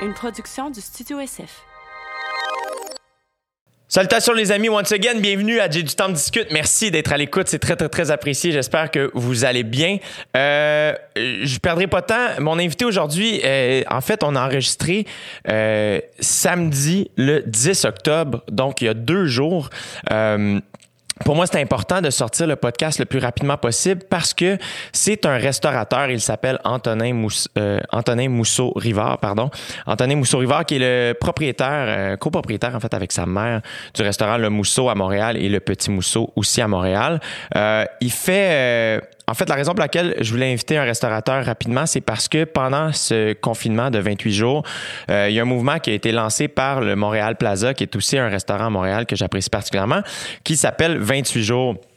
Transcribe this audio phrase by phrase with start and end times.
[0.00, 1.64] une production du Studio SF.
[3.90, 6.52] Salutations les amis, once again, bienvenue à J'ai du temps de discute.
[6.52, 8.52] Merci d'être à l'écoute, c'est très très très apprécié.
[8.52, 9.98] J'espère que vous allez bien.
[10.36, 12.28] Euh, je perdrai pas de temps.
[12.40, 15.06] Mon invité aujourd'hui, euh, en fait, on a enregistré
[15.48, 19.70] euh, samedi le 10 octobre, donc il y a deux jours.
[21.20, 24.58] Euh, pour moi, c'est important de sortir le podcast le plus rapidement possible parce que
[24.92, 26.10] c'est un restaurateur.
[26.10, 27.26] Il s'appelle Antonin,
[27.56, 29.50] euh, Antonin Mousseau-Rivard, pardon.
[29.86, 33.62] Antonin Mousseau-Rivard, qui est le propriétaire, euh, copropriétaire, en fait, avec sa mère
[33.94, 37.20] du restaurant Le Mousseau à Montréal et le Petit Mousseau aussi à Montréal.
[37.56, 39.00] Euh, il fait...
[39.28, 42.44] en fait, la raison pour laquelle je voulais inviter un restaurateur rapidement, c'est parce que
[42.44, 44.62] pendant ce confinement de 28 jours,
[45.08, 47.96] il y a un mouvement qui a été lancé par le Montréal Plaza, qui est
[47.96, 50.00] aussi un restaurant à Montréal que j'apprécie particulièrement,
[50.44, 51.87] qui s'appelle 28 jours euh,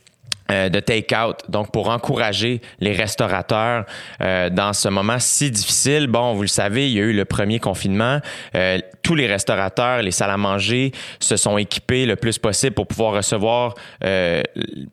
[0.70, 3.86] de take-out, donc pour encourager les restaurateurs
[4.22, 6.08] euh, dans ce moment si difficile.
[6.08, 8.20] Bon, vous le savez, il y a eu le premier confinement.
[8.56, 12.88] Euh, tous les restaurateurs, les salles à manger se sont équipés le plus possible pour
[12.88, 14.42] pouvoir recevoir euh,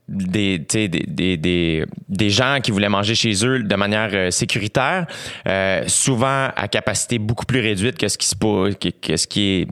[0.08, 5.06] des, des, des, des, gens qui voulaient manger chez eux de manière euh, sécuritaire,
[5.46, 9.40] euh, souvent à capacité beaucoup plus réduite que ce qui se que, que ce qui
[9.42, 9.68] est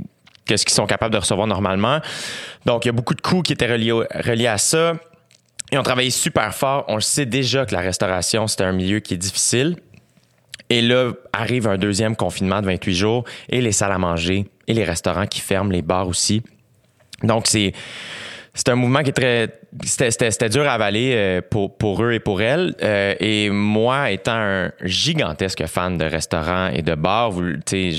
[0.47, 1.98] qu'est-ce qu'ils sont capables de recevoir normalement.
[2.65, 4.95] Donc, il y a beaucoup de coûts qui étaient reliés, reliés à ça.
[5.72, 6.84] Et on travaillait super fort.
[6.89, 9.77] On sait déjà que la restauration, c'est un milieu qui est difficile.
[10.70, 14.75] Et là, arrive un deuxième confinement de 28 jours et les salles à manger et
[14.75, 16.42] les restaurants qui ferment, les bars aussi.
[17.22, 17.72] Donc, c'est
[18.69, 19.53] un mouvement qui est très
[19.84, 22.75] c'était, dur à avaler euh, pour, pour eux et pour elles.
[22.83, 27.53] Euh, et moi, étant un gigantesque fan de restaurants et de bars, vous,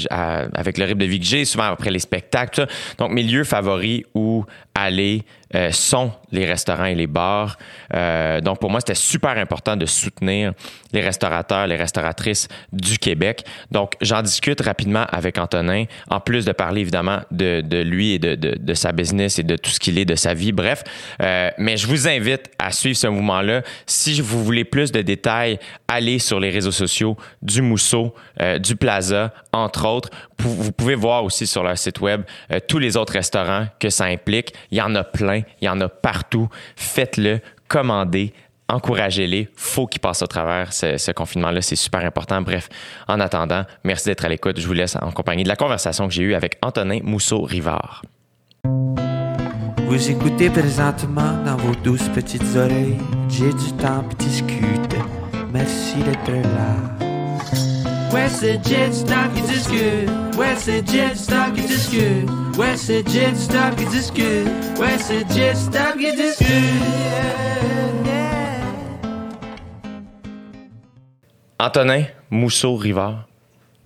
[0.09, 3.23] à, avec le rythme de vie que j'ai, souvent après les spectacles, ça, donc mes
[3.23, 5.23] lieux favoris où aller
[5.55, 7.57] euh, sont les restaurants et les bars.
[8.43, 10.53] Donc pour moi, c'était super important de soutenir
[10.93, 13.43] les restaurateurs, les restauratrices du Québec.
[13.71, 18.19] Donc j'en discute rapidement avec Antonin, en plus de parler évidemment de, de lui et
[18.19, 20.83] de, de, de, sa business et de tout ce qu'il est, de sa vie, bref.
[21.57, 23.61] Mais je vous invite à suivre ce mouvement-là.
[23.85, 28.75] Si vous voulez plus de détails, allez sur les réseaux sociaux du Mousseau, euh, du
[28.75, 30.09] Plaza, entre autres.
[30.39, 34.05] Vous pouvez voir aussi sur leur site web euh, tous les autres restaurants que ça
[34.05, 34.53] implique.
[34.71, 36.47] Il y en a plein, il y en a partout.
[36.75, 38.33] Faites-le, commandez,
[38.69, 39.49] encouragez-les.
[39.55, 41.61] Faut qu'ils passent au travers ce, ce confinement-là.
[41.61, 42.41] C'est super important.
[42.41, 42.69] Bref,
[43.07, 44.59] en attendant, merci d'être à l'écoute.
[44.59, 48.03] Je vous laisse en compagnie de la conversation que j'ai eue avec Antonin Mousseau-Rivard.
[49.87, 52.97] Vous écoutez présentement dans vos douces petites oreilles.
[53.29, 54.97] J'ai du temps pour discuter.
[55.53, 56.75] Merci d'être là.
[58.13, 60.09] Ouais, c'est Jet Stop qui discute.
[60.37, 62.29] Ouais, c'est Jet Stop qui discute.
[62.57, 64.47] Ouais, c'est Jet Stop qui discute.
[64.79, 66.47] Ouais, c'est Jet Stop qui discute.
[71.59, 73.27] Antonin Mousseau-Rivard.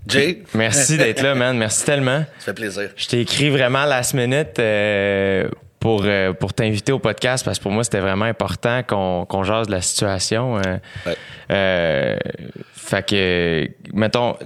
[0.08, 1.58] Jay, Merci d'être là, man.
[1.58, 2.26] Merci tellement.
[2.40, 2.90] ça fait plaisir.
[2.98, 5.48] Je t'ai écrit vraiment last minute euh,
[5.82, 9.44] pour, euh, pour t'inviter au podcast parce que pour moi, c'était vraiment important qu'on qu'on
[9.44, 10.58] jase de la situation.
[10.60, 10.78] euh.
[11.06, 11.18] Ouais.
[11.50, 12.16] Euh,
[12.74, 14.38] fait que, mettons,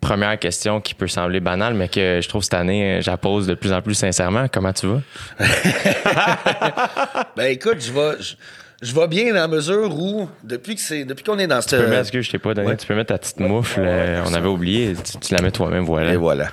[0.00, 3.16] première question qui peut sembler banale, mais que je trouve cette année, euh, je la
[3.16, 4.46] pose de plus en plus sincèrement.
[4.50, 5.00] Comment tu vas?
[7.36, 8.34] Ben écoute, je vais, je,
[8.80, 11.70] je vais bien dans la mesure où, depuis que c'est, depuis qu'on est dans Tu
[11.70, 12.00] peux mettre, cette.
[12.02, 12.76] excuse, je t'ai pas donné, ouais.
[12.76, 13.80] tu peux mettre ta petite moufle.
[13.80, 16.12] on avait oublié, tu, tu la mets toi-même, voilà.
[16.12, 16.46] Et voilà.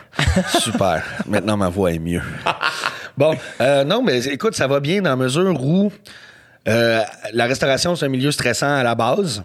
[0.59, 1.03] Super.
[1.27, 2.21] Maintenant, ma voix est mieux.
[3.17, 5.91] Bon, euh, non, mais écoute, ça va bien dans la mesure où
[6.67, 7.01] euh,
[7.31, 9.43] la restauration, c'est un milieu stressant à la base.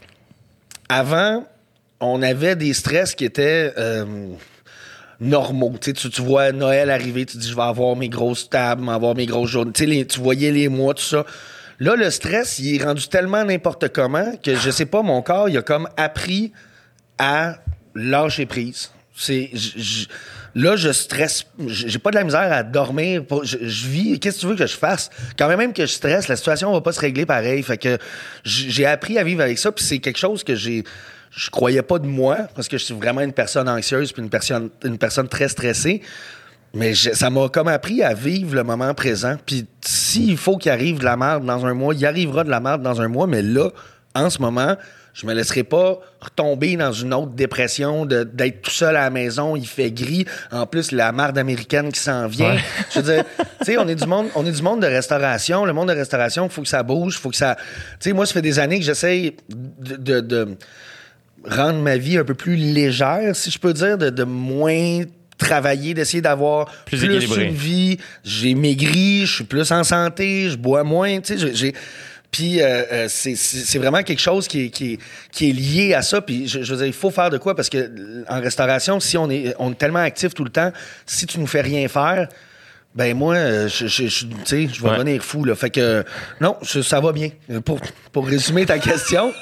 [0.88, 1.44] Avant,
[2.00, 4.04] on avait des stress qui étaient euh,
[5.20, 5.74] normaux.
[5.80, 9.26] Tu, tu, vois Noël arriver, tu dis, je vais avoir mes grosses tables, avoir mes
[9.26, 9.72] grosses journées.
[9.80, 11.26] Les- tu voyais les mois, tout ça.
[11.80, 15.48] Là, le stress, il est rendu tellement n'importe comment que je sais pas, mon corps,
[15.48, 16.52] il a comme appris
[17.18, 17.58] à
[17.94, 18.90] lâcher prise.
[19.14, 19.50] C'est,
[20.58, 23.22] là, je stresse, j'ai pas de la misère à dormir.
[23.42, 25.08] Je, vis, qu'est-ce que tu veux que je fasse?
[25.38, 27.62] Quand même que je stresse, la situation va pas se régler pareil.
[27.62, 27.96] Fait que
[28.44, 30.82] j'ai appris à vivre avec ça, puis c'est quelque chose que j'ai,
[31.30, 34.30] je croyais pas de moi, parce que je suis vraiment une personne anxieuse, puis une
[34.30, 36.02] personne, une personne très stressée.
[36.74, 39.36] Mais ça m'a comme appris à vivre le moment présent.
[39.46, 42.60] Puis s'il faut qu'il arrive de la merde dans un mois, il arrivera de la
[42.60, 43.26] merde dans un mois.
[43.26, 43.70] Mais là,
[44.14, 44.76] en ce moment,
[45.20, 49.56] je me laisserai pas retomber dans une autre dépression d'être tout seul à la maison.
[49.56, 50.24] Il fait gris.
[50.52, 52.54] En plus, la merde américaine qui s'en vient.
[52.54, 52.60] Ouais.
[52.94, 53.24] Je veux dire,
[53.58, 55.64] tu sais, on est du monde, on est du monde de restauration.
[55.64, 57.56] Le monde de restauration, il faut que ça bouge, faut que ça.
[57.98, 60.48] Tu sais, moi, ça fait des années que j'essaye de- de- de
[61.44, 65.00] rendre ma vie un peu plus légère, si je peux dire, de, de moins
[65.36, 67.06] travailler, d'essayer d'avoir Plus plus,
[67.36, 67.96] une vie.
[68.24, 71.20] J'ai maigri, je suis plus en santé, je bois moins.
[71.20, 71.74] Tu sais, j'ai
[72.30, 74.98] Puis euh, euh, c'est- vraiment quelque chose qui est, qui est,
[75.32, 76.20] qui est lié à ça.
[76.20, 79.00] Puis je, je veux dire, il faut faire de quoi parce que euh, en restauration,
[79.00, 80.70] si on est, on est tellement actif tout le temps,
[81.06, 82.28] si tu nous fais rien faire,
[82.94, 83.36] ben moi,
[83.68, 84.94] je, je, je- tu sais, je vais Ouais.
[84.98, 85.44] devenir fou.
[85.44, 85.54] Là.
[85.54, 86.04] Fait que
[86.40, 87.30] non, ça va bien.
[87.64, 87.78] Pour,
[88.12, 89.32] pour résumer ta question,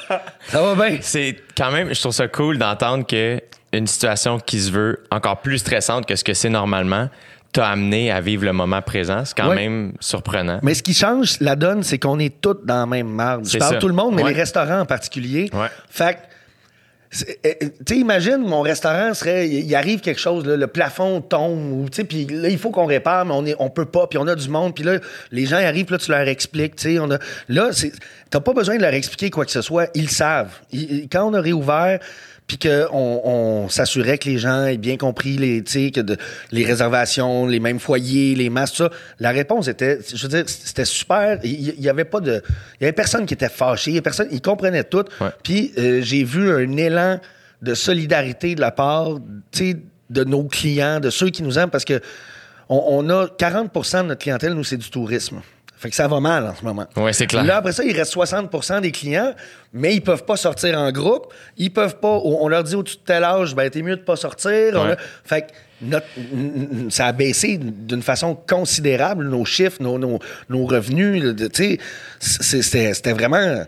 [0.49, 0.99] ça va bien.
[1.01, 3.41] C'est quand même, je trouve ça cool d'entendre que
[3.73, 7.09] une situation qui se veut encore plus stressante que ce que c'est normalement
[7.53, 9.25] t'a amené à vivre le moment présent.
[9.25, 9.57] C'est quand Ouais.
[9.57, 10.59] même surprenant.
[10.63, 13.47] Mais ce qui change la donne, c'est qu'on est tous dans la même marde.
[13.49, 13.79] Je parle ça.
[13.81, 14.31] tout le monde, mais Ouais.
[14.33, 15.49] les restaurants en particulier.
[15.55, 15.69] Ouais.
[15.89, 16.19] Fait
[17.17, 17.53] euh, euh,
[17.87, 21.89] tu sais, imagine, mon restaurant serait, il arrive quelque chose, là, le plafond tombe, ou,
[21.89, 24.19] tu sais, puis là, il faut qu'on répare, mais on est, on peut pas, puis
[24.19, 24.99] on a du monde, puis là,
[25.31, 27.71] les gens arrivent, là, tu leur expliques, tu sais, on a, là,
[28.29, 30.51] t'as pas besoin de leur expliquer quoi que ce soit, ils savent.
[30.73, 32.01] Ils- quand on a réouvert,
[32.47, 32.89] puis qu'on
[33.25, 36.17] on s'assurait que les gens aient bien compris les, tu sais, que de-
[36.53, 38.91] les réservations, les mêmes foyers, les masques, tout ça.
[39.19, 41.39] La réponse était, je veux dire, c'était super.
[41.43, 42.43] Il il y, avait pas de,
[42.81, 45.05] il y avait personne qui était fâché, il y avait personne, ils comprenaient tout.
[45.43, 47.19] Puis euh, j'ai vu un élan
[47.63, 49.15] de solidarité de la part,
[49.51, 49.77] tu sais,
[50.11, 52.01] de nos clients, de ceux qui nous aiment, parce que
[52.69, 55.41] on, on a 40% de notre clientèle, nous, c'est du tourisme.
[55.79, 56.87] Fait que ça va mal en ce moment.
[56.97, 57.45] Ouais, c'est clair.
[57.45, 59.35] Là, après ça, il reste 60% des clients,
[59.75, 61.33] mais ils peuvent pas sortir en groupe.
[61.59, 62.19] Ils peuvent pas.
[62.25, 64.73] On leur dit au-dessus de tel âge, ben, t'es mieux de pas sortir.
[64.75, 64.93] On Ouais.
[64.93, 65.47] a- fait que
[65.83, 66.07] notre-
[66.89, 70.19] ça a baissé d'une façon considérable, nos chiffres, nos, nos,
[70.49, 71.23] nos revenus.
[72.21, 73.65] c'était c'était vraiment.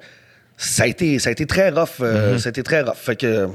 [0.57, 2.01] Ça a été, ça a été très rough.
[2.01, 2.39] euh, Mm-hmm.
[2.39, 2.97] Ça a été très rough.
[2.97, 3.49] Fait que.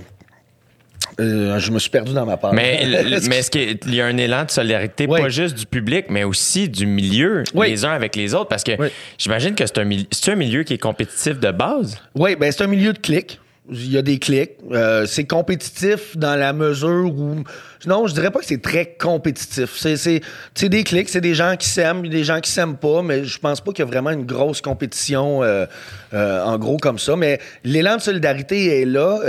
[1.19, 2.53] Euh, je me suis perdu dans ma part.
[2.53, 2.81] Mais,
[3.29, 5.21] mais est-ce qu'il y a un élan de solidarité, Oui.
[5.21, 7.69] pas juste du public, mais aussi du milieu, Oui.
[7.69, 8.47] les uns avec les autres?
[8.49, 8.87] Parce que Oui.
[9.17, 11.97] j'imagine que c'est un, un milieu qui est compétitif de base.
[12.15, 13.39] Oui, ben c'est un milieu de clics.
[13.69, 14.51] Il y a des clics.
[14.73, 17.43] Euh, c'est compétitif dans la mesure où.
[17.85, 19.77] Non, je dirais pas que c'est très compétitif.
[19.77, 23.39] C'est, des clics, c'est des gens qui s'aiment, des gens qui s'aiment pas, mais je
[23.39, 25.65] pense pas qu'il y a vraiment une grosse compétition euh,
[26.13, 27.15] euh, en gros comme ça.
[27.15, 29.19] Mais l'élan de solidarité est là.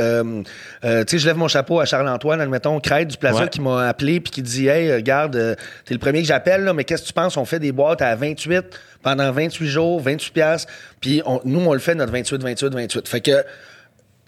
[0.83, 3.49] Tu sais, je lève mon chapeau à Charles-Antoine, admettons, Crête du Plaza, Ouais.
[3.49, 6.83] qui m'a appelé puis qui dit Hey, regarde, t'es le premier que j'appelle, là, mais
[6.83, 7.37] qu'est-ce que tu penses?
[7.37, 8.65] On fait des boîtes à 28
[9.05, 13.09] pendant 28 jours, 28 piastres, puis nous, on le fait notre 28, 28, 28.
[13.09, 13.45] Fait que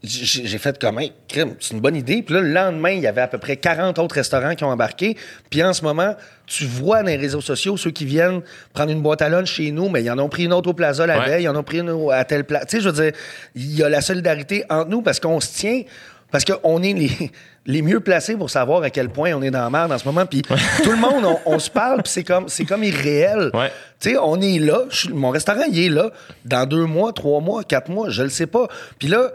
[0.07, 2.23] j'ai fait comme, Hey, crime, c'est une bonne idée.
[2.23, 4.69] Puis là, le lendemain, il y avait à peu près 40 autres restaurants qui ont
[4.71, 5.17] embarqué.
[5.51, 6.15] Puis en ce moment,
[6.47, 8.41] tu vois dans les réseaux sociaux ceux qui viennent
[8.73, 10.75] prendre une boîte à lunch chez nous, mais ils en ont pris une autre au
[10.75, 11.27] plaza la Ouais.
[11.27, 12.67] veille, ils en ont pris une à telle place.
[12.69, 13.13] Tu sais, je veux dire,
[13.55, 15.83] il y a la solidarité entre nous parce qu'on se tient,
[16.31, 17.11] parce qu'on est les,
[17.67, 20.05] les mieux placés pour savoir à quel point on est dans la merde en ce
[20.05, 20.27] moment.
[20.27, 23.51] Puis tout le monde, on, on se parle, puis c'est comme, c'est comme irréel.
[23.55, 23.71] Ouais.
[23.99, 24.83] Tu sais, on est là.
[25.13, 26.11] mon restaurant, il est là.
[26.45, 28.69] Dans deux mois, trois mois, quatre mois, je le sais pas.
[28.99, 29.31] Puis là,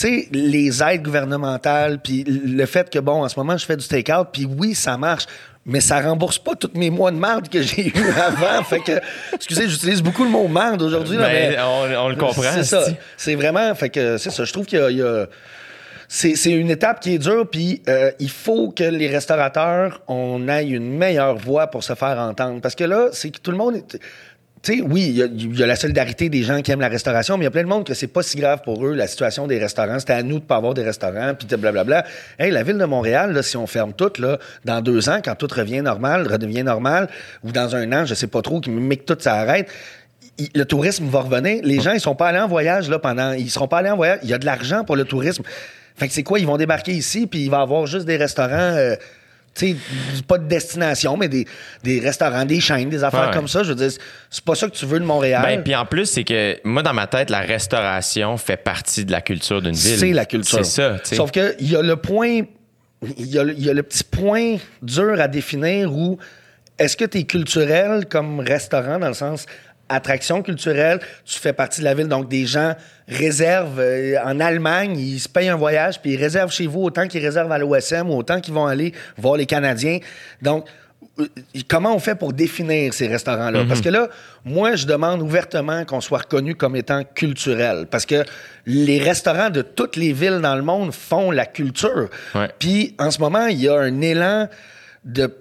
[0.00, 3.86] sais, les aides gouvernementales, puis le fait que, bon, en ce moment, je fais du
[3.86, 5.24] take-out, puis oui, ça marche,
[5.66, 7.92] mais ça rembourse pas tous mes mois de marde que j'ai eu
[8.24, 8.62] avant.
[8.64, 8.92] fait que,
[9.34, 11.16] excusez, j'utilise beaucoup le mot marde aujourd'hui.
[11.16, 12.42] là, Ben, mais on, on le comprend.
[12.54, 12.84] C'est ça.
[13.16, 14.44] C'est vraiment, fait que, c'est ça.
[14.44, 15.26] Je trouve qu'il y a- il y a
[16.12, 20.72] c'est une étape qui est dure, puis euh, il faut que les restaurateurs, on aille
[20.72, 22.60] une meilleure voix pour se faire entendre.
[22.60, 23.76] Parce que là, c'est que tout le monde...
[23.76, 24.00] est-
[24.62, 26.82] Tu sais, oui, il y, a, il y a la solidarité des gens qui aiment
[26.82, 28.86] la restauration, mais il y a plein de monde que c'est pas si grave pour
[28.86, 29.98] eux, la situation des restaurants.
[29.98, 32.04] C'était à nous de pas avoir des restaurants, puis blablabla.
[32.38, 35.34] Hey, la ville de Montréal, là, si on ferme tout, là, dans deux ans, quand
[35.34, 37.08] tout revient normal, redevient normal,
[37.42, 39.66] ou dans un an, je sais pas trop, mais que tout s'arrête,
[40.54, 41.60] le tourisme va revenir.
[41.64, 43.32] Les gens, ils sont pas allés en voyage là pendant.
[43.32, 44.18] Ils seront pas allés en voyage.
[44.24, 45.42] Il y a de l'argent pour le tourisme.
[45.96, 46.38] Fait que c'est quoi?
[46.38, 48.52] Ils vont débarquer ici, puis il va y avoir juste des restaurants.
[48.52, 48.94] euh,
[49.54, 49.76] sais,
[50.26, 51.46] pas de destination, mais des,
[51.82, 53.62] des restaurants, des chaînes, des affaires Ouais, comme ça.
[53.62, 53.90] Je veux dire,
[54.30, 55.42] c'est pas ça que tu veux de Montréal.
[55.42, 59.12] Ben, puis en plus, c'est que moi, dans ma tête, la restauration fait partie de
[59.12, 59.98] la culture d'une ville.
[59.98, 60.64] c'est la culture.
[60.64, 60.98] C'est ça.
[61.02, 61.16] tu sais.
[61.16, 62.42] Sauf qu'il y a le point,
[63.18, 66.18] il y y a le petit point dur à définir où
[66.78, 69.44] est-ce que tu es culturel comme restaurant dans le sens
[69.90, 72.74] attraction culturelle, tu fais partie de la ville, donc des gens
[73.08, 77.06] réservent euh, en Allemagne, ils se payent un voyage, puis ils réservent chez vous autant
[77.08, 79.98] qu'ils réservent à l'OSM ou autant qu'ils vont aller voir les Canadiens.
[80.40, 80.64] Donc,
[81.18, 81.26] euh,
[81.68, 83.64] comment on fait pour définir ces restaurants-là?
[83.66, 84.08] Parce que là,
[84.44, 87.86] moi, je demande ouvertement qu'on soit reconnu comme étant culturel.
[87.90, 88.24] Parce que
[88.66, 92.08] les restaurants de toutes les villes dans le monde font la culture.
[92.34, 92.48] Ouais.
[92.58, 94.48] Puis, en ce moment, il y a un élan
[95.04, 95.34] de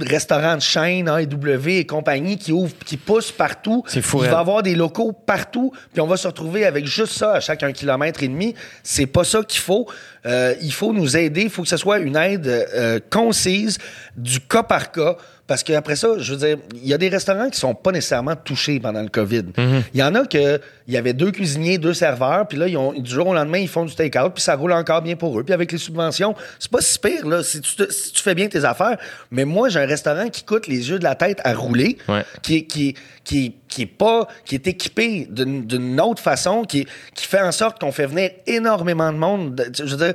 [0.00, 3.84] restaurants de chaîne, AEW et compagnie qui ouvrent, qui poussent partout.
[3.86, 6.86] C'est fou, Il va y avoir des locaux partout, puis on va se retrouver avec
[6.86, 8.54] juste ça à chaque un kilomètre et demi.
[8.82, 9.86] C'est pas ça qu'il faut.
[10.24, 11.42] Euh, il faut nous aider.
[11.42, 13.78] Il faut que ce soit une aide euh, concise,
[14.16, 15.16] du cas par cas.
[15.48, 18.36] Parce qu'après ça, je veux dire, il y a des restaurants qui sont pas nécessairement
[18.36, 19.42] touchés pendant le COVID.
[19.58, 19.82] Mhm.
[19.92, 22.76] Il y en a que il y avait deux cuisiniers, deux serveurs, puis là, ils
[22.76, 25.38] ont, du jour au lendemain, ils font du take-out, puis ça roule encore bien pour
[25.38, 25.42] eux.
[25.42, 28.34] Puis avec les subventions, c'est pas si pire, là, si tu, te- si tu fais
[28.36, 28.96] bien tes affaires.
[29.32, 32.24] Mais moi, j'ai un restaurant qui coûte les yeux de la tête à rouler, Ouais.
[32.42, 36.86] qui, qui, qui, qui est pas, qui est équipé d'une autre façon, qui,
[37.16, 39.54] fait en sorte qu'on fait venir énormément de monde.
[39.54, 40.14] De-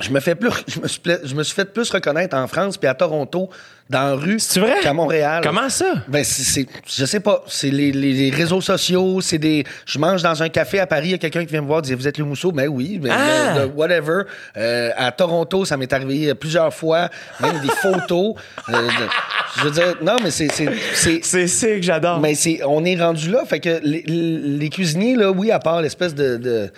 [0.00, 0.50] Je me fais plus,
[1.24, 3.50] je me suis fait plus reconnaître en France puis à Toronto
[3.90, 4.76] dans la rue C'est vrai?
[4.82, 5.42] qu'à Montréal.
[5.44, 5.92] Comment ça?
[6.08, 10.22] Ben c'est, je sais pas, c'est les, les- les réseaux sociaux, c'est des, je mange
[10.22, 12.08] dans un café à Paris, il y a quelqu'un qui vient me voir, dit vous
[12.08, 13.54] êtes le Mousseau, ben oui, ben, Ah!
[13.56, 14.22] le- le- whatever.
[14.56, 17.10] Euh, à Toronto, ça m'est arrivé plusieurs fois,
[17.40, 18.34] même des photos.
[18.70, 22.20] Euh, de- je veux dire, non mais c'est, c'est, c'est, que j'adore.
[22.20, 25.82] mais c'est, on est rendu là, fait que les, les cuisiniers là, oui, à part
[25.82, 26.70] l'espèce de, de-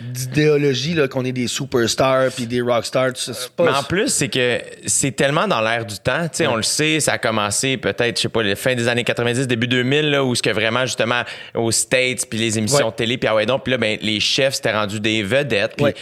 [0.00, 3.64] d'idéologie là qu'on est des superstars puis des rockstars, c'est c'est pas.
[3.64, 6.22] Mais en plus, c'est que c'est tellement dans l'air du temps.
[6.24, 8.88] Tu sais, on le sait, ça a commencé peut-être, je sais pas, la fin des
[8.88, 11.22] années 90, début 2000, là, où ce que vraiment, justement,
[11.54, 12.90] aux States, puis les émissions Ouais.
[12.92, 15.74] de télé, puis ah ouais, donc, puis là, ben, les chefs, c'était rendu des vedettes.
[15.80, 15.94] Ouais.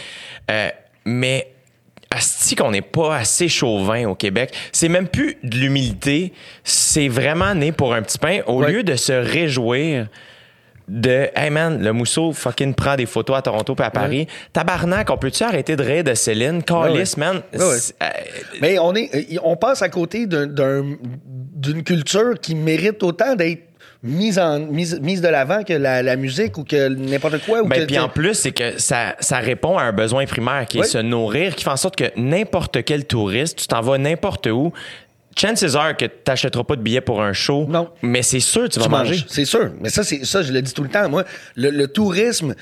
[0.51, 0.69] euh,
[1.05, 1.47] mais
[2.11, 4.51] Asti qu'on n'est pas assez chauvin au Québec.
[4.71, 6.33] C'est même plus de l'humilité.
[6.63, 8.39] C'est vraiment né pour un petit pain.
[8.47, 10.07] Au lieu de se réjouir
[10.89, 14.27] de Hey man, le mousseau fucking prend des photos à Toronto puis à Paris.
[14.53, 16.63] Tabarnak, on peut-tu arrêter de rire de Céline?
[16.63, 17.41] Carlis, Ouais, man.
[17.53, 18.05] Ouais, euh,
[18.61, 20.97] Mais on est, on passe à côté d'un- d'un-
[21.55, 23.63] d'une culture qui mérite autant d'être
[24.01, 27.61] mise en mise, mise de l'avant que la, la musique ou que n'importe quoi.
[27.61, 30.79] Ou Ben, puis en plus, c'est que ça, ça répond à un besoin primaire qui
[30.79, 34.47] est se nourrir, qui fait en sorte que n'importe quel touriste, tu t'en vas n'importe
[34.47, 34.71] où,
[35.39, 37.89] chances are que tu n'achèteras pas de billets pour un show, Non.
[38.01, 39.23] mais c'est sûr que tu vas tu manger.
[39.27, 39.71] C'est sûr.
[39.81, 41.07] Mais ça, c'est ça, je le dis tout le temps.
[41.09, 41.23] Moi,
[41.55, 42.53] le, le tourisme,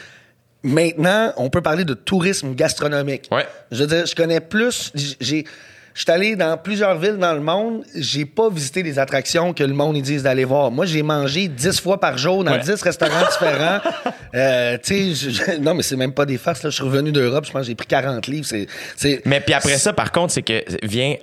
[0.64, 3.28] maintenant, on peut parler de tourisme gastronomique.
[3.32, 3.46] Ouais.
[3.72, 4.92] Je veux dire, je connais plus.
[5.20, 5.46] J'ai.
[5.94, 7.84] Je suis allé dans plusieurs villes dans le monde.
[7.96, 10.70] J'ai pas visité les attractions que le monde ils disent d'aller voir.
[10.70, 12.60] Moi, j'ai mangé 10 fois par jour dans Ouais.
[12.60, 13.80] 10 restaurants différents.
[14.36, 16.62] Euh, tu sais, non, mais c'est même pas des farces.
[16.62, 16.70] Là.
[16.70, 17.46] Je suis revenu d'Europe.
[17.48, 18.46] Je pense que j'ai pris 40 livres.
[18.96, 21.16] C'est, Mais puis après ça, par contre, c'est que vient.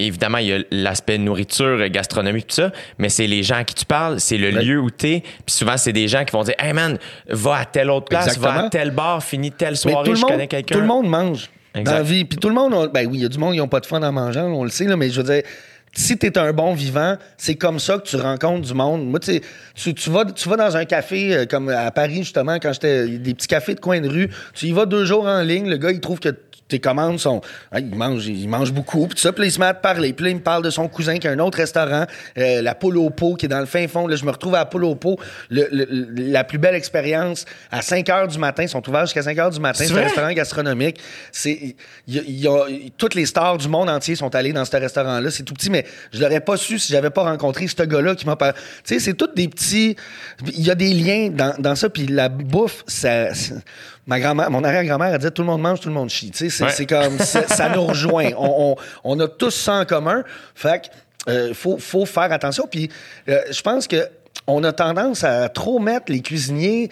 [0.00, 3.74] Évidemment, il y a l'aspect nourriture, gastronomie, tout ça, mais c'est les gens à qui
[3.74, 4.64] tu parles, c'est le Ouais.
[4.64, 5.22] lieu où t'es.
[5.46, 8.38] Puis souvent, c'est des gens qui vont dire Hey man, va à telle autre place,
[8.38, 10.74] va à tel bar, finis telle soirée, tout le je monde, connais quelqu'un.
[10.74, 11.84] Tout le monde mange Exact.
[11.92, 12.24] dans la vie.
[12.24, 13.86] Puis tout le monde, ben oui, il y a du monde, ils n'ont pas de
[13.86, 15.42] fun en mangeant, on le sait, là, mais je veux dire,
[15.92, 19.04] si tu es un bon vivant, c'est comme ça que tu rencontres du monde.
[19.08, 19.42] Moi, tu sais,
[19.74, 23.08] tu, tu vas, tu vas dans un café euh, comme à Paris, justement, quand j'étais.
[23.08, 25.76] Des petits cafés de coin de rue, tu y vas deux jours en ligne, le
[25.78, 26.28] gars, il trouve que
[26.70, 27.40] tes commandes sont.
[27.72, 30.12] hein, il, mange, il mange beaucoup, puis ça, puis il se met à te parler.
[30.12, 32.06] Puis là, il me parle de son cousin qui a un autre restaurant,
[32.38, 34.06] euh, la Polo Po, qui est dans le fin fond.
[34.06, 35.18] Là, je me retrouve à Polo Po,
[35.50, 35.86] le- le-
[36.30, 37.44] la plus belle expérience.
[37.70, 39.84] À 5 h du matin, ils sont ouverts jusqu'à 5 h du matin.
[39.84, 40.98] C'est un restaurant gastronomique.
[41.32, 41.76] C'est,
[42.08, 44.76] y a- il y a- toutes les stars du monde entier sont allées dans ce
[44.76, 45.30] restaurant-là.
[45.30, 48.26] C'est tout petit, mais je l'aurais pas su si j'avais pas rencontré ce gars-là qui
[48.26, 48.54] m'a parlé.
[48.84, 49.96] Tu sais, c'est tous des petits.
[50.46, 53.28] Il y a des liens dans, dans ça, puis la bouffe, ça.
[54.06, 56.30] Ma grand-mère, mon arrière-grand-mère, elle disait tout le monde mange, tout le monde chie.
[56.30, 56.86] Tu sais, c'est, Ouais.
[56.86, 58.30] comme ça, nous rejoint.
[58.38, 58.76] On, on-
[59.16, 60.22] on a tous ça en commun.
[60.54, 60.82] Fait
[61.26, 62.66] que euh, faut, faut faire attention.
[62.70, 62.88] Puis
[63.28, 64.08] euh, je pense que
[64.46, 66.88] on a tendance à trop mettre les cuisiniers.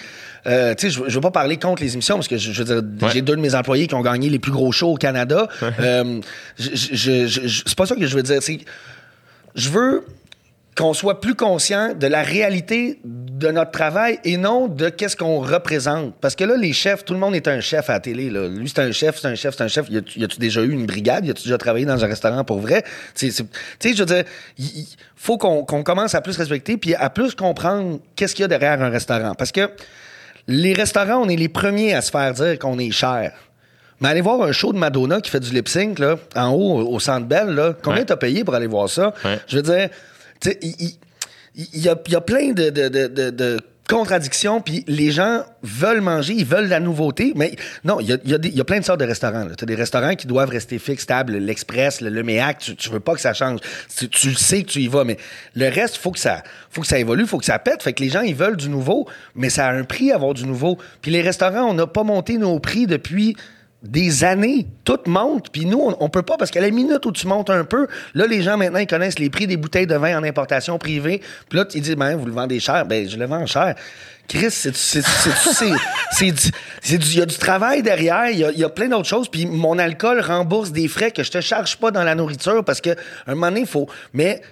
[0.47, 2.63] euh, tu sais, je, je veux pas parler contre les émissions parce que je, je
[2.63, 3.13] veux dire, Ouais.
[3.13, 5.49] j'ai deux de mes employés qui ont gagné les plus gros shows au Canada.
[5.81, 6.21] Euh,
[6.59, 8.41] je, je- c'est pas ça que je veux dire.
[9.55, 10.05] Je veux
[10.79, 15.41] qu'on soit plus conscient de la réalité de notre travail et non de qu'est-ce qu'on
[15.41, 16.15] représente.
[16.21, 18.31] Parce que là, les chefs, tout le monde est un chef à la télé.
[18.31, 18.47] Là.
[18.47, 19.91] Lui, c'est un chef, c'est un chef, c'est un chef.
[19.91, 21.27] Y a-tu y a-tu déjà eu une brigade?
[21.27, 22.85] Y a-tu déjà travaillé dans un restaurant pour vrai?
[23.17, 23.45] Tu sais,
[23.83, 24.25] je veux dire,
[24.57, 28.45] il faut qu'on qu'on commence à plus respecter puis à plus comprendre qu'est-ce qu'il y
[28.45, 29.35] a derrière un restaurant.
[29.35, 29.69] Parce que
[30.47, 33.33] les restaurants, on est les premiers à se faire dire qu'on est cher.
[34.01, 36.89] Mais allez voir un show de Madonna qui fait du lip sync là, en haut
[36.89, 38.07] au Centre Bell, là, combien Ouais.
[38.07, 39.13] t'as payé pour aller voir ça?
[39.25, 39.41] Ouais.
[39.49, 39.89] Je veux dire,
[40.45, 43.59] il, y, a, plein de, de-
[44.65, 48.81] puis les gens veulent manger, ils veulent la nouveauté, mais non, il y a, plein
[48.81, 49.47] de sortes de restaurants.
[49.57, 52.91] Tu as des restaurants qui doivent rester fixes, stables, l'Express, le, le Méac, tu, tu
[52.91, 53.61] veux pas que ça change.
[53.97, 55.17] Tu, tu sais que tu y vas, mais
[55.55, 57.83] le reste, faut que ça, faut que ça évolue, faut que ça pète.
[57.83, 60.45] Fait que les gens, ils veulent du nouveau, mais ça a un prix avoir du
[60.45, 60.77] nouveau.
[61.01, 63.37] Puis les restaurants, on n'a pas monté nos prix depuis
[63.83, 64.67] des années.
[64.85, 65.51] Tout monte.
[65.51, 67.87] Puis nous, on, on peut pas, parce qu'à la minute où tu montes un peu,
[68.15, 71.21] là, les gens, maintenant, ils connaissent les prix des bouteilles de vin en importation privée.
[71.49, 72.87] Puis là, ils disent, ben, vous le vendez cher.
[72.87, 73.75] Ben, je le vends cher.
[74.29, 75.03] Chris, c'est,
[76.21, 79.29] il y a du travail derrière, il y a, il y a plein d'autres choses.
[79.31, 82.83] Puis mon alcool rembourse des frais que je te charge pas dans la nourriture parce
[82.83, 82.91] que
[83.27, 83.89] un moment donné, il faut.
[84.13, 84.43] Mais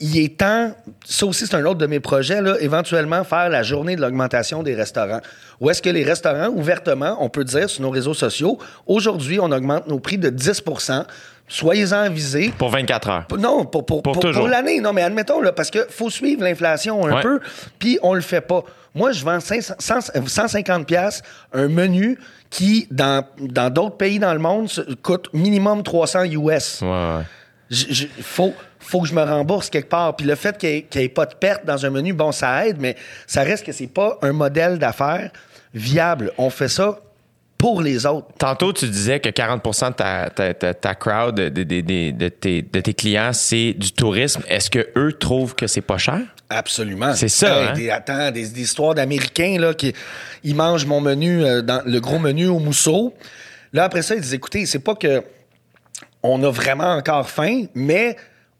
[0.00, 0.74] il- est temps,
[1.04, 4.62] ça aussi c'est un autre de mes projets, là, éventuellement faire la journée de l'augmentation
[4.62, 5.20] des restaurants.
[5.60, 9.50] Où est-ce que les restaurants, ouvertement, on peut dire sur nos réseaux sociaux, aujourd'hui, on
[9.52, 11.04] augmente nos prix de 10%
[11.48, 12.52] soyez-en avisés.
[12.58, 13.24] Pour 24 heures.
[13.38, 14.02] Non, pour, pour,
[14.48, 14.80] l'année.
[14.80, 17.22] Non, mais admettons, là, parce qu'il faut suivre l'inflation un Ouais.
[17.22, 17.40] peu,
[17.78, 18.64] puis on le fait pas.
[18.96, 22.18] Moi, je vends 500 100 150 pièces un menu
[22.50, 24.68] qui, dans dans d'autres pays dans le monde,
[25.02, 26.80] coûte minimum 300 US.
[26.82, 27.22] Ouais, ouais.
[27.70, 28.52] Il faut,
[28.86, 30.14] faut que je me rembourse quelque part.
[30.16, 32.76] Puis le fait qu'il n'y ait, pas de perte dans un menu, bon, ça aide,
[32.78, 35.30] mais ça reste que c'est pas un modèle d'affaires
[35.74, 36.32] viable.
[36.38, 37.00] On fait ça
[37.58, 38.28] pour les autres.
[38.38, 42.28] Tantôt, tu disais que 40% de ta, ta, ta, ta crowd, de, de- de- de
[42.28, 44.42] tes, de tes clients, c'est du tourisme.
[44.48, 46.20] Est-ce que eux trouvent que c'est pas cher?
[46.50, 47.14] Absolument.
[47.14, 47.72] C'est ça, Hey, hein?
[47.72, 49.92] des, attends, des, des histoires d'Américains là, qui
[50.44, 53.14] ils mangent mon menu, euh, dans le gros menu au mousseau.
[53.72, 55.22] Là, après ça, ils disent écoutez, c'est pas que
[56.22, 58.16] on a vraiment encore faim, mais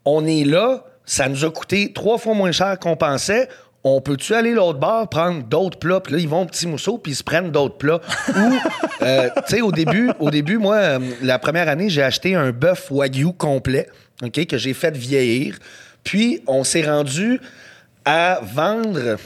[0.09, 3.49] on est là, ça nous a coûté trois fois moins cher qu'on pensait.
[3.83, 5.99] On peut-tu aller l'autre bord, prendre d'autres plats?
[5.99, 7.99] Puis là, ils vont au petit mousseau, puis ils se prennent d'autres plats.
[8.35, 8.53] Ou,
[9.01, 12.51] euh, tu sais, au début, au début, moi, euh, la première année, j'ai acheté un
[12.51, 13.87] bœuf Wagyu complet,
[14.23, 15.57] OK, que j'ai fait vieillir.
[16.03, 17.39] Puis, on s'est rendu
[18.05, 19.17] à vendre.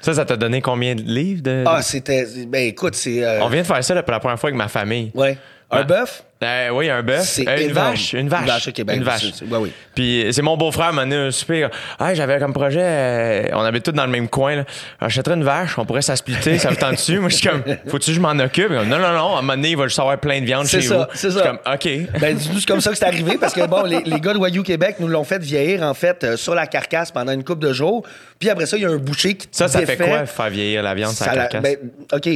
[0.00, 1.42] Ça, ça t'a donné combien de livres?
[1.42, 1.64] De...
[1.66, 2.26] Ah, c'était.
[2.46, 3.24] Ben, écoute, c'est.
[3.24, 5.10] euh, On vient de faire ça là, pour la première fois avec ma famille.
[5.14, 5.36] Ouais.
[5.70, 6.22] Un bœuf?
[6.44, 7.22] Euh, oui, un bœuf.
[7.22, 8.12] C'est Euh, une vache.
[8.12, 8.40] Une vache.
[8.42, 9.22] Une vache, ben, Une vache.
[9.22, 9.72] c'est- c'est- ouais, oui.
[9.94, 11.70] Puis c'est mon beau-frère m'a donné un super.
[11.98, 14.56] Ah, j'avais comme projet, euh, on habite tous dans le même coin.
[14.56, 14.64] Là.
[15.00, 17.18] J'achèterais une vache, on pourrait s'asplitter, ça vous tente dessus.
[17.20, 18.68] Moi, je suis comme, faut-tu que je m'en occupe?
[18.70, 20.82] Non, non, non, à un moment donné, il va juste avoir plein de viande C'est
[20.82, 21.04] chez ça, vous.
[21.14, 21.38] c'est ça.
[21.40, 22.20] suis comme, OK.
[22.20, 24.38] Ben, dis-nous, c'est comme ça que c'est arrivé parce que, bon, les, les gars de
[24.38, 27.66] Wayou Québec nous l'ont fait vieillir, en fait, euh, sur la carcasse pendant une couple
[27.66, 28.02] de jours.
[28.38, 30.82] Puis après ça, il y a un boucher qui Ça, ça fait quoi, faire vieillir
[30.82, 31.62] la viande sur la- carcasse?
[31.62, 31.76] ben,
[32.12, 32.28] OK.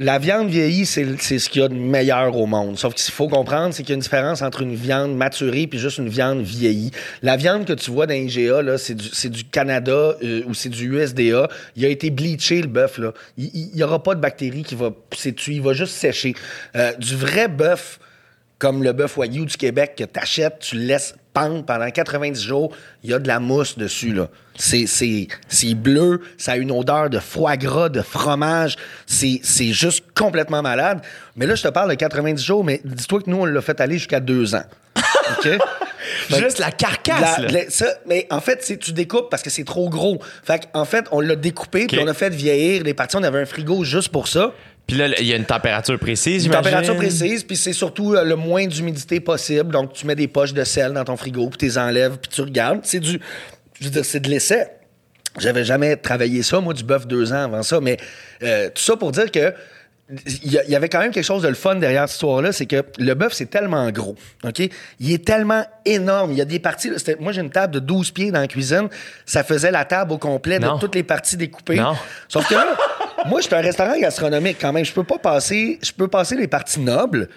[0.00, 2.76] La viande vieillie, c'est ce qu'il y a de meilleur au monde.
[2.76, 5.78] Sauf qu'il faut comprendre, c'est qu'il y a une différence entre une viande maturée puis
[5.78, 6.90] juste une viande vieillie.
[7.22, 10.68] La viande que tu vois dans IGA, là, c'est du, du Canada euh, ou c'est
[10.68, 11.48] du USDA.
[11.76, 12.98] Il a été bleaché, le bœuf.
[12.98, 13.12] là.
[13.38, 15.52] Il n'y aura pas de bactéries qui va pousser dessus.
[15.54, 16.34] Il va juste sécher.
[16.74, 18.00] Euh, du vrai bœuf,
[18.64, 22.42] comme le bœuf Wagyu du Québec que tu achètes, tu le laisses pendre pendant 90
[22.42, 24.14] jours, il y a de la mousse dessus.
[24.14, 24.28] là.
[24.56, 28.76] C'est, c'est, c'est bleu, ça a une odeur de foie gras, de fromage.
[29.04, 31.02] C'est, c'est juste complètement malade.
[31.36, 33.78] Mais là, je te parle de 90 jours, mais dis-toi que nous, on l'a fait
[33.82, 34.64] aller jusqu'à deux ans.
[35.38, 35.48] OK?
[36.30, 37.48] Juste la carcasse, la- là.
[37.50, 40.20] la- ça, mais en fait, c'est tu découpes parce que c'est trop gros.
[40.42, 43.16] Fait en fait, on l'a découpé, puis on a fait vieillir les parties.
[43.16, 44.52] On avait un frigo juste pour ça.
[44.86, 48.24] Puis là, il y a une température précise, Une température précise, puis c'est surtout euh,
[48.24, 49.72] le moins d'humidité possible.
[49.72, 52.30] Donc, tu mets des poches de sel dans ton frigo, puis tu les enlèves, puis
[52.30, 52.80] tu regardes.
[52.82, 53.18] C'est du.
[53.80, 54.66] Je veux dire, c'est de l'essai.
[55.38, 57.96] J'avais jamais travaillé ça, moi, du bœuf deux ans avant ça, mais
[58.42, 59.54] euh, tout ça pour dire que.
[60.44, 62.84] Il y, avait quand même quelque chose de le fun derrière cette histoire-là, c'est que
[62.98, 64.60] le bœuf, c'est tellement gros, OK?
[65.00, 66.32] Il est tellement énorme.
[66.32, 66.90] Il y a des parties...
[66.90, 68.90] là, moi, j'ai une table de 12 pieds dans la cuisine.
[69.24, 70.74] Ça faisait la table au complet Non.
[70.74, 71.76] de toutes les parties découpées.
[71.76, 71.94] Non.
[72.28, 72.76] Sauf que là,
[73.26, 74.84] moi, je suis un restaurant gastronomique quand même.
[74.84, 75.78] Je peux pas passer...
[75.82, 77.28] Je peux passer les parties nobles,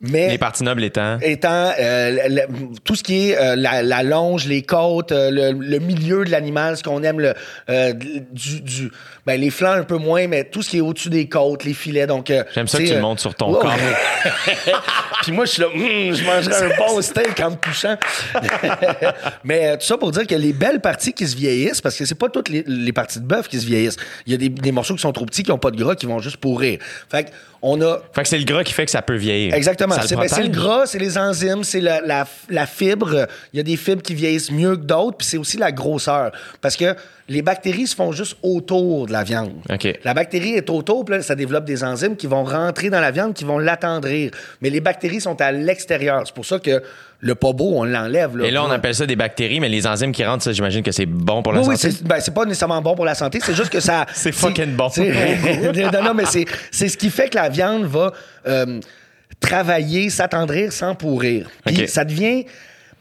[0.00, 1.18] mais Les parties nobles étant.
[1.20, 2.46] étant euh, le- le-
[2.84, 6.30] tout ce qui est euh, la, la longe, les côtes, euh, le, le milieu de
[6.30, 7.34] l'animal, ce qu'on aime, le,
[7.68, 8.90] euh, du, du-
[9.26, 11.74] ben, les flancs un peu moins, mais tout ce qui est au-dessus des côtes, les
[11.74, 12.06] filets.
[12.06, 13.74] Donc, euh, J'aime ça que tu le euh, montres sur ton ouais, corps.
[15.22, 17.96] Puis moi, je suis là, Hum, je mangerais un bon steak en me couchant.
[19.44, 22.04] mais euh, tout ça pour dire que les belles parties qui se vieillissent, parce que
[22.04, 23.96] c'est pas toutes les, les parties de bœuf qui se vieillissent.
[24.26, 25.94] Il y a des, des morceaux qui sont trop petits, qui ont pas de gras,
[25.94, 26.78] qui vont juste pourrir.
[27.10, 27.30] Fait que
[27.62, 29.54] on a Fait que c'est le gras qui fait que ça peut vieillir.
[29.54, 29.94] Exactement.
[29.96, 30.50] Ben, c'est le protège.
[30.50, 33.26] gras, c'est les enzymes, c'est la, la- la fibre.
[33.52, 36.32] Il y a des fibres qui vieillissent mieux que d'autres, puis c'est aussi la grosseur.
[36.60, 36.94] Parce que
[37.30, 39.52] les bactéries se font juste autour de la viande.
[40.02, 43.12] La bactérie est autour, puis là, ça développe des enzymes qui vont rentrer dans la
[43.12, 44.32] viande, qui vont l'attendrir.
[44.60, 46.22] Mais les bactéries sont à l'extérieur.
[46.26, 46.82] C'est pour ça que
[47.20, 48.32] le pas beau, on l'enlève.
[48.42, 50.90] Et là, on appelle ça des bactéries, mais les enzymes qui rentrent, ça, j'imagine que
[50.90, 51.94] c'est bon pour la Oui, oui, santé.
[51.94, 54.06] c'est ben, c'est pas nécessairement bon pour la santé, c'est juste que ça.
[54.12, 54.88] C'est fucking bon.
[54.98, 58.12] non, non, mais c'est c'est ce qui fait que la viande va
[58.48, 58.80] euh,
[59.38, 61.48] travailler, s'attendrir sans pourrir.
[61.64, 62.44] Puis ça devient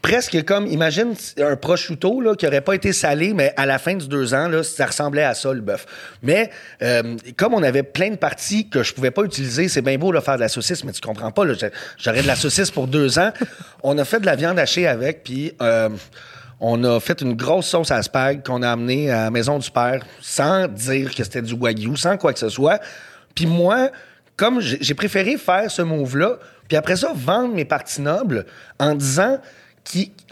[0.01, 3.95] presque comme, imagine un prosciutto là, qui aurait pas été salé, mais à la fin
[3.95, 5.85] du deux ans, là, ça ressemblait à ça, le bœuf.
[6.23, 6.49] Mais
[6.81, 10.13] euh, comme on avait plein de parties que je pouvais pas utiliser, c'est bien beau
[10.13, 11.53] de faire de la saucisse, mais tu comprends pas, là,
[11.97, 13.31] j'aurais de la saucisse pour deux ans.
[13.83, 15.53] On a fait de la viande hachée avec, puis...
[15.62, 15.89] euh,
[16.62, 19.71] on a fait une grosse sauce à spag qu'on a amenée à la maison du
[19.71, 22.81] père sans dire que c'était du wagyu, sans quoi que ce soit.
[23.33, 23.91] Puis moi,
[24.35, 28.45] comme j'ai j'ai préféré faire ce move-là, puis après ça, vendre mes parties nobles
[28.79, 29.39] en disant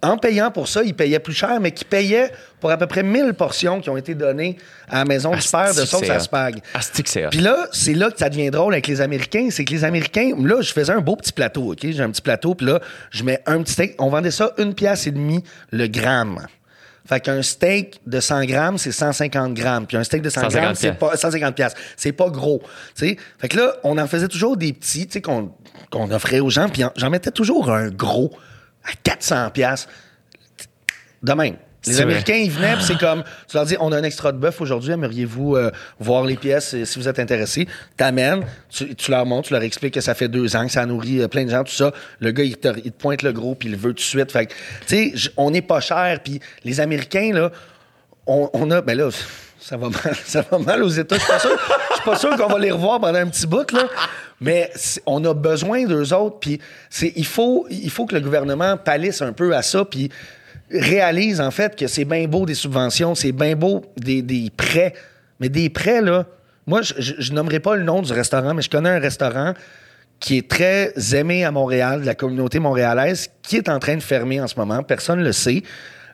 [0.01, 3.03] qu'en payant pour ça, ils payaient plus cher, mais qu'ils payaient pour à peu près
[3.03, 4.57] 1000 portions qui ont été données
[4.89, 6.61] à la maison du père de sauce à spag.
[6.73, 7.27] Asti que c'est.
[7.29, 9.47] Puis là, c'est là que ça devient drôle avec les Américains.
[9.51, 11.79] C'est que les Américains, là, je faisais un beau petit plateau, OK?
[11.81, 13.95] J'ai un petit plateau, puis là, je mets un petit steak.
[13.99, 16.45] On vendait ça une pièce et demie le gramme.
[17.07, 19.87] Fait qu'un steak de 100 grammes, c'est 150 grammes.
[19.87, 21.79] Puis un steak de 100 150 grammes, c'est pas 150 piastres.
[21.95, 22.61] C'est pas gros.
[22.95, 23.15] sais.
[23.39, 25.51] Fait que là, on en faisait toujours des petits, tu sais, qu'on
[25.89, 26.67] qu'on offrait aux gens.
[26.67, 28.31] Puis en- j'en mettais toujours un gros.
[28.87, 29.87] À 400 pièces
[31.21, 31.57] De même.
[31.85, 32.03] Les vrai.
[32.03, 34.59] Américains, ils venaient, puis c'est comme, tu leur dis, on a un extra de bœuf
[34.59, 37.67] aujourd'hui, aimeriez-vous euh, voir les pièces euh, si vous êtes intéressés?
[37.95, 40.85] T'amènes, tu, tu leur montres, tu leur expliques que ça fait deux ans, que ça
[40.85, 41.93] nourrit euh, plein de gens, tout ça.
[42.19, 43.99] Le gars, il te, il te pointe le gros, puis il le veut tout de
[44.01, 44.31] suite.
[44.31, 44.53] Fait que,
[44.85, 47.51] tu sais, on n'est pas cher, puis les Américains, là,
[48.25, 49.09] on, on a, ben là,
[49.67, 51.17] ça va mal, ça va mal aux États.
[51.17, 53.83] Je suis pas sûr, sûr qu'on va les revoir pendant un petit bout, là.
[54.39, 54.71] Mais
[55.05, 56.61] on a besoin d'eux autres, puis
[57.01, 60.09] il faut, il faut que le gouvernement palisse un peu à ça, puis
[60.71, 64.93] réalise en fait que c'est bien beau des subventions, c'est bien beau des, des prêts,
[65.39, 66.25] mais des prêts là.
[66.65, 69.53] Moi, je, je, je nommerai pas le nom du restaurant, mais je connais un restaurant
[70.19, 74.03] qui est très aimé à Montréal, de la communauté montréalaise, qui est en train de
[74.03, 74.81] fermer en ce moment.
[74.83, 75.63] Personne ne le sait.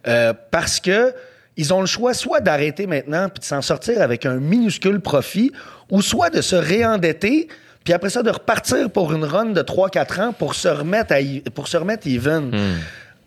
[0.08, 1.14] Euh, parce que
[1.58, 5.52] ils ont le choix soit d'arrêter maintenant puis de s'en sortir avec un minuscule profit,
[5.92, 7.48] ou soit de se réendetter,
[7.84, 11.18] puis après ça, de repartir pour une run de 3-4 ans pour se remettre, à,
[11.54, 12.52] pour se remettre even.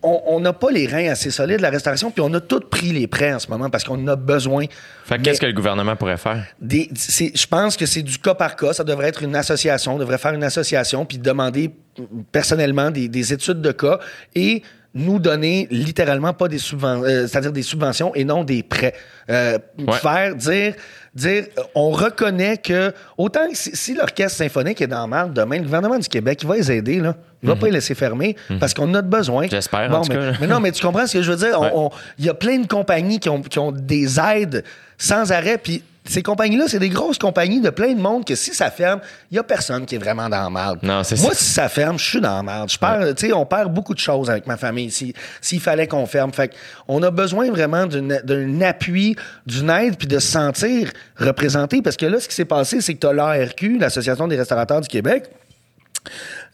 [0.02, 2.92] On- On n'a pas les reins assez solides, la restauration, puis on a tous pris
[2.92, 4.66] les prêts en ce moment parce qu'on en a besoin.
[5.04, 6.44] Fait qu'est-ce que le gouvernement pourrait faire?
[6.60, 8.72] des- je pense que c'est du cas par cas.
[8.72, 9.96] Ça devrait être une association.
[9.96, 13.98] On devrait faire une association puis demander mm, personnellement des, des études de cas
[14.34, 14.62] et
[14.96, 18.94] nous donner littéralement pas des subventions, c'est-à-dire des subventions et non des prêts.
[19.30, 19.92] Euh, Ouais.
[19.98, 20.74] Faire dire,
[21.14, 25.58] dire, euh, on reconnaît que autant que si, si l'orchestre symphonique est dans merde demain,
[25.58, 27.14] le gouvernement du Québec, il va les aider là.
[27.42, 29.44] Il va pas les laisser fermer parce qu'on a de besoin.
[29.44, 29.50] Mhm.
[29.50, 30.02] J'espère, Bon,
[30.40, 31.60] mais, non, mais tu comprends ce que je veux dire?
[31.60, 31.70] Ouais.
[32.18, 34.64] Il y a plein de compagnies qui ont, qui ont des aides
[34.98, 35.58] sans arrêt.
[35.58, 39.00] Puis ces compagnies-là, c'est des grosses compagnies de plein de monde que si ça ferme,
[39.30, 40.78] il n'y a personne qui est vraiment dans la merde.
[40.82, 41.36] Non, c'est Moi, ça.
[41.38, 42.70] si ça ferme, je suis dans la merde.
[42.70, 45.86] Je perds, tu sais, on perd beaucoup de choses avec ma famille si- s'il fallait
[45.86, 46.32] qu'on ferme.
[46.32, 46.52] Fait
[46.88, 49.16] on a besoin vraiment d'un appui,
[49.46, 51.82] d'une aide, puis de se sentir représenté.
[51.82, 54.80] Parce que là, ce qui s'est passé, c'est que tu as l'ARQ, l'Association des restaurateurs
[54.80, 55.24] du Québec,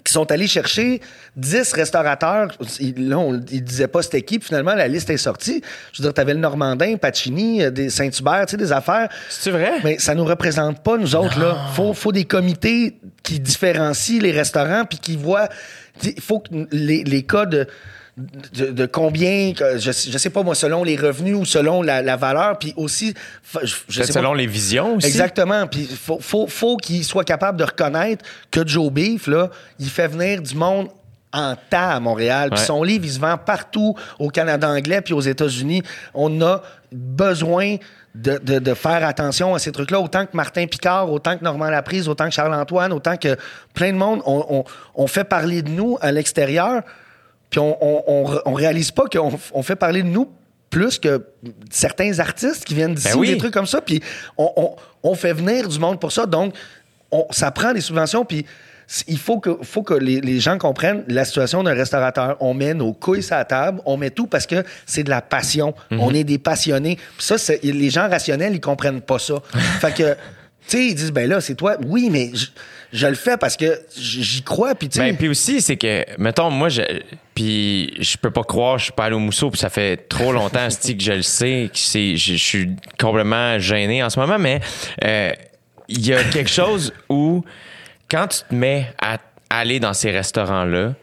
[0.04, 1.00] qui sont allés chercher
[1.36, 2.48] 10 restaurateurs.
[2.96, 5.62] Là, on, ils disaient pas c'était qui, puis finalement, la liste est sortie.
[5.92, 9.08] Je veux dire, t'avais le Normandin, Pacini, euh, des Saint-Hubert, tu sais, des affaires.
[9.28, 9.72] C'est vrai?
[9.84, 11.56] Mais ça nous représente pas, nous autres, là.
[11.74, 15.48] Faut, faut des comités qui différencient les restaurants, puis qui voient...
[16.02, 17.66] Il faut que les, les cas de...
[18.18, 22.16] De, de combien, je, je sais pas moi, selon les revenus ou selon la, la
[22.16, 23.14] valeur, puis aussi,
[23.62, 25.07] je, je pas- selon les visions aussi.
[25.07, 25.66] Exactement.
[25.66, 29.48] Puis faut, faut, faut qu'il soit capable de reconnaître que Joe Beef, là,
[29.79, 30.88] il fait venir du monde
[31.33, 32.51] en tas à Montréal.
[32.51, 35.83] Puis son livre, il se vend partout au Canada anglais puis aux États-Unis.
[36.12, 36.61] On a
[36.92, 37.77] besoin
[38.14, 41.70] de, de- de faire attention à ces trucs-là, autant que Martin Picard, autant que Normand
[41.70, 43.38] Laprise, autant que Charles-Antoine, autant que
[43.72, 44.20] plein de monde.
[44.27, 46.83] On, on- on fait parler de nous à l'extérieur,
[47.52, 50.28] puis on, on, on, on réalise pas qu'on on fait parler de nous
[50.70, 51.22] plus que
[51.70, 53.28] certains artistes qui viennent d'ici Ben oui.
[53.28, 53.82] des trucs comme ça.
[53.82, 54.00] Puis
[54.38, 56.24] on, fait venir du monde pour ça.
[56.24, 56.54] Donc,
[57.10, 58.24] on- ça prend des subventions.
[58.24, 58.46] Puis
[59.06, 62.38] il faut que, faut que les, les gens comprennent la situation d'un restaurateur.
[62.40, 65.20] On met nos couilles sur la table, on met tout parce que c'est de la
[65.20, 65.74] passion.
[65.90, 66.00] Mhm.
[66.00, 66.96] On est des passionnés.
[67.18, 69.34] Puis ça, les gens rationnels, ils comprennent pas ça.
[69.80, 70.18] fait que, tu
[70.78, 71.76] sais, ils disent, ben là, c'est toi.
[71.86, 72.46] Oui, mais je,
[72.92, 74.74] je le fais parce que j'y crois.
[74.74, 76.83] Puis tu sais, Ben, puis aussi, c'est que, mettons, moi, je,
[77.35, 80.33] puis je peux pas croire, je suis pas allé au mousseau, puis ça fait trop
[80.33, 84.38] longtemps, que je le sais, que c'est, je, je suis complètement gêné en ce moment,
[84.38, 84.61] mais
[85.05, 85.33] euh,
[85.88, 87.44] il y a quelque chose où,
[88.11, 90.94] quand tu te mets à aller dans ces restaurants-là,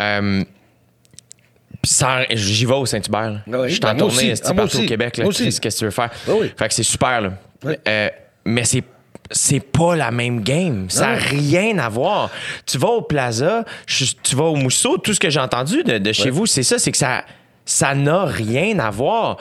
[0.00, 0.44] euh,
[2.30, 3.42] j'y vais au Saint-Hubert.
[3.46, 4.86] Ah oui, je suis ben en moi tournée Ah, partout au.
[4.86, 5.14] Québec.
[5.14, 6.10] Qu'est-ce que tu veux faire?
[6.28, 6.52] Ah oui.
[6.56, 7.20] Fait que c'est super.
[7.20, 7.32] Là.
[7.64, 7.74] Oui.
[7.86, 8.08] Euh,
[8.44, 8.82] mais c'est
[9.30, 10.86] c'est pas la même game.
[10.88, 12.30] Ça n'a rien à voir.
[12.66, 15.98] Tu vas au Plaza, je- tu vas au Mousseau, tout ce que j'ai entendu de,
[15.98, 16.30] de chez Ouais.
[16.30, 17.24] vous, c'est ça, c'est que ça
[17.64, 19.36] ça n'a rien à voir.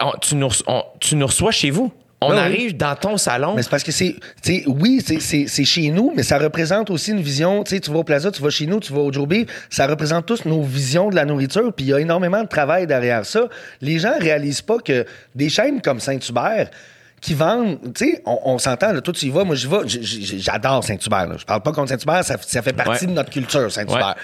[0.00, 1.90] On- tu, nous, on- tu nous reçois chez vous.
[2.20, 2.38] On oui.
[2.38, 3.54] arrive dans ton salon.
[3.54, 4.16] Mais c'est parce que c'est,
[4.66, 7.64] oui, c'est- chez nous, mais ça représente aussi une vision.
[7.64, 10.24] Tu vas au Plaza, tu vas chez nous, tu vas au Joe Beef, ça représente
[10.26, 13.48] tous nos visions de la nourriture, puis il y a énormément de travail derrière ça.
[13.82, 16.70] Les gens réalisent pas que des chaînes comme Saint-Hubert
[17.24, 19.78] qui vendent, tu sais, on, on s'entend, là, toi tu y vas, moi j'y vais,
[19.86, 21.26] j'adore Saint-Hubert.
[21.26, 21.36] là.
[21.38, 23.10] Je parle pas contre Saint-Hubert, ça, ça fait partie Ouais.
[23.10, 24.14] de notre culture, Saint-Hubert.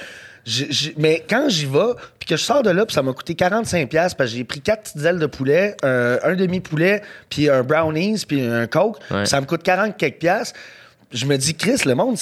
[0.97, 3.87] Mais quand j'y vais, puis que je sors de là, puis ça m'a coûté 45$
[3.89, 7.63] piastres parce que j'ai pris quatre petites ailes de poulet, un, un demi-poulet, puis un
[7.63, 9.27] brownies, puis un coke, Ouais.
[9.27, 10.59] ça me coûte 40 quelques piastres.
[11.13, 12.17] Je me dis, Chris, le monde,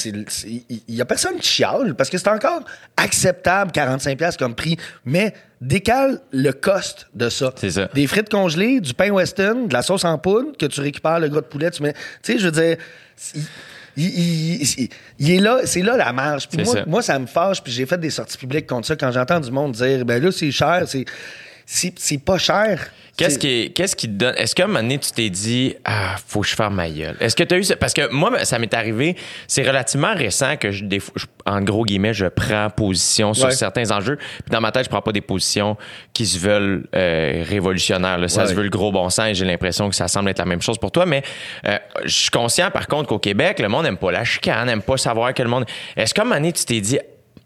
[0.47, 2.63] il y a personne qui chiale parce que c'est encore
[2.97, 7.53] acceptable 45$ piastres comme prix, mais décale le cost de ça.
[7.57, 7.91] C'est ça.
[7.95, 11.29] Des frites congelées, du pain weston, de la sauce en poudre que tu récupères le
[11.29, 11.93] gras de poulet, tu mets.
[12.23, 12.77] Tu sais, je veux dire,
[13.35, 13.43] il,
[13.97, 16.49] il- il- il- il est là, c'est là la marge.
[16.49, 16.85] Puis moi, ça.
[16.87, 19.51] moi, ça me fâche, puis j'ai fait des sorties publiques contre ça quand j'entends du
[19.51, 20.85] monde dire, ben là, c'est cher,
[21.67, 22.91] c'est pas cher.
[23.19, 24.35] Qu'est-ce qui, est- qu'est-ce qui te donne.
[24.37, 27.17] Est-ce qu'à un moment donné, tu t'es dit, ah, faut que je fasse ma gueule?
[27.21, 27.77] Est-ce que tu as eu ça?
[27.77, 31.85] Parce que moi, ça m'est arrivé, c'est relativement récent que, je, des je- en gros
[31.85, 33.51] guillemets, je prends position sur Ouais.
[33.53, 34.17] certains enjeux.
[34.17, 35.77] Puis dans ma tête, je prends pas des positions
[36.13, 38.19] qui se veulent euh, révolutionnaires.
[38.19, 38.29] là.
[38.29, 38.49] Ça Ouais.
[38.49, 40.63] se veut le gros bon sens et j'ai l'impression que ça semble être la même
[40.63, 41.05] chose pour toi.
[41.05, 41.23] Mais
[41.67, 44.83] euh, je suis conscient, par contre, qu'au Québec, le monde n'aime pas la chicane, n'aime
[44.83, 45.65] pas savoir que le monde.
[45.97, 46.99] Est-ce qu'à un moment donné, tu t'es dit,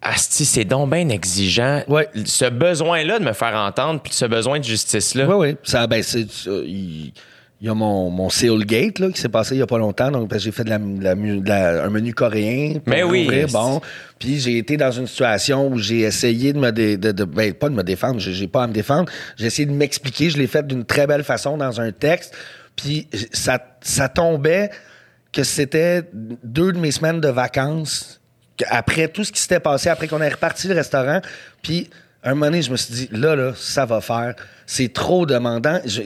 [0.03, 1.83] Asti, c'est donc bien exigeant.
[1.89, 2.09] Ouais.
[2.25, 5.27] Ce besoin-là de me faire entendre, puis ce besoin de justice-là.
[5.29, 5.57] Oui, oui.
[5.63, 6.27] Ça, ben, c'est,
[6.67, 7.13] il,
[7.61, 10.11] y a mon, mon Seal Gate là, qui s'est passé il y a pas longtemps.
[10.11, 12.75] Donc, parce que j'ai fait de la, de la mu- de la- un menu coréen.
[12.81, 13.29] pour Mais oui.
[13.53, 13.81] bon.
[14.19, 17.53] Puis j'ai été dans une situation où j'ai essayé de me dé- de, de- ben,
[17.55, 19.11] pas de me défendre, j'ai, j'ai pas à me défendre.
[19.37, 20.31] J'ai essayé de m'expliquer.
[20.31, 22.35] Je l'ai fait d'une très belle façon dans un texte.
[22.75, 24.71] Puis ça, ça tombait
[25.31, 26.03] que c'était
[26.43, 28.19] deux de mes semaines de vacances
[28.69, 31.21] après tout ce qui s'était passé, après qu'on ait reparti le restaurant,
[31.63, 31.89] puis
[32.25, 34.35] un moment donné, je me suis dit, là, là, ça va faire.
[34.67, 35.81] C'est trop demandant.
[35.85, 36.03] Je-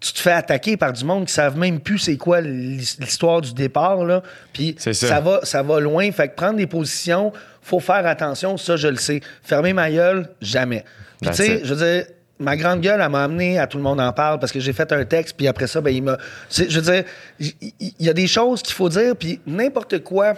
[0.00, 3.40] tu te fais attaquer par du monde qui savent même plus c'est quoi l'his- l'histoire
[3.40, 4.22] du départ, là.
[4.52, 4.76] Puis
[5.08, 5.18] ça.
[5.20, 6.12] va, ça va loin.
[6.12, 7.32] Fait que prendre des positions,
[7.62, 9.20] faut faire attention, ça, je le sais.
[9.42, 10.84] Fermer ma gueule, jamais.
[11.20, 12.04] Puis tu sais, je veux dire,
[12.38, 14.72] ma grande gueule, elle m'a amené à tout le monde en parle parce que j'ai
[14.72, 16.16] fait un texte, puis après ça, ben, il m'a.
[16.48, 17.02] Je veux dire,
[17.40, 20.34] il il y a des choses qu'il faut dire, puis n'importe quoi.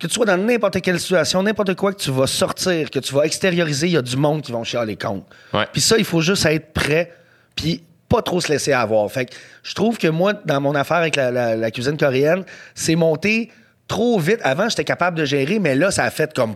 [0.00, 3.14] Que tu sois dans n'importe quelle situation, n'importe quoi que tu vas sortir, que tu
[3.14, 5.26] vas extérioriser, il y a du monde qui vont chialer contre.
[5.52, 5.66] Ouais.
[5.72, 7.12] Puis ça, il faut juste être prêt,
[7.54, 9.10] puis pas trop se laisser avoir.
[9.12, 12.44] Fait que je trouve que moi, dans mon affaire avec la, la- la cuisine coréenne,
[12.74, 13.50] c'est monté
[13.86, 14.38] trop vite.
[14.42, 16.54] Avant, j'étais capable de gérer, mais là, ça a fait comme...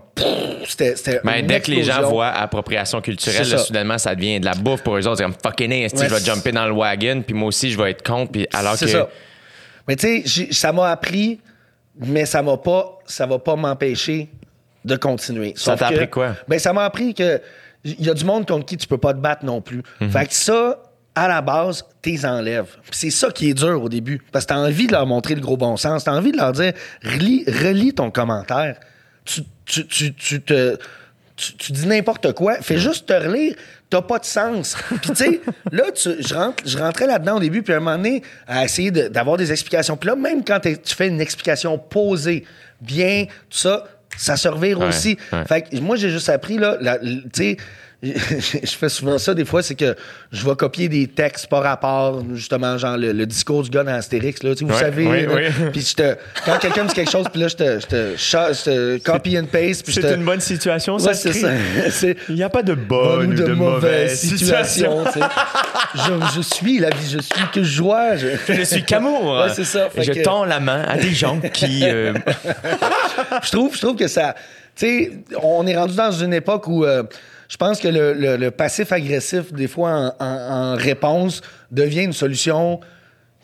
[0.67, 4.55] C'était une dès que les gens voient appropriation culturelle, là, soudainement, ça devient de la
[4.55, 5.19] bouffe pour eux autres.
[5.19, 7.77] C'est comme fucking esti, Ouais, je vais jumper dans le wagon, puis moi aussi, je
[7.77, 8.33] vais être contre.
[8.33, 8.87] Puis alors que.
[8.87, 9.09] ça.
[9.87, 11.39] Mais tu sais, ça m'a appris,
[11.99, 14.29] mais ça m'a pas, ça va pas m'empêcher
[14.85, 15.55] de continuer.
[15.57, 16.35] Ça t'a appris quoi?
[16.49, 17.41] Ben, ça m'a appris que
[17.85, 19.83] il y a du monde contre qui tu peux pas te battre non plus.
[20.01, 20.11] Mhm.
[20.11, 20.83] Fait que ça,
[21.15, 22.77] à la base, t'es enlèves.
[22.91, 24.23] C'est ça qui est dur au début.
[24.33, 26.05] Parce que t'as envie de leur montrer le gros bon sens.
[26.05, 28.81] T'as envie de leur dire, relis, relis ton commentaire.
[29.25, 30.77] Tu, tu, tu, tu te...
[31.37, 33.57] Tu, tu dis n'importe quoi, fais juste te relire,
[33.91, 34.77] t'as pas de sens.
[35.03, 35.41] Puis tu sais,
[35.73, 38.65] là, tu- je, rentre, je rentrais là-dedans au début, puis à un moment donné, à
[38.65, 39.97] essayer de- d'avoir des explications.
[39.97, 42.45] Puis là, même quand tu fais une explication posée,
[42.81, 43.85] bien, tout ça,
[44.17, 45.19] ça se revire Ouais, aussi.
[45.33, 45.45] ouais.
[45.47, 47.57] Fait que moi, j'ai juste appris, là, tu sais,
[48.03, 49.95] je fais souvent ça des fois, c'est que
[50.31, 53.93] je vais copier des textes par rapport, justement, genre le, le discours du gars dans
[53.95, 55.07] Astérix, là, tu sais, vous Ouais, savez.
[55.07, 55.33] oui, là.
[55.35, 55.67] oui.
[55.73, 58.15] Puis je te, quand quelqu'un me dit quelque chose, puis là, je te, je te,
[58.17, 60.15] je te copy and paste, puis je te...
[60.17, 61.49] bonne situation, Ouais, c'est ça.
[61.91, 65.05] C'est- Il n'y a pas de bonne bonne ou de, mauvaise situation.
[65.95, 66.01] je,
[66.37, 68.17] je suis la vie, je suis que joie.
[68.17, 69.25] Je, Je suis qu'amour.
[69.41, 69.89] Ouais, c'est ça.
[69.97, 71.81] Je que- tends la main à des gens qui.
[71.85, 72.13] euh,
[73.43, 74.35] je trouve, je trouve que ça.
[74.77, 77.05] Tu sais, on est rendu dans une époque où euh,
[77.55, 81.41] je pense que le, le- passif agressif, des fois, en, en- réponse,
[81.71, 82.81] devient une solution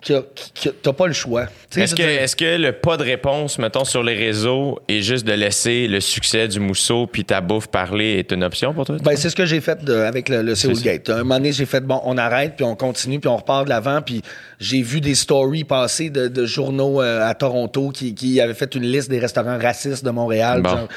[0.02, 1.46] t'as pas le choix.
[1.76, 5.32] Est-ce que, est-ce que le pas de réponse, mettons, sur les réseaux est juste de
[5.32, 8.96] laisser le succès du mousseau puis ta bouffe parler est une option pour toi?
[9.02, 10.74] Ben, c'est ce que j'ai fait de- avec le, le Seoul.
[10.80, 11.10] Gate.
[11.10, 13.70] Un moment donné, j'ai fait, bon, on arrête, puis on continue, puis on repart de
[13.70, 14.22] l'avant, puis
[14.58, 18.74] j'ai vu des stories passer de, de journaux euh, à Toronto qui, qui avaient fait
[18.74, 20.62] une liste des restaurants racistes de Montréal.
[20.62, 20.70] Bon.
[20.70, 20.88] genre,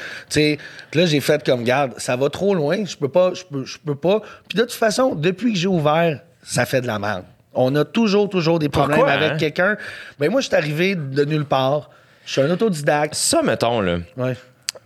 [0.94, 3.78] là, j'ai fait comme, garde, ça va trop loin, je peux pas, je peux, je
[3.84, 4.20] peux pas.
[4.48, 7.24] Puis de toute façon, depuis que j'ai ouvert, ça fait de la merde.
[7.54, 9.36] On a toujours, toujours des problèmes Pourquoi, avec hein?
[9.36, 9.76] quelqu'un.
[10.18, 11.90] Ben, moi, je suis arrivé de nulle part.
[12.26, 13.14] Je suis un autodidacte.
[13.14, 13.98] Ça, mettons, là.
[14.16, 14.34] Ouais.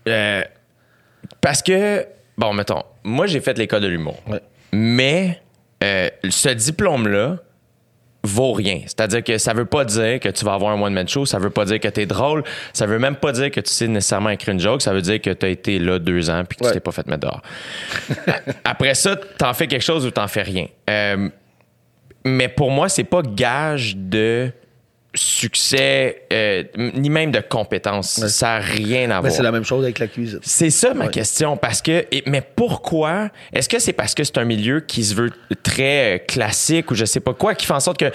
[0.08, 0.42] Euh,
[1.40, 2.04] parce que,
[2.36, 4.18] bon, mettons, moi, j'ai fait l'école de l'humour.
[4.26, 4.40] Ouais.
[4.72, 5.40] Mais
[5.82, 7.36] euh, ce diplôme-là
[8.24, 8.80] vaut rien.
[8.84, 11.50] C'est-à-dire que ça veut pas dire que tu vas avoir un one-man show, ça veut
[11.50, 14.30] pas dire que tu es drôle, ça veut même pas dire que tu sais nécessairement
[14.30, 16.64] écrire une joke, ça veut dire que tu as été là deux ans puis que
[16.64, 16.70] Ouais.
[16.70, 17.40] tu t'es pas fait mettre dehors.
[18.64, 20.66] Après ça, t'en fais quelque chose ou t'en fais rien.
[20.90, 21.28] Euh,
[22.28, 24.50] mais pour moi, c'est pas gage de
[25.14, 28.24] succès, euh, ni même de compétence.
[28.26, 29.32] Ça n'a rien à Ben, voir.
[29.32, 30.38] c'est la même chose avec la cuisine.
[30.42, 31.10] C'est ça ma Ouais.
[31.10, 31.56] question.
[31.56, 33.30] Parce que, et- mais pourquoi?
[33.52, 35.30] Est-ce que c'est parce que c'est un milieu qui se veut
[35.62, 38.12] très euh, classique ou je sais pas quoi, qui fait en sorte que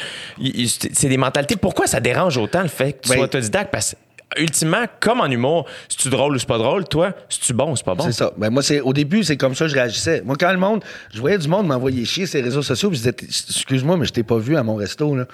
[0.94, 1.56] c'est des mentalités?
[1.56, 3.72] Pourquoi ça dérange autant le fait que tu Ben- sois autodidacte?
[3.72, 3.96] Parce
[4.38, 7.72] ultimement, comme en humour, si tu drôle ou c'est pas drôle, toi, si tu bon
[7.72, 8.04] ou c'est pas bon?
[8.04, 8.32] C'est ça.
[8.38, 10.22] Ben, moi, c'est, au début, c'est comme ça que je réagissais.
[10.26, 13.00] Moi, quand le monde, je voyais du monde m'envoyer chier sur les réseaux sociaux, puis
[13.00, 13.16] je disais,
[13.50, 15.26] excuse-moi, mais je t'ai pas vu à mon resto, là.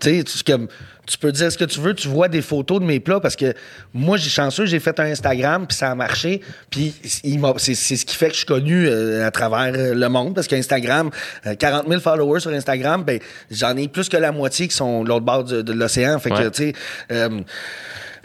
[0.00, 0.68] Tu sais, comme,
[1.08, 3.34] tu peux dire ce que tu veux, tu vois des photos de mes plats parce
[3.36, 3.54] que
[3.94, 6.40] moi, j'ai chanceux, j'ai fait un Instagram, puis ça a marché,
[6.70, 10.34] puis c'est, ce qui fait que je suis connu euh, à travers euh, le monde
[10.34, 11.10] parce qu'Instagram,
[11.46, 13.18] euh, 40 000 followers sur Instagram, ben,
[13.50, 16.18] j'en ai plus que la moitié qui sont de l'autre bord de, de l'océan.
[16.18, 16.50] Fait que, Ouais.
[16.50, 16.72] tu sais,
[17.12, 17.40] euh,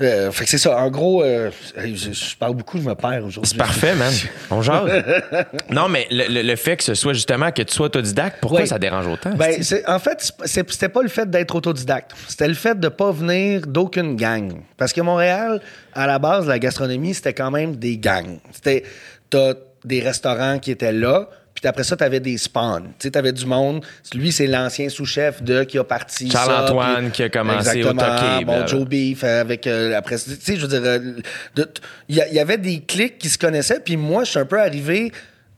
[0.02, 0.76] Euh, fait que c'est ça.
[0.76, 3.52] En gros, euh, je, je parle beaucoup, je me perds aujourd'hui.
[3.52, 4.12] C'est parfait, man.
[4.50, 4.90] On jase.
[5.70, 8.66] non, mais le, le- le fait que ce soit justement que tu sois autodidacte, pourquoi
[8.66, 9.30] ça dérange autant?
[9.36, 12.12] Ben, en fait, c'était pas le fait d'être autodidacte.
[12.28, 14.62] C'était le fait de pas venir d'aucune gang.
[14.78, 15.62] Parce que Montréal,
[15.94, 18.40] à la base, la gastronomie, c'était quand même des gangs.
[18.52, 18.84] C'était,
[19.30, 19.54] t'as
[19.86, 22.84] des restaurants qui étaient là, puis après ça, t'avais des spawns.
[23.00, 23.86] Tu sais, t'avais du monde.
[24.16, 28.02] Lui, c'est l'ancien sous-chef de qui a parti Charles-Antoine qui a commencé au Exactement.
[28.18, 28.68] Toqué, Bon, blablabla.
[28.68, 31.66] Joe Beef euh, avec euh, après tu sais je veux dire euh,
[32.10, 34.60] il y, y avait des clics qui se connaissaient puis moi je suis un peu
[34.60, 35.12] arrivé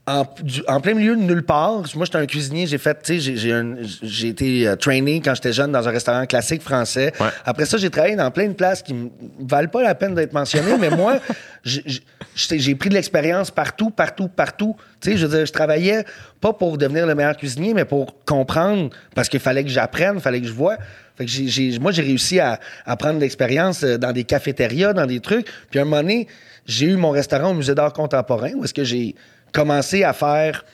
[0.08, 1.82] en, du- en plein milieu de nulle part.
[1.96, 2.66] Moi, j'étais un cuisinier.
[2.68, 5.88] J'ai fait, tu sais, j'ai- j'ai un- j'ai été euh, trainé quand j'étais jeune dans
[5.88, 7.12] un restaurant classique français.
[7.18, 7.26] Ouais.
[7.44, 9.08] Après ça, j'ai travaillé dans plein de places qui ne
[9.40, 11.18] valent pas la peine d'être mentionnées, mais moi,
[11.64, 14.76] j'ai- pris de l'expérience partout, partout, partout.
[15.00, 16.04] Tu sais, je veux dire, je travaillais
[16.40, 20.20] pas pour devenir le meilleur cuisinier, mais pour comprendre, parce qu'il fallait que j'apprenne, il
[20.20, 20.76] fallait que je vois.
[21.16, 24.24] Fait que j'ai- j'ai- moi, j'ai réussi à, à prendre de l'expérience euh, dans des
[24.24, 25.46] cafétérias, dans des trucs.
[25.70, 26.28] Puis à un moment donné,
[26.66, 29.14] j'ai eu mon restaurant au Musée d'art contemporain où est-ce que j'ai
[29.56, 30.64] commencé à faire...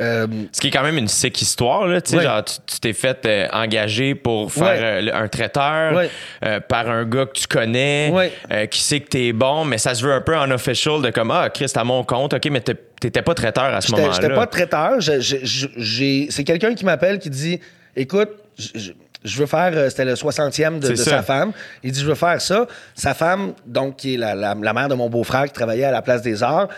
[0.00, 2.00] euh, Ce qui est quand même une sick histoire, là.
[2.00, 2.22] Tu sais, Ouais.
[2.24, 4.62] genre, tu t'es fait euh, engager pour faire
[5.02, 5.10] Ouais.
[5.12, 6.02] euh, un traiteur
[6.68, 8.32] par un gars que tu connais,
[8.70, 11.30] qui sait que t'es bon, mais ça se veut un peu en official de comme,
[11.30, 14.12] ah, Chris, à mon compte, OK, mais t'étais pas traiteur à ce moment-là.
[14.14, 14.94] j'étais pas traiteur.
[15.00, 17.60] C'est quelqu'un qui m'appelle qui dit
[17.96, 19.72] Écoute, je, veux faire.
[19.90, 21.52] C'était le 60e de, sa femme.
[21.82, 22.66] Il dit Je veux faire ça.
[22.94, 25.90] Sa femme, donc, qui est la, la- la mère de mon beau-frère qui travaillait à
[25.90, 26.68] la Place des Arts.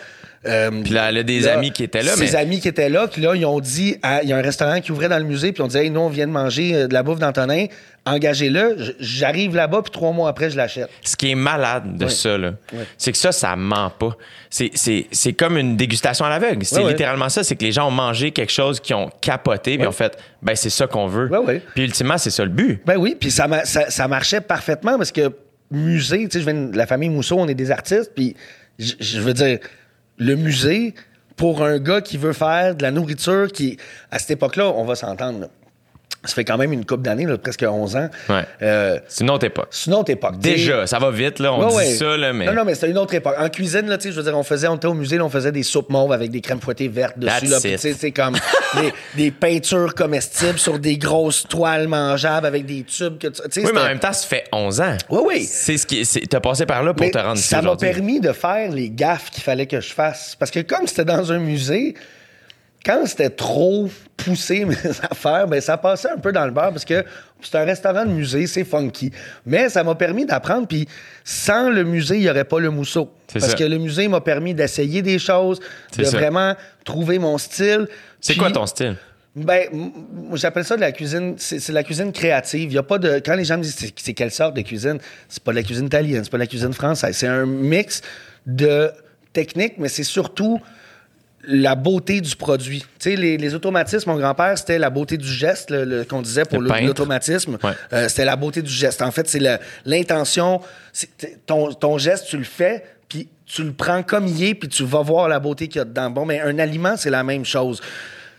[0.46, 2.88] Euh, Puis là, elle a des amis qui étaient là, Ses mais- amis qui étaient
[2.88, 5.24] là, puis là, ils ont dit Il y a un restaurant qui ouvrait dans le
[5.24, 7.66] musée, puis on disait Hey, nous, on vient de manger euh, de la bouffe d'Antonin.
[8.04, 8.76] Engagez-le.
[8.98, 10.88] J'arrive là-bas, puis trois mois après, je l'achète.
[11.04, 12.54] Ce qui est malade de ça, là,
[12.98, 14.16] c'est que ça, ça ment pas.
[14.50, 16.64] C'est, comme une dégustation à l'aveugle.
[16.64, 17.44] C'est littéralement ça.
[17.44, 20.56] C'est que les gens ont mangé quelque chose qui ont capoté, puis ont fait, ben,
[20.56, 21.30] c'est ça qu'on veut.
[21.74, 22.80] Puis ultimement, c'est ça le but.
[22.84, 25.30] Ben oui, puis ça, ça, ça marchait parfaitement parce que
[25.70, 28.34] musée, tu sais, je viens de la famille Mousseau, on est des artistes, puis
[28.78, 29.58] je veux dire,
[30.22, 30.94] le musée,
[31.36, 33.76] pour un gars qui veut faire de la nourriture, qui,
[34.10, 35.48] à cette époque-là, on va s'entendre.
[36.24, 38.08] Ça fait quand même une couple d'années, presque 11 ans.
[38.28, 38.44] Ouais.
[38.62, 39.68] Euh, C'est une autre époque.
[39.70, 40.38] c'est une autre époque.
[40.38, 41.52] Déjà, ça va vite, là.
[41.52, 41.84] On Ouais, dit ouais.
[41.96, 42.46] ça, là, mais.
[42.46, 43.34] Non, non, mais c'était une autre époque.
[43.38, 45.24] En cuisine, là, tu sais, je veux dire, on faisait, on était au musée, là,
[45.24, 47.76] on faisait des soupes mauves avec des crèmes fouettées vertes dessus, That's là.
[47.98, 48.34] C'est comme
[48.80, 53.70] des, des peintures comestibles sur des grosses toiles mangeables avec des tubes que tu Oui,
[53.74, 54.96] mais en même temps, ça fait 11 ans.
[55.10, 55.42] Oui, oui.
[55.44, 56.04] C'est ce qui.
[56.04, 58.90] c'est- T'as passé par là pour Mais te rendre ça m'a permis de faire les
[58.90, 60.36] gaffes qu'il fallait que je fasse.
[60.38, 61.94] Parce que comme c'était dans un musée,
[62.84, 64.76] quand c'était trop poussé mes
[65.10, 67.04] affaires, ben ça passait un peu dans le beurre parce que
[67.40, 69.10] c'est un restaurant de musée, c'est funky.
[69.46, 70.86] Mais ça m'a permis d'apprendre, puis
[71.24, 73.10] sans le musée, il n'y aurait pas le mousseau.
[73.32, 73.54] Parce ça.
[73.54, 75.60] que le musée m'a permis d'essayer des choses,
[75.96, 76.16] de ça.
[76.16, 77.88] vraiment trouver mon style.
[78.20, 78.96] C'est quoi ton style?
[79.34, 79.66] ben,
[80.34, 81.34] j'appelle ça de la cuisine.
[81.38, 82.70] C'est la cuisine créative.
[82.70, 83.20] Il y a pas de.
[83.24, 85.62] Quand les gens me disent c'est- c'est quelle sorte de cuisine, c'est pas de la
[85.62, 87.16] cuisine italienne, c'est pas de la cuisine française.
[87.16, 88.02] C'est un mix
[88.46, 88.90] de
[89.32, 90.60] techniques, mais c'est surtout
[91.44, 92.80] la beauté du produit.
[92.98, 96.22] Tu sais, les, les automatismes, mon grand-père, c'était la beauté du geste, le, le- qu'on
[96.22, 97.58] disait pour l'automatisme.
[97.62, 97.72] Ouais.
[97.92, 99.02] Euh, c'était la beauté du geste.
[99.02, 99.40] En fait, c'est
[99.84, 100.60] l'intention.
[101.46, 104.84] Ton, ton geste, tu le fais, puis tu le prends comme il est, puis tu
[104.84, 106.10] vas voir la beauté qu'il y a dedans.
[106.10, 107.80] Bon, mais un aliment, c'est la même chose.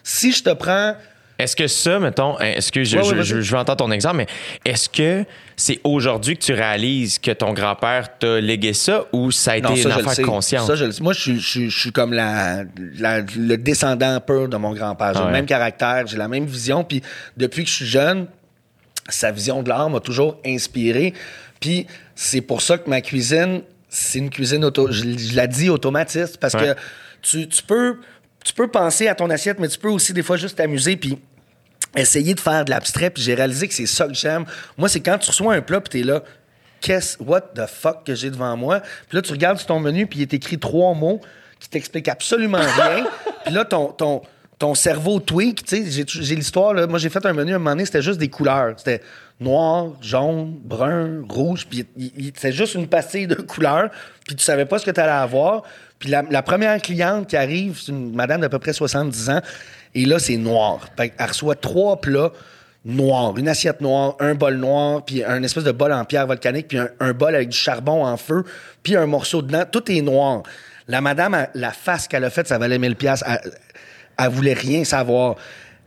[0.01, 0.95] Si je te prends
[1.39, 4.27] Est-ce que ça, mettons, hein, que je, Ouais, veux entendre ton exemple, mais
[4.65, 9.53] est-ce que c'est aujourd'hui que tu réalises que ton grand-père t'a légué ça ou ça
[9.53, 10.67] a été Non, une ça, le affaire consciente?
[10.67, 11.01] Ça, je le sais.
[11.03, 12.63] Moi, je suis, je comme la,
[12.99, 15.13] la- le descendant pur de mon grand-père.
[15.13, 15.25] J'ai ouais.
[15.25, 16.83] le même caractère, j'ai la même vision.
[16.83, 17.01] Puis
[17.35, 18.27] depuis que je suis jeune,
[19.09, 21.13] sa vision de l'art m'a toujours inspiré.
[21.59, 24.91] Puis c'est pour ça que ma cuisine, c'est une cuisine auto.
[24.91, 26.75] Je, la dis automatiste parce que
[27.21, 27.97] tu, tu peux,
[28.43, 30.95] tu peux penser à ton assiette, mais tu peux aussi des fois juste t'amuser.
[30.97, 31.17] Puis
[31.95, 34.45] essayer de faire de l'abstrait, puis j'ai réalisé que c'est ça que j'aime.
[34.77, 36.23] Moi, c'est quand tu reçois un plat, puis t'es là,
[36.81, 38.81] qu'est-ce, what the fuck que j'ai devant moi?
[39.07, 41.21] Puis là, tu regardes sur ton menu, puis il est écrit trois mots
[41.59, 43.05] qui t'expliquent absolument rien.
[43.45, 44.21] puis là, ton, ton,
[44.59, 47.59] ton cerveau tweak, tu sais, j'ai, l'histoire, là, moi, j'ai fait un menu, à un
[47.59, 48.73] moment donné, c'était juste des couleurs.
[48.77, 49.01] C'était
[49.39, 51.85] noir, jaune, brun, rouge, puis
[52.35, 53.89] c'était juste une pastille de couleurs,
[54.25, 55.63] puis tu savais pas ce que tu allais avoir.
[56.03, 59.41] Puis la, première cliente qui arrive, c'est une madame d'à peu près 70 ans,
[59.95, 60.89] et là, c'est noir.
[60.97, 62.33] Elle reçoit trois plats
[62.83, 63.37] noirs.
[63.37, 66.77] Une assiette noire, un bol noir, puis un espèce de bol en pierre volcanique, puis
[66.77, 68.43] un, bol avec du charbon en feu,
[68.83, 69.63] puis un morceau dedans.
[69.71, 70.43] Tout est noir.
[70.89, 73.23] La madame, la face qu'elle a faite, ça valait 1000 pièces.
[73.25, 73.53] Elle,
[74.17, 75.37] elle voulait rien savoir.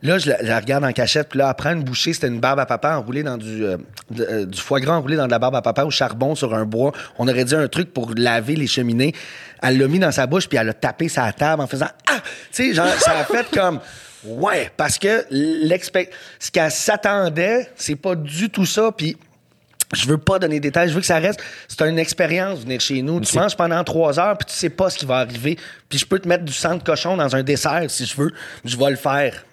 [0.03, 2.13] Là, je la, je la regarde en cachette, puis là, elle prend une bouchée.
[2.13, 3.77] C'était une barbe à papa enroulée dans du, euh,
[4.11, 6.55] de- euh, du foie gras enroulé dans de la barbe à papa au charbon sur
[6.55, 6.93] un bois.
[7.19, 9.15] On aurait dit un truc pour laver les cheminées.
[9.63, 12.21] Elle l'a mis dans sa bouche, puis elle a tapé sa table en faisant Ah!
[12.53, 13.81] Tu sais, genre, ça a fait comme.
[14.25, 16.11] Ouais, parce que l'expect...
[16.41, 18.91] ce qu'elle s'attendait, c'est pas du tout ça.
[18.97, 19.17] Puis
[19.95, 21.41] Je veux pas donner des détails, je veux que ça reste.
[21.69, 23.21] C'est une expérience venir chez nous.
[23.21, 25.57] Tu manges pendant trois heures, puis tu sais pas ce qui va arriver.
[25.89, 28.33] Puis je peux te mettre du sang de cochon dans un dessert si je veux.
[28.65, 29.45] Je vais le faire.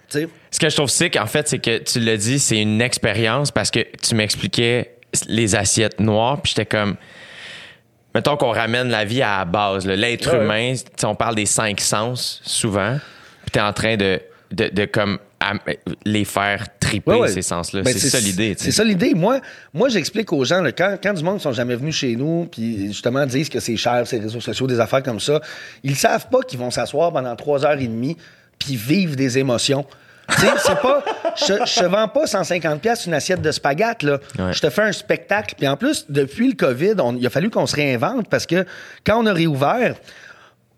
[0.51, 3.51] Ce que je trouve sick, en fait, c'est que tu l'as dit, c'est une expérience
[3.51, 4.95] parce que tu m'expliquais
[5.28, 6.95] les assiettes noires, puis j'étais comme.
[8.16, 9.88] Mettons qu'on ramène la vie à la base.
[9.88, 12.97] L'être Ouais, humain, on parle des cinq sens souvent,
[13.43, 14.20] puis tu es en train de,
[14.51, 15.18] de, de comme
[16.05, 17.28] les faire triper, Ouais, ouais.
[17.28, 17.82] ces sens-là.
[17.82, 18.55] Ben, c'est ça l'idée.
[18.57, 19.14] C'est ça l'idée.
[19.16, 19.41] Moi,
[19.74, 22.47] moi j'explique aux gens, là, quand, quand du monde ne sont jamais venus chez nous,
[22.51, 25.41] puis justement disent que c'est cher, ces réseaux sociaux, des affaires comme ça,
[25.84, 28.16] ils savent pas qu'ils vont s'asseoir pendant trois heures et demie
[28.59, 29.86] puis vivre des émotions.
[30.30, 31.04] C'est pas.
[31.36, 34.20] Je, je te vends pas 150$ piastres une assiette de spaghettes, là.
[34.40, 34.54] Ouais.
[34.54, 35.56] Je te fais un spectacle.
[35.58, 38.66] Puis en plus, depuis le COVID, on- il a fallu qu'on se réinvente parce que
[39.06, 39.96] quand on a réouvert,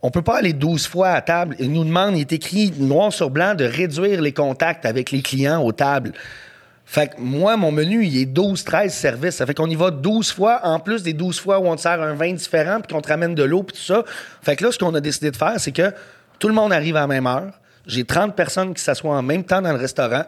[0.01, 1.55] on peut pas aller 12 fois à table.
[1.59, 5.21] Il nous demande, il est écrit noir sur blanc, de réduire les contacts avec les
[5.21, 6.13] clients aux tables.
[6.87, 9.35] Fait que moi, mon menu, il est 12, 13 services.
[9.37, 11.81] Ça fait qu'on y va 12 fois, en plus des 12 fois où on te
[11.81, 14.03] sert un vin différent, puis qu'on te ramène de l'eau, puis tout ça.
[14.43, 15.91] Fait que là, ce qu'on a décidé de faire, c'est que
[16.37, 17.51] tout le monde arrive à la même heure.
[17.87, 20.23] J'ai 30 personnes qui s'assoient en même temps dans le restaurant.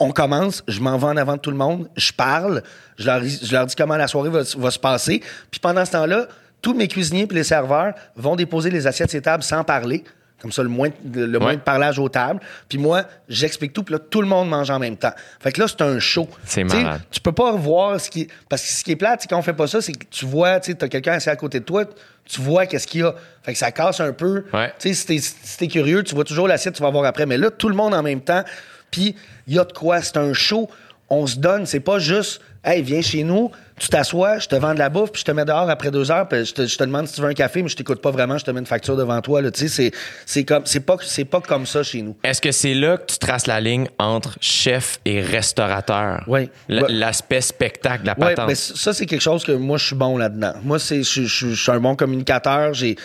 [0.00, 2.62] On commence, je m'en vais en avant de tout le monde, je parle,
[2.98, 5.22] je leur, dis comment la soirée va, va se passer.
[5.50, 6.26] Puis pendant ce temps-là,
[6.60, 10.04] tous mes cuisiniers et les serveurs vont déposer les assiettes les tables sans parler.
[10.42, 12.40] Comme ça, le moins, de- le moins de parlage aux tables.
[12.68, 15.12] Puis moi, j'explique tout, puis là, tout le monde mange en même temps.
[15.40, 16.28] Fait que là, c'est un show.
[16.44, 17.00] C'est malade.
[17.12, 18.26] Tu peux pas voir ce qui.
[18.48, 20.26] Parce que ce qui est plate, c'est quand on fait pas ça, c'est que tu
[20.26, 21.84] vois, tu sais, t'as quelqu'un assis à côté de toi,
[22.24, 23.14] tu vois qu'est-ce qu'il y a.
[23.44, 24.44] Fait que ça casse un peu.
[24.52, 24.72] Ouais.
[24.80, 27.24] Tu sais, si t'es, si t'es curieux, tu vois toujours l'assiette, tu vas voir après.
[27.24, 28.42] Mais là, tout le monde en même temps.
[28.90, 29.14] Puis,
[29.46, 30.02] il y a de quoi.
[30.02, 30.68] C'est un show.
[31.08, 31.66] On se donne.
[31.66, 33.50] C'est pas juste, hey, viens chez nous,
[33.82, 36.12] tu t'assois, je te vends de la bouffe, puis je te mets dehors après deux
[36.12, 38.00] heures, puis je te, je te demande si tu veux un café, mais je t'écoute
[38.00, 39.42] pas vraiment, je te mets une facture devant toi.
[39.42, 39.50] Là.
[39.50, 39.90] Tu sais, c'est,
[40.24, 42.16] c'est, comme, c'est, pas, c'est pas comme ça chez nous.
[42.22, 46.22] Est-ce que c'est là que tu traces la ligne entre chef et restaurateur?
[46.28, 46.48] Oui.
[46.68, 48.46] L'aspect spectacle, la Oui, patente.
[48.48, 50.52] mais ça, c'est quelque chose que moi, je suis bon là-dedans.
[50.62, 52.74] Moi, c'est, je, je- je suis un bon communicateur.
[52.74, 52.96] J'ai,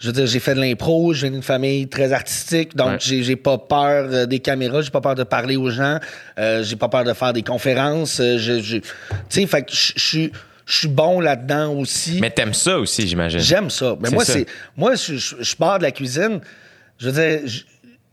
[0.00, 2.96] je veux dire, j'ai fait de l'impro, je viens d'une famille très artistique, donc Ouais.
[2.98, 5.98] j'ai, j'ai pas peur euh, des caméras, j'ai pas peur de parler aux gens,
[6.38, 8.18] euh, j'ai pas peur de faire des conférences.
[8.18, 8.86] euh, je, je- tu
[9.28, 10.32] sais, fait que je je suis,
[10.66, 12.18] je suis bon là-dedans aussi.
[12.20, 13.40] Mais t'aimes ça aussi, j'imagine.
[13.40, 13.94] J'aime ça.
[14.00, 14.32] Mais C'est moi, ça.
[14.32, 14.46] c'est
[14.76, 16.40] moi, je, je, je pars de la cuisine.
[16.98, 17.62] Je veux dire, je-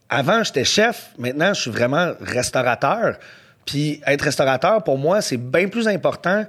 [0.10, 1.12] avant, j'étais chef.
[1.18, 3.18] Maintenant, je suis vraiment restaurateur.
[3.66, 6.46] Puis être restaurateur, pour moi, c'est bien plus important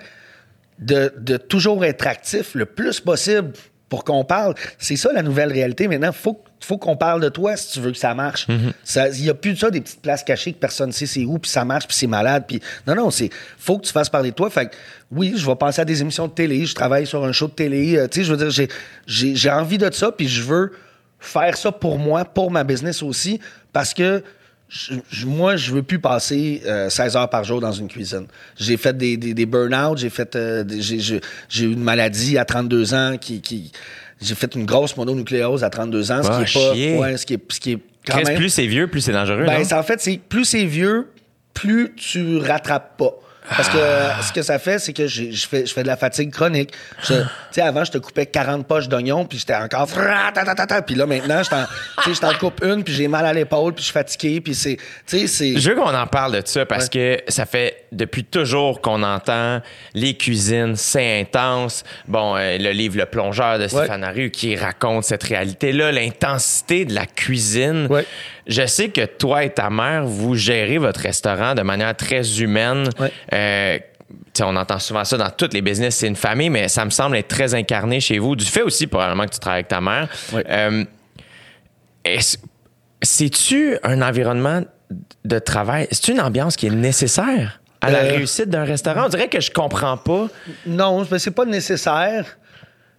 [0.79, 3.53] de, de toujours être actif le plus possible
[3.89, 4.55] pour qu'on parle.
[4.79, 5.89] C'est ça la nouvelle réalité.
[5.89, 8.47] Maintenant, il faut, faut qu'on parle de toi si tu veux que ça marche.
[8.85, 11.07] Ça- Il n'y a plus de ça, des petites places cachées que personne ne sait
[11.07, 12.45] c'est où, puis ça marche, puis c'est malade.
[12.47, 14.51] Puis non, non, c'est faut que tu fasses parler de toi.
[14.51, 14.75] Fait que,
[15.11, 17.53] oui, je vais passer à des émissions de télé, je travaille sur un show de
[17.53, 17.97] télé.
[17.97, 18.67] euh, tu sais, je veux dire,
[19.07, 20.73] j'ai envie de ça, puis je veux
[21.19, 23.41] faire ça pour moi, pour ma business aussi,
[23.73, 24.23] parce que
[24.69, 28.27] je- je- moi, je veux plus passer euh, 16 heures par jour dans une cuisine.
[28.59, 31.21] J'ai fait des, des, des burn-out, j'ai fait euh, des- j'ai-
[31.61, 33.73] eu une maladie à 32 ans qui, qui
[34.21, 37.25] j'ai fait une grosse mononucléose à 32 ans, ce Ah, qui est pas ouais, ce
[37.27, 39.45] qui est ce qui est quand même plus c'est vieux, plus c'est dangereux.
[39.47, 39.77] ben, non?
[39.79, 41.09] en fait, c'est plus c'est vieux,
[41.55, 43.15] plus tu rattrapes pas.
[43.57, 45.87] Parce que euh, ce que ça fait, c'est que j'ai- je fais, je fais de
[45.89, 46.73] la fatigue chronique.
[47.03, 49.89] Je- Tu sais, avant, je te coupais 40 poches d'oignons, puis j'étais encore...
[50.87, 51.65] Puis là, maintenant, je t'en
[52.33, 54.77] je coupe une, puis j'ai mal à l'épaule, puis je suis fatigué, puis c'est...
[55.59, 59.61] Je veux qu'on en parle de ça parce que ça fait depuis toujours qu'on entend
[59.95, 61.85] les cuisines, c'est intense.
[62.07, 66.95] Bon, euh, le livre Le plongeur de Stéphane Haru qui raconte cette réalité-là, l'intensité de
[66.95, 67.87] la cuisine.
[67.89, 68.05] Ouais.
[68.49, 72.89] Je sais que toi et ta mère, vous gérez votre restaurant de manière très humaine.
[72.99, 73.13] Ouais.
[73.33, 73.79] Euh,
[74.41, 77.17] on entend souvent ça dans toutes les business, c'est une famille, mais ça me semble
[77.17, 78.37] être très incarné chez vous.
[78.37, 80.09] Du fait aussi probablement que tu travailles avec ta mère.
[80.33, 80.45] Ouais.
[80.49, 80.85] Euh,
[83.03, 84.63] C'est-tu un environnement
[85.25, 85.87] de travail?
[85.91, 89.05] C'est-tu une ambiance qui est nécessaire à la Euh, réussite d'un restaurant?
[89.07, 90.29] On dirait que je comprends pas.
[90.67, 92.25] Non, mais c'est pas nécessaire.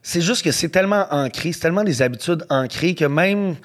[0.02, 3.56] C'est juste que c'est tellement ancré, c'est tellement des habitudes ancrées que même,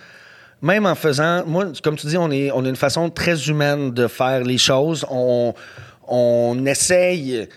[0.62, 1.44] même en faisant.
[1.46, 4.58] Moi, comme tu dis, on, est, on a une façon très humaine de faire les
[4.58, 5.04] choses.
[5.10, 5.54] On,
[6.08, 7.48] on essaye.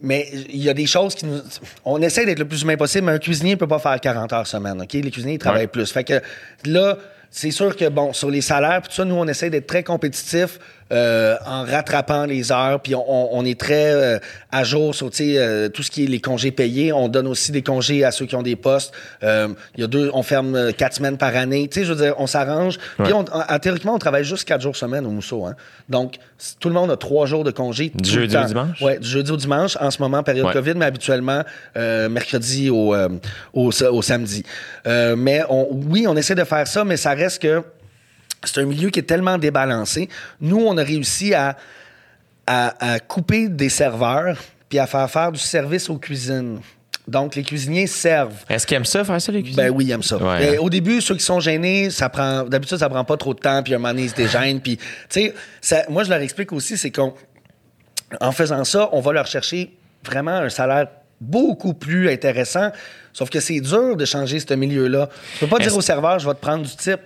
[0.00, 1.40] Mais il y a des choses qui nous.
[1.84, 4.32] On essaie d'être le plus humain possible, mais un cuisinier ne peut pas faire 40
[4.32, 4.80] heures semaine.
[4.82, 4.92] OK?
[4.92, 5.66] Les cuisiniers ils travaillent Ouais.
[5.68, 5.90] plus.
[5.90, 6.20] Fait que
[6.66, 6.98] là,
[7.30, 9.82] c'est sûr que, bon, sur les salaires, puis tout ça, nous, on essaie d'être très
[9.82, 10.58] compétitifs
[10.92, 14.18] euh, en rattrapant les heures, puis on, on- on est très euh,
[14.52, 16.92] à jour sur euh, tout ce qui est les congés payés.
[16.92, 18.92] On donne aussi des congés à ceux qui ont des postes.
[19.22, 21.68] Euh, Il y a deux, on ferme euh, quatre semaines par année.
[21.68, 22.78] Tu sais, je veux dire, on s'arrange.
[23.02, 25.44] Puis on, en- théoriquement, on travaille juste quatre jours semaine au Mousseau.
[25.46, 25.54] Hein?
[25.88, 26.16] Donc,
[26.60, 27.90] tout le monde a trois jours de congé.
[27.94, 28.80] Du jeudi au dimanche?
[28.82, 30.52] Ouais, du jeudi au dimanche, en ce moment, période Ouais.
[30.52, 31.42] COVID, mais habituellement,
[31.76, 33.08] euh, mercredi au, euh,
[33.54, 34.42] au, au samedi.
[34.86, 37.62] Euh, mais on, oui, on essaie de faire ça, mais ça reste que
[38.48, 40.08] c'est un milieu qui est tellement débalancé.
[40.40, 41.56] Nous, on a réussi à,
[42.46, 44.38] à, à couper des serveurs.
[44.68, 46.58] Puis à faire faire du service aux cuisines.
[47.06, 48.44] Donc, les cuisiniers servent.
[48.48, 49.68] Est-ce qu'ils aiment ça, faire ça, les cuisiniers?
[49.68, 50.16] Ben oui, ils aiment ça.
[50.16, 50.60] Ouais, hein.
[50.60, 52.44] au début, ceux qui sont gênés, ça prend.
[52.44, 54.60] D'habitude, ça prend pas trop de temps, puis un moment donné, ils se dégênent.
[54.60, 54.78] Puis,
[55.10, 55.30] tu
[55.60, 57.14] sais, moi, je leur explique aussi, c'est qu'en
[58.20, 60.88] en faisant ça, on va leur chercher vraiment un salaire
[61.20, 62.70] beaucoup plus intéressant.
[63.12, 65.08] Sauf que c'est dur de changer ce milieu-là.
[65.34, 67.00] Tu peux pas dire au serveur, je vais te prendre du type.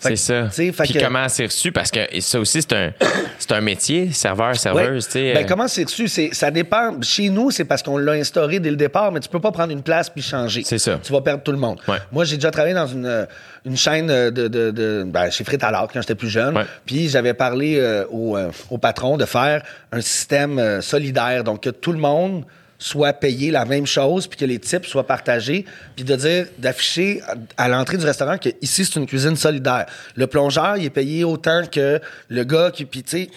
[0.00, 0.48] C'est ça.
[0.54, 1.70] Puis que- comment c'est reçu?
[1.72, 2.92] Parce que ça aussi, c'est un,
[3.38, 4.54] c'est un métier, serveur, Ouais.
[4.54, 5.04] serveuse.
[5.06, 6.08] tu sais, Ben, euh, comment c'est reçu?
[6.08, 7.00] C'est, ça dépend.
[7.02, 9.72] Chez nous, c'est parce qu'on l'a instauré dès le départ, mais tu peux pas prendre
[9.72, 10.62] une place puis changer.
[10.64, 10.98] C'est ça.
[11.02, 11.78] Tu vas perdre tout le monde.
[11.86, 11.98] Ouais.
[12.10, 13.26] Moi, j'ai déjà travaillé dans une, euh,
[13.66, 16.56] une chaîne de, de, de- ben, chez Frites à l'art quand j'étais plus jeune.
[16.56, 16.64] Ouais.
[16.86, 21.44] Puis j'avais parlé euh, au, euh, au patron de faire un système euh, solidaire.
[21.44, 22.44] Donc, que tout le monde
[22.80, 27.20] soit payé la même chose, puis que les types soient partagés, puis de dire, d'afficher
[27.56, 29.86] à, l'entrée du restaurant que ici, c'est une cuisine solidaire.
[30.16, 33.28] Le plongeur, il est payé autant que le gars qui, puis tu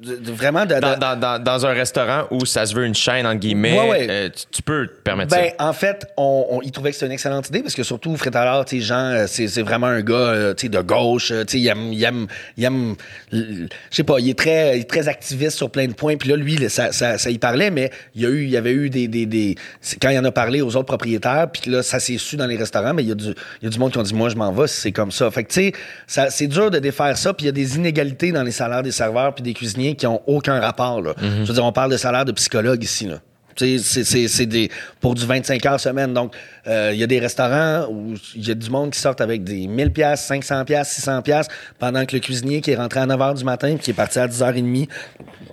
[0.00, 2.84] de- de- vraiment de, de- dans, dans- dans- dans un restaurant où ça se veut
[2.84, 4.06] une chaîne, entre guillemets, Ouais, ouais.
[4.10, 5.68] euh, tu, tu peux te permettre Ben, ça.
[5.68, 8.30] en fait, on, on- il trouvait que c'était une excellente idée parce que surtout, tu
[8.30, 11.92] sais, Jean, euh, c'est c'est vraiment un gars, euh, de gauche, tu sais, il aime,
[11.92, 12.26] il aime,
[12.56, 12.94] il aime,
[13.32, 16.16] je sais pas, il est très, il est très activiste sur plein de points.
[16.16, 18.56] Puis là, lui, ça, ça, ça y parlait, mais il y a eu, il y
[18.56, 19.54] avait eu des, des, des
[20.02, 22.56] quand il en a parlé aux autres propriétaires, puis là, ça s'est su dans les
[22.56, 24.28] restaurants, mais il y a du, il y a du monde qui ont dit, moi,
[24.28, 25.30] je m'en vais, si c'est comme ça.
[25.30, 25.72] Fait que, tu
[26.06, 28.82] sais, c'est dur de défaire ça, puis il y a des inégalités dans les salaires
[28.82, 31.14] des serveurs puis des cuisiniers qui ont aucun rapport, là.
[31.20, 33.18] Je veux dire, on parle de salaire de psychologue ici, là.
[33.58, 34.70] C'est c'est- c'est des
[35.00, 36.12] pour du 25 heures semaine.
[36.12, 36.34] Donc,
[36.66, 39.44] euh, il y a des restaurants où il y a du monde qui sortent avec
[39.44, 41.46] des 1000 pièces, 500 pièces, 600 pièces,
[41.78, 43.94] pendant que le cuisinier qui est rentré à 9 h du matin puis qui est
[43.94, 44.88] parti à 10h30,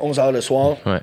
[0.01, 0.99] 11 h le soir, Ouais.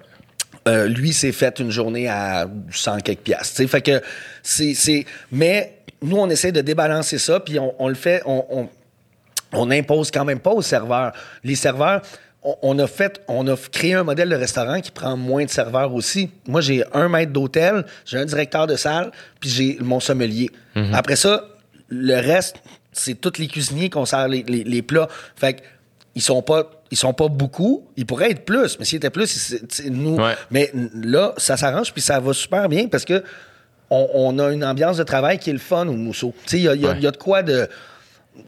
[0.69, 3.57] euh, lui s'est fait une journée à 100 quelques piastres.
[3.57, 3.67] tu sais.
[3.69, 4.03] Fait que
[4.43, 5.07] c'est, c'est...
[5.33, 8.21] Mais nous, on essaie de débalancer ça, puis on, on le fait...
[8.27, 8.69] On, on,
[9.55, 11.13] on n'impose quand même pas aux serveurs.
[11.45, 12.03] Les serveurs,
[12.43, 15.93] on, a fait, on a créé un modèle de restaurant qui prend moins de serveurs
[15.95, 16.31] aussi.
[16.49, 19.11] Moi, j'ai un maître d'hôtel, j'ai un directeur de salle,
[19.41, 20.51] puis j'ai mon sommelier.
[20.95, 21.45] Après ça,
[21.89, 22.57] le reste,
[22.93, 25.09] c'est tous les cuisiniers qu'on sert les, les- les plats.
[25.37, 25.61] Fait que
[26.15, 29.29] ils sont pas ils sont pas beaucoup, ils pourraient être plus, mais s'ils étaient plus,
[29.29, 30.17] c'est- c'est nous.
[30.17, 30.35] Ouais.
[30.51, 33.23] Mais là, ça s'arrange puis ça va super bien parce que
[33.91, 36.35] on, on a une ambiance de travail qui est le fun au Mousseau.
[36.47, 36.95] Tu sais, il y a, il y a- Ouais.
[36.99, 37.69] il y a de quoi de.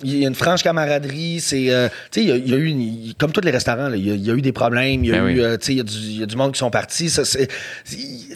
[0.03, 1.41] Il y a une franche camaraderie.
[1.41, 3.51] C'est, euh, tu sais, il y a- il y, a eu, une- comme tous les
[3.51, 5.05] restaurants, là, il y, a- il y a eu des problèmes.
[5.05, 5.41] Il y a Ben eu, oui.
[5.41, 7.11] euh, tu sais, il y, a du- il y a du monde qui sont partis.
[7.11, 7.49] C'est,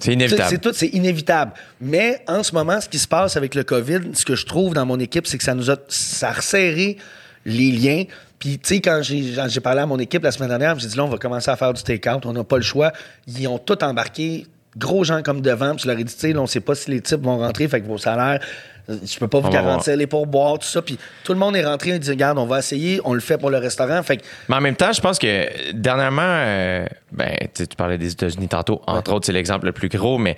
[0.06, 0.48] inévitable.
[0.50, 1.52] C'est tout, c'est inévitable.
[1.80, 4.74] Mais en ce moment, ce qui se passe avec le COVID, ce que je trouve
[4.74, 6.96] dans mon équipe, c'est que ça nous a, ça a resserré
[7.44, 8.04] les liens.
[8.38, 11.04] Puis, tu sais, quand j'ai, parlé à mon équipe la semaine dernière, j'ai dit là,
[11.04, 12.26] on va commencer à faire du take-out.
[12.26, 12.92] On n'a pas le choix.
[13.26, 14.46] Ils ont tout embarqué.
[14.76, 15.70] Gros gens comme devant.
[15.74, 17.66] Puis je leur ai dit, tu sais, on sait pas si les types vont rentrer.
[17.66, 18.40] Fait que vos salaires,
[18.88, 20.82] je peux pas vous On garantir les pourboires, tout ça.
[20.82, 21.92] Puis tout le monde est rentré.
[21.94, 23.00] On dit, regarde, on va essayer.
[23.04, 24.02] On le fait pour le restaurant.
[24.02, 28.12] Fait que, Mais en même temps, je pense que dernièrement, euh, ben, tu parlais des
[28.12, 30.36] États-Unis tantôt, entre autres, c'est l'exemple le plus gros, mais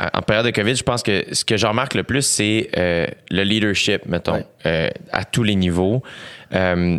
[0.00, 2.70] en, en période de COVID, je pense que ce que je remarque le plus, c'est
[2.76, 4.46] euh, le leadership, mettons, Ouais.
[4.66, 6.02] euh, à tous les niveaux.
[6.54, 6.98] Euh,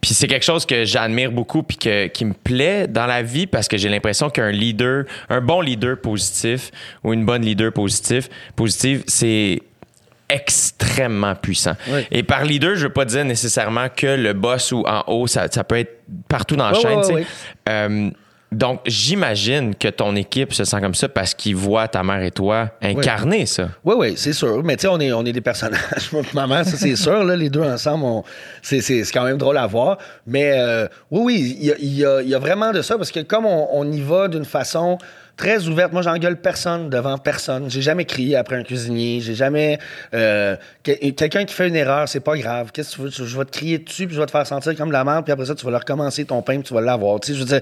[0.00, 3.46] puis c'est quelque chose que j'admire beaucoup puis que, qui me plaît dans la vie
[3.46, 6.72] parce que j'ai l'impression qu'un leader, un bon leader positif
[7.04, 9.60] ou une bonne leader positif, positive, c'est
[10.32, 11.74] extrêmement puissant.
[11.88, 12.00] Oui.
[12.10, 15.46] Et par leader, je veux pas dire nécessairement que le boss ou en haut, ça,
[15.50, 17.00] ça peut être partout dans la chaîne.
[17.68, 18.10] Euh,
[18.50, 22.30] donc, j'imagine que ton équipe se sent comme ça parce qu'ils voient ta mère et
[22.30, 23.68] toi incarner ça.
[23.82, 24.62] Oui, oui, c'est sûr.
[24.62, 25.80] Mais tu sais, on est, on est des personnages.
[26.12, 27.24] Et Maman, ça, c'est sûr.
[27.24, 28.24] Là, les deux ensemble, on-
[28.60, 29.96] c'est, c'est, c'est quand même drôle à voir.
[30.26, 33.10] Mais euh, oui, oui, il y a, y a- y a vraiment de ça parce
[33.10, 34.98] que comme on, on y va d'une façon
[35.42, 37.68] très ouverte, moi, j'engueule personne devant personne.
[37.68, 39.20] J'ai jamais crié après un cuisinier.
[39.20, 39.78] J'ai jamais.
[40.14, 42.70] euh, que- quelqu'un qui fait une erreur, c'est pas grave.
[42.72, 43.26] Qu'est-ce que tu veux?
[43.26, 45.24] Je vais te crier dessus puis je vais te faire sentir comme la merde.
[45.24, 47.18] Puis après ça, tu vas le recommencer ton pain puis tu vas l'avoir.
[47.18, 47.60] Tu sais, je veux dire,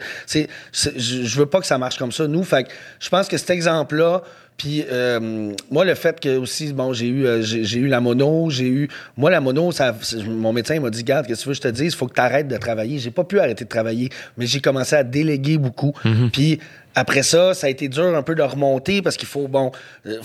[0.72, 2.26] je, je veux pas que ça marche comme ça.
[2.28, 2.68] Nous, fait que
[3.01, 4.22] je pense que cet exemple-là,
[4.59, 8.51] puis euh, moi, le fait que aussi, bon, j'ai eu, euh, j'ai, eu la mono,
[8.51, 8.89] j'ai eu.
[9.16, 11.62] Moi, la mono, ça, mon médecin m'a dit Garde, qu'est-ce que tu veux que je
[11.62, 11.95] te dise?
[11.95, 12.99] Il faut que tu arrêtes de travailler.
[12.99, 15.95] J'ai pas pu arrêter de travailler, mais j'ai commencé à déléguer beaucoup.
[16.31, 16.59] Puis
[16.95, 19.70] après ça, ça a été dur un peu de remonter parce qu'il faut, bon,
[20.07, 20.18] euh,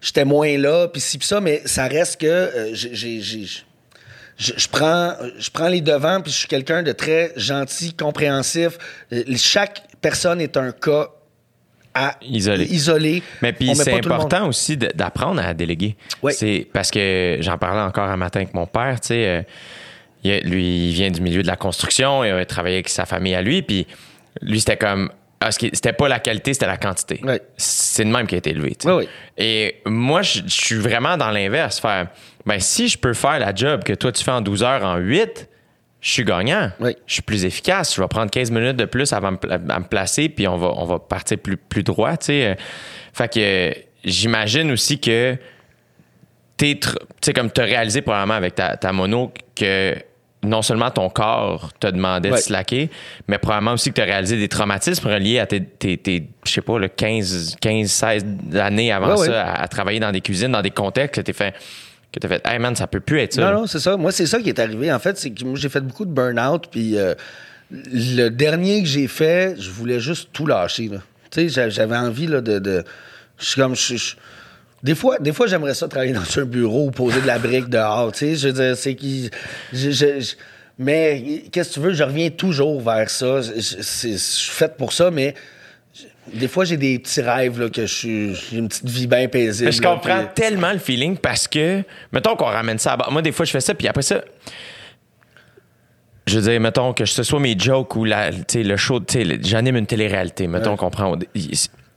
[0.00, 4.68] j'étais moins là, puis ci, puis ça, mais ça reste que euh, j'ai- je, je
[4.68, 8.78] prends, je prends les devants, puis je suis quelqu'un de très gentil, compréhensif.
[9.12, 11.08] Euh, Chaque personne est un cas
[11.92, 12.64] à Isolé.
[12.66, 13.22] isolé.
[13.42, 15.96] Mais puis c'est important aussi d'apprendre à déléguer.
[16.22, 16.32] Oui.
[16.32, 19.44] C'est parce que j'en parlais encore un matin avec mon père, tu sais,
[20.24, 23.34] euh, lui il vient du milieu de la construction, il a travaillé avec sa famille
[23.34, 23.86] à lui, puis
[24.42, 25.10] lui c'était comme
[25.40, 27.20] ah, ce qui- c'était pas la qualité, c'était la quantité.
[27.22, 27.36] Oui.
[27.56, 28.76] C'est le même qui a été élevé.
[28.84, 29.08] Oui, oui.
[29.36, 31.78] Et moi, je je suis vraiment dans l'inverse.
[31.80, 32.08] Faire,
[32.44, 34.96] ben, si je peux faire la job que toi tu fais en 12 heures en
[34.96, 35.48] 8,
[36.00, 36.70] je suis gagnant.
[37.06, 37.94] Je suis plus efficace.
[37.94, 40.84] Je vais prendre 15 minutes de plus avant à me placer, puis on va, on
[40.84, 42.56] va partir plus, plus droit, Fait
[43.32, 43.74] que
[44.04, 45.36] j'imagine aussi que
[46.56, 46.78] tu
[47.20, 49.94] sais, comme tu as réalisé probablement avec ta, ta mono que
[50.48, 52.36] non seulement ton corps te demandait Ouais.
[52.38, 52.90] de slacker,
[53.28, 56.50] mais probablement aussi que tu as réalisé des traumatismes reliés à tes, tes, tes, je
[56.50, 58.24] sais pas, le 15, 15, 16
[58.54, 59.42] années avant Ouais, ça.
[59.44, 61.54] À, à travailler dans des cuisines, dans des contextes que t'es fait,
[62.12, 63.50] que t'as fait, hey man, ça peut plus être ça.
[63.52, 63.96] Non, non, c'est ça.
[63.96, 64.90] Moi, c'est ça qui est arrivé.
[64.92, 66.64] En fait, c'est que moi, j'ai fait beaucoup de burn-out.
[66.70, 67.14] Puis euh,
[67.70, 70.88] le dernier que j'ai fait, je voulais juste tout lâcher.
[70.90, 70.98] Tu
[71.30, 72.58] sais, j'a- j'avais envie là, de.
[72.58, 72.84] de
[73.38, 73.74] je suis comme.
[74.82, 77.68] Des fois, des fois j'aimerais ça travailler dans un bureau ou poser de la brique
[77.68, 78.12] dehors.
[78.12, 79.30] Tu sais, je veux dire, c'est qui.
[79.72, 80.34] je- je- je-
[80.78, 83.40] mais qu'est-ce que tu veux, je reviens toujours vers ça.
[83.42, 84.16] Je, suis
[84.52, 85.34] fait pour ça, mais.
[86.32, 88.34] Des fois, j'ai des petits rêves là, que je suis.
[88.34, 89.64] J'ai une petite vie bien paisible.
[89.70, 92.96] Mais je là, comprends puis- tellement le feeling parce que, mettons qu'on ramène ça à
[92.98, 93.08] bas.
[93.10, 94.20] Moi, des fois, je fais ça, puis après ça,
[96.26, 99.00] je veux dire, mettons que ce soit mes jokes ou la, le show,
[99.40, 100.46] j'anime une télé-réalité.
[100.46, 101.16] Mettons qu'on prend.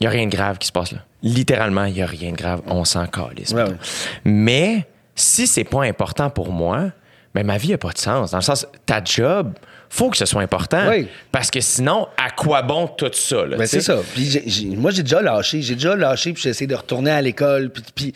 [0.02, 0.98] Il n'y a rien de grave qui se passe là.
[1.22, 2.62] Littéralement, il n'y a rien de grave.
[2.66, 3.52] On s'en calisse.
[3.52, 3.72] Ouais, mettons.
[3.74, 3.78] ouais.
[4.26, 6.90] Mais si c'est pas important pour moi,
[7.36, 8.32] ben ma vie n'a pas de sens.
[8.32, 9.54] Dans le sens, ta job,
[9.90, 10.90] faut que ce soit important.
[10.90, 11.08] Oui.
[11.32, 13.46] Parce que sinon, à quoi bon tout ça?
[13.46, 13.98] Là, Ben, c'est ça.
[14.16, 15.62] Puis moi, j'ai déjà lâché.
[15.62, 17.70] J'ai déjà lâché, puis j'ai essayé de retourner à l'école.
[17.70, 18.14] Puis, puis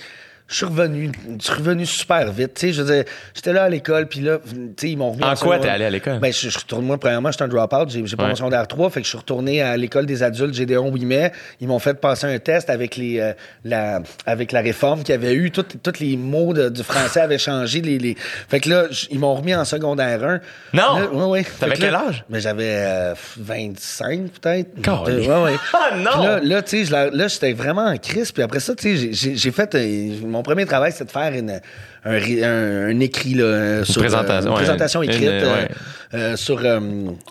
[0.47, 2.53] je suis revenu, je suis revenu super vite.
[2.53, 5.09] Tu sais, je veux dire, j'étais là à l'école, puis là, tu sais, ils m'ont
[5.11, 5.61] remis En quoi secondaire.
[5.61, 6.19] t'es allé à l'école?
[6.19, 7.89] Ben, je, je retourne, moi, premièrement, j'étais un drop-out.
[7.89, 8.29] J'ai, j'ai pas Ouais.
[8.29, 11.31] mon secondaire 3, fait que je suis retourné à l'école des adultes Gédéon 8 mai.
[11.61, 13.33] Ils m'ont fait passer un test avec les, euh,
[13.63, 15.49] la, avec la réforme qu'il y avait eu.
[15.51, 15.65] Tous
[15.99, 17.81] les mots de- du français avaient changé.
[17.81, 18.15] Les, les...
[18.15, 20.39] Fait que là, ils m'ont remis en secondaire 1.
[20.73, 20.99] Non!
[20.99, 21.45] Là, ouais, ouais.
[21.59, 22.23] T'avais quel âge?
[22.29, 24.69] Ben, j'avais euh, 25, peut-être.
[24.87, 25.57] Euh, ouais, ouais.
[25.73, 26.23] Ah, non!
[26.23, 28.31] Là, là, tu sais, là, j'étais vraiment en crise.
[28.31, 29.73] Puis après ça, tu sais, j'ai fait.
[29.75, 31.59] euh, mon premier travail, c'était de faire une,
[32.05, 35.53] un, ré- un- un écrit, là, euh, sur, présentation, une présentation Une, écrite euh, euh,
[35.55, 35.67] ouais.
[36.13, 36.59] euh, sur.
[36.63, 36.79] euh,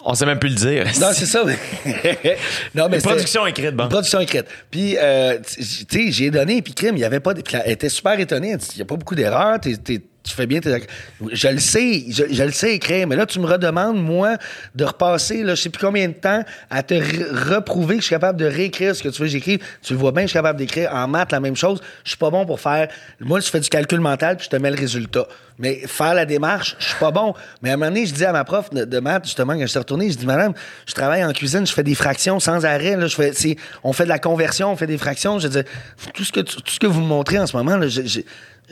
[0.04, 0.84] On sait même plus le dire.
[1.00, 1.44] non, c'est ça.
[2.74, 3.84] non, mais Une production écrite, bon.
[3.84, 4.46] Une production écrite.
[4.70, 7.34] Puis, euh, tu sais, j'ai donné, puis crime, il y avait pas.
[7.34, 8.52] de- elle était super étonnée.
[8.52, 9.60] Il n'y a pas beaucoup d'erreurs.
[9.60, 9.76] t'es-
[10.24, 10.74] tu fais bien tes.
[11.32, 14.38] Je le sais, je, le sais écrire, mais là, tu me redemandes, moi,
[14.74, 18.06] de repasser, là, je sais plus combien de temps, à te re- reprouver que je
[18.06, 19.60] suis capable de réécrire ce que tu veux que j'écrive.
[19.82, 21.80] Tu le vois bien, je suis capable d'écrire en maths la même chose.
[22.04, 22.88] Je suis pas bon pour faire.
[23.20, 25.26] Moi, je fais du calcul mental, puis je te mets le résultat.
[25.58, 27.34] Mais faire la démarche, je suis pas bon.
[27.62, 29.66] Mais à un moment donné, je dis à ma prof de, maths, justement, quand je
[29.66, 30.54] suis retourné, je dis, madame,
[30.86, 32.96] je travaille en cuisine, je fais des fractions sans arrêt.
[32.96, 35.38] Là, je fais, on fait de la conversion, on fait des fractions.
[35.38, 35.58] Je dis,
[36.14, 38.24] tout ce que, tout ce que vous me montrez en ce moment, là, j'ai-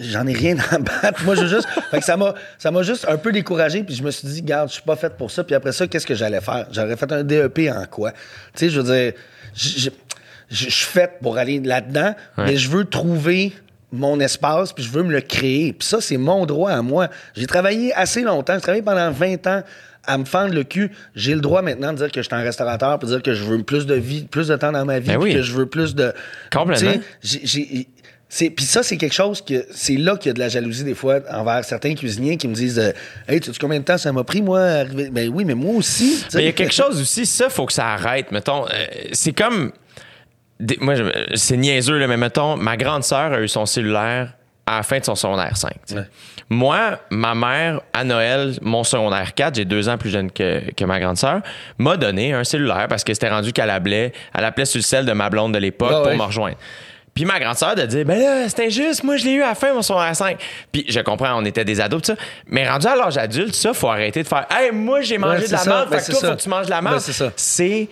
[0.03, 1.23] J'en ai rien à battre.
[1.25, 1.67] Moi, je veux juste.
[1.91, 3.83] fait que ça m'a, ça m'a juste un peu découragé.
[3.85, 5.45] Puis je me suis dit, garde, je suis pas fait pour ça.
[5.45, 6.67] Puis après ça, qu'est-ce que j'allais faire?
[6.73, 8.11] J'aurais fait un DEP en quoi?
[8.13, 8.19] Tu
[8.57, 9.13] sais, je veux dire,
[9.55, 13.53] je suis fait pour aller là-dedans, mais je veux trouver
[13.91, 15.73] mon espace, puis je veux me le créer.
[15.75, 17.09] Puis ça, c'est mon droit à moi.
[17.37, 18.55] J'ai travaillé assez longtemps.
[18.55, 19.63] J'ai travaillé pendant 20 ans
[20.05, 20.91] à me fendre le cul.
[21.15, 23.35] J'ai le droit maintenant de dire que je suis un restaurateur, puis de dire que
[23.35, 25.35] je veux plus de vie, plus de temps dans ma vie, Ben oui.
[25.35, 26.13] que je veux plus de...
[26.51, 26.93] Complètement.
[26.93, 26.99] Tu
[27.29, 28.02] sais, j'ai- j'ai- c'est
[28.51, 30.95] puis ça c'est quelque chose que c'est là qu'il y a de la jalousie des
[30.95, 32.93] fois envers certains cuisiniers qui me disent euh,
[33.29, 35.11] hey tu sais combien de temps ça m'a pris moi à arriver?
[35.11, 36.25] Ben oui mais moi aussi.
[36.35, 38.33] Mais il y a quelque chose aussi, ça, faut que ça arrête.
[38.33, 38.71] Mettons, euh,
[39.13, 39.73] c'est comme.
[40.61, 40.95] des- moi,
[41.35, 44.33] c'est niaiseux, là, mais mettons, ma grande sœur a eu son cellulaire
[44.65, 45.73] à la fin de son secondaire 5.
[45.87, 46.01] tu sais.
[46.01, 46.07] Ouais.
[46.49, 50.85] Moi, ma mère, à Noël, mon secondaire 4, j'ai deux ans plus jeune que, que
[50.85, 51.41] ma grande sœur,
[51.79, 55.05] m'a donné un cellulaire parce que c'était rendu qu'elle appelait, elle appelait sur le sel
[55.05, 56.17] de ma blonde de l'époque Ah pour ouais.
[56.17, 56.57] me rejoindre.
[57.15, 59.49] Puis ma grande sœur de dire ben là c'était injuste moi je l'ai eu à
[59.51, 60.39] la fin mon secondaire 5
[60.73, 63.75] puis je comprends on était des ados tout ça mais rendu à l'âge adulte ça
[63.75, 65.99] faut arrêter de faire hey moi j'ai mangé Ouais, de la c'est merde Ben, fait
[65.99, 66.29] que c'est toi ça.
[66.31, 67.31] faut que tu manges de la merde Ben, c'est ça.
[67.37, 67.89] c'est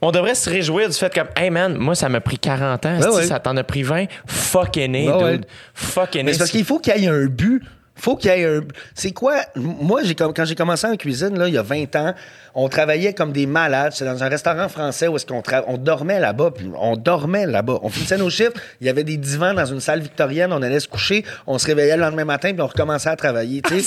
[0.00, 2.98] on devrait se réjouir du fait comme hey man moi ça m'a pris 40 ans
[2.98, 3.26] Ben si ouais.
[3.26, 5.32] ça t'en a pris 20 fuck aîné Ben ouais.
[5.38, 7.62] dude fuck aîné Mais c'est parce qu'il faut qu'il y ait un but.
[7.94, 8.60] Faut qu'il y ait un.
[8.94, 9.36] C'est quoi?
[9.54, 12.14] Moi, j'ai quand j'ai commencé en cuisine, là, il y a 20 ans,
[12.54, 13.92] on travaillait comme des malades.
[13.94, 16.52] C'est dans un restaurant français où est-ce qu'on tra- on dormait là-bas.
[16.56, 17.78] puis On dormait là-bas.
[17.82, 18.52] On finissait nos chiffres.
[18.80, 20.52] Il y avait des divans dans une salle victorienne.
[20.52, 21.24] On allait se coucher.
[21.46, 23.60] On se réveillait le lendemain matin puis on recommençait à travailler.
[23.68, 23.80] sais.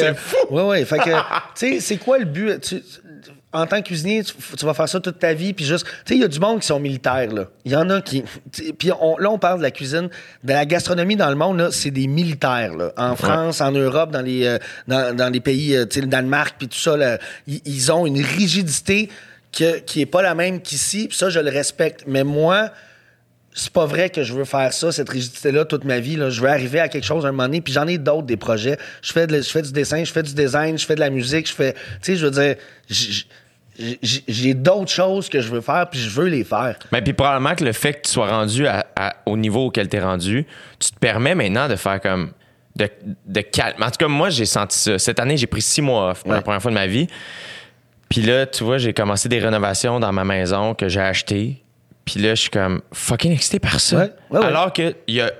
[0.00, 0.36] C'est fou!
[0.50, 0.84] Ouais, ouais.
[0.84, 1.16] Fait que, tu
[1.54, 2.60] sais, c'est quoi le but?
[2.60, 2.82] Tu-
[3.56, 5.92] en tant que cuisinier, tu, tu vas faire ça toute ta vie, puis juste, tu
[6.06, 7.46] sais, il y a du monde qui sont militaires, là.
[7.64, 8.22] Il y en a qui,
[8.78, 10.08] puis on- là, on parle de la cuisine,
[10.44, 12.92] de la gastronomie dans le monde, là, c'est des militaires, là.
[12.96, 16.06] En France, en Europe, dans les, euh, dans, dans les pays, euh, tu sais, le
[16.08, 19.08] Danemark, puis tout ça, là, ils, ils ont une rigidité
[19.56, 22.04] que- qui est pas la même qu'ici, puis ça, je le respecte.
[22.06, 22.70] Mais moi,
[23.58, 26.16] c'est pas vrai que je veux faire ça, cette rigidité-là, toute ma vie.
[26.16, 26.28] Là.
[26.28, 28.36] Je veux arriver à quelque chose à un moment donné, puis j'en ai d'autres, des
[28.36, 28.76] projets.
[29.00, 31.08] Je fais, de- je fais du dessin, je fais du design, je fais de la
[31.08, 31.72] musique, je fais...
[31.72, 32.56] Tu sais, je veux dire,
[34.02, 36.78] j'ai d'autres choses que je veux faire, puis je veux les faire.
[36.92, 39.88] Mais puis probablement que le fait que tu sois rendu à- à- au niveau auquel
[39.88, 40.46] tu es rendu,
[40.78, 42.32] tu te permets maintenant de faire comme
[42.76, 42.88] de,
[43.26, 43.82] de calme.
[43.82, 44.98] En tout cas, moi, j'ai senti ça.
[44.98, 47.06] Cette année, j'ai pris six mois off pour la première fois de ma vie.
[48.08, 51.62] Puis là, tu vois, j'ai commencé des rénovations dans ma maison que j'ai achetées.
[52.04, 53.96] Puis là, je suis comme fucking excité par ça.
[53.96, 54.44] Ouais, ouais, ouais.
[54.46, 55.32] Alors qu'il y a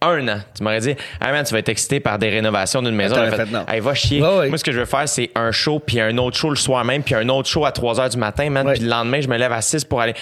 [0.00, 2.94] un an, tu m'aurais dit, hey man, tu vas être excité par des rénovations d'une
[2.94, 3.16] maison.
[3.16, 3.64] J'aurais fait non.
[3.68, 4.20] Hey, va chier.
[4.20, 6.84] Moi, ce que je veux faire, c'est un show, puis un autre show le soir
[6.84, 8.72] même, puis un autre show à 3 h du matin, man.
[8.72, 10.14] Puis le lendemain, je me lève à 6 pour aller.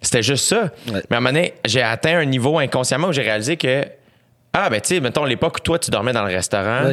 [0.00, 0.70] C'était juste ça.
[0.86, 3.84] Mais à un moment donné, j'ai atteint un niveau inconsciemment où j'ai réalisé que,
[4.52, 6.92] ah, ben, tu sais, mettons l'époque où toi, tu dormais dans le restaurant.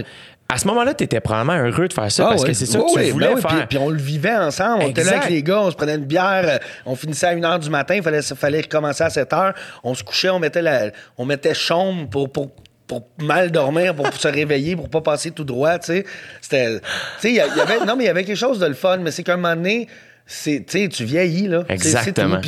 [0.52, 2.80] À ce moment-là, tu étais probablement heureux de faire ça Ah parce que c'est ça
[2.80, 3.52] que tu ouais, voulais ben oui, faire.
[3.52, 4.84] Puis, puis on le vivait ensemble.
[4.84, 7.30] On était là avec les gars, on se prenait une bière, euh, on finissait à
[7.30, 9.54] 1 h du matin, il fallait, fallait recommencer à 7 h.
[9.84, 10.90] On se couchait, on mettait, la,
[11.20, 12.50] on mettait chaume pour, pour,
[12.88, 15.78] pour mal dormir, pour se réveiller, pour pas passer tout droit.
[15.78, 16.06] Tu sais,
[16.42, 16.80] C'était.
[16.80, 16.82] Tu
[17.20, 17.86] sais, y avait.
[17.86, 19.56] Non, mais il y avait quelque chose de le fun, mais c'est qu'à un moment
[19.56, 19.88] donné,
[20.26, 21.64] c'est, tu vieillis, là.
[21.70, 22.42] Exactement.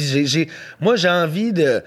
[0.80, 1.84] moi, j'ai envie de.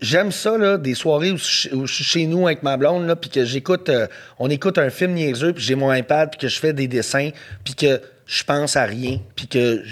[0.00, 3.28] J'aime ça, là, des soirées où, je suis chez nous avec ma blonde, là, puis
[3.28, 4.06] que j'écoute, euh,
[4.38, 7.28] on écoute un film niaiseux, puis j'ai mon iPad, puis que je fais des dessins,
[7.64, 9.82] puis que je pense à rien, puis que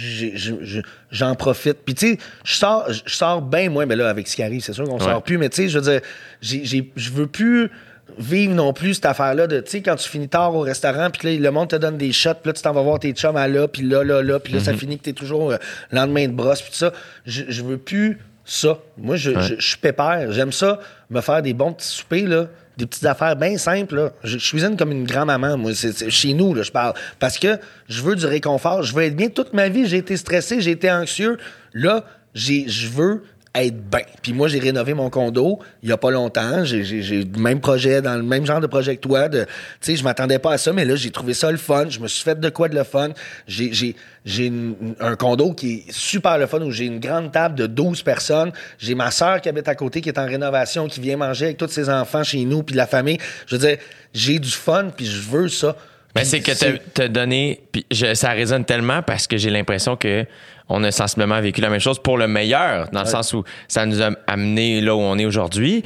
[1.11, 1.79] j'en profite.
[1.85, 4.63] Puis tu sais, je sors, je sors bien moins, mais là, avec ce qui arrive,
[4.63, 5.05] c'est sûr qu'on Ouais.
[5.05, 6.01] sort plus, mais tu sais, je veux dire,
[6.41, 7.71] je veux plus
[8.19, 11.35] vivre non plus cette affaire-là de, tu sais, quand tu finis tard au restaurant, puis
[11.37, 13.37] là, le monde te donne des shots, puis là, tu t'en vas voir tes chums
[13.37, 15.57] à là, puis là, là, là, puis là, ça finit que t'es toujours euh,
[15.91, 16.93] lendemain de brosse, puis tout ça.
[17.27, 18.19] Je, je veux plus
[18.55, 18.79] ça.
[18.99, 20.33] Moi, je, je, je suis pépère.
[20.33, 20.79] J'aime ça,
[21.11, 22.47] me faire des bons petits soupers, là,
[22.77, 24.13] des petites affaires bien simples, là.
[24.25, 25.75] Je, je cuisine comme une grand-maman, moi.
[25.75, 26.95] C'est, c'est chez nous, là, je parle.
[27.19, 28.83] Parce que je veux du réconfort.
[28.83, 29.29] Je veux être bien.
[29.29, 31.39] Toute ma vie, j'ai été stressé, j'ai été anxieux.
[31.73, 33.23] Là, j'ai, je veux
[33.55, 34.01] être bien.
[34.23, 36.65] Puis moi, j'ai rénové mon condo il y a pas longtemps.
[36.65, 39.29] J'ai, j'ai, j'ai le même projet, dans le même genre de projet que toi.
[39.29, 39.39] Tu
[39.81, 41.87] sais, je m'attendais pas à ça, mais là, j'ai trouvé ça le fun.
[41.91, 43.11] Je me suis fait de quoi de le fun.
[43.47, 43.95] J'ai, j'ai,
[44.25, 47.67] j'ai une- un condo qui est super le fun où j'ai une grande table de
[47.67, 48.53] 12 personnes.
[48.79, 51.59] J'ai ma sœur qui habite à côté, qui est en rénovation, qui vient manger avec
[51.59, 53.19] tous ses enfants chez nous, puis la famille.
[53.47, 53.77] Je veux dire,
[54.15, 55.77] j'ai du fun, puis je veux ça.
[56.15, 59.97] Mais c'est que t'as- t'as donné, puis je- ça résonne tellement parce que j'ai l'impression
[59.97, 60.27] que
[60.75, 63.85] on a sensiblement vécu la même chose pour le meilleur, dans le sens où ça
[63.87, 65.83] nous a amené là où on est aujourd'hui.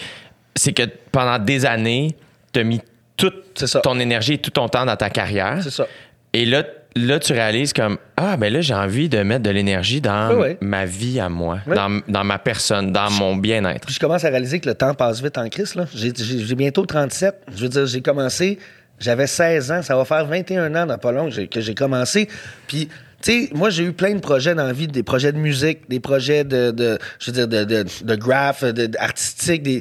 [0.55, 2.16] C'est que pendant des années,
[2.53, 2.80] t'as mis
[3.16, 5.59] toute ton énergie et tout ton temps dans ta carrière.
[5.62, 5.87] C'est ça.
[6.32, 6.62] Et là,
[6.95, 10.49] là, tu réalises comme ah ben là j'ai envie de mettre de l'énergie dans Oui,
[10.51, 10.57] oui.
[10.61, 11.74] ma vie à moi, Oui.
[11.74, 13.87] dans, dans ma personne, dans mon bien-être.
[13.87, 15.74] Puis je commence à réaliser que le temps passe vite en crise.
[15.95, 17.34] J'ai, bientôt 37.
[17.55, 18.59] Je veux dire, j'ai commencé,
[19.01, 19.82] j'avais 16 ans.
[19.82, 22.28] Ça va faire 21 ans dans pas long que j'ai, que j'ai commencé.
[22.66, 22.89] Puis,
[23.22, 25.88] tu sais, moi, j'ai eu plein de projets dans la vie, des projets de musique,
[25.88, 29.62] des projets de, de je veux dire, de, de, de graph, de, de artistique.
[29.62, 29.80] Des...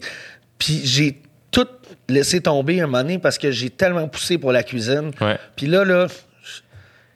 [0.57, 1.21] Puis j'ai
[1.51, 1.67] tout
[2.09, 5.11] laissé tomber un moment donné parce que j'ai tellement poussé pour la cuisine.
[5.21, 5.37] Ouais.
[5.55, 6.07] Puis là, là,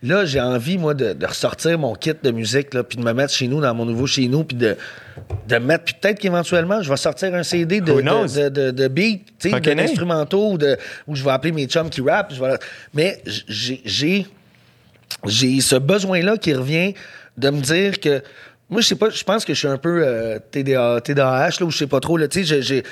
[0.02, 3.12] Là, j'ai envie, moi, de, de ressortir mon kit de musique, là, puis de me
[3.12, 4.78] mettre chez nous, dans mon nouveau chez nous, puis de,
[5.50, 5.84] de mettre.
[5.84, 9.34] Puis peut-être qu'éventuellement, je vais sortir un CD de, de, de, de, de beat, tu
[9.40, 9.76] sais, Fucking A.
[9.76, 12.34] d'instrumentaux, de, où je vais appeler mes chums qui rappent.
[12.34, 12.58] je vais-
[12.94, 14.26] Mais j'ai,
[15.26, 16.94] j'ai, ce besoin-là qui revient
[17.38, 18.22] de me dire que.
[18.72, 21.66] Moi, je sais pas, je pense que je suis un peu euh, TDA, TDAH, là,
[21.66, 22.18] ou je sais pas trop.
[22.18, 22.84] Là, tu sais,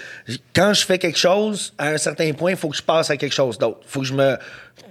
[0.56, 3.18] quand je fais quelque chose, à un certain point, il faut que je passe à
[3.18, 3.82] quelque chose d'autre.
[3.86, 4.38] faut que je me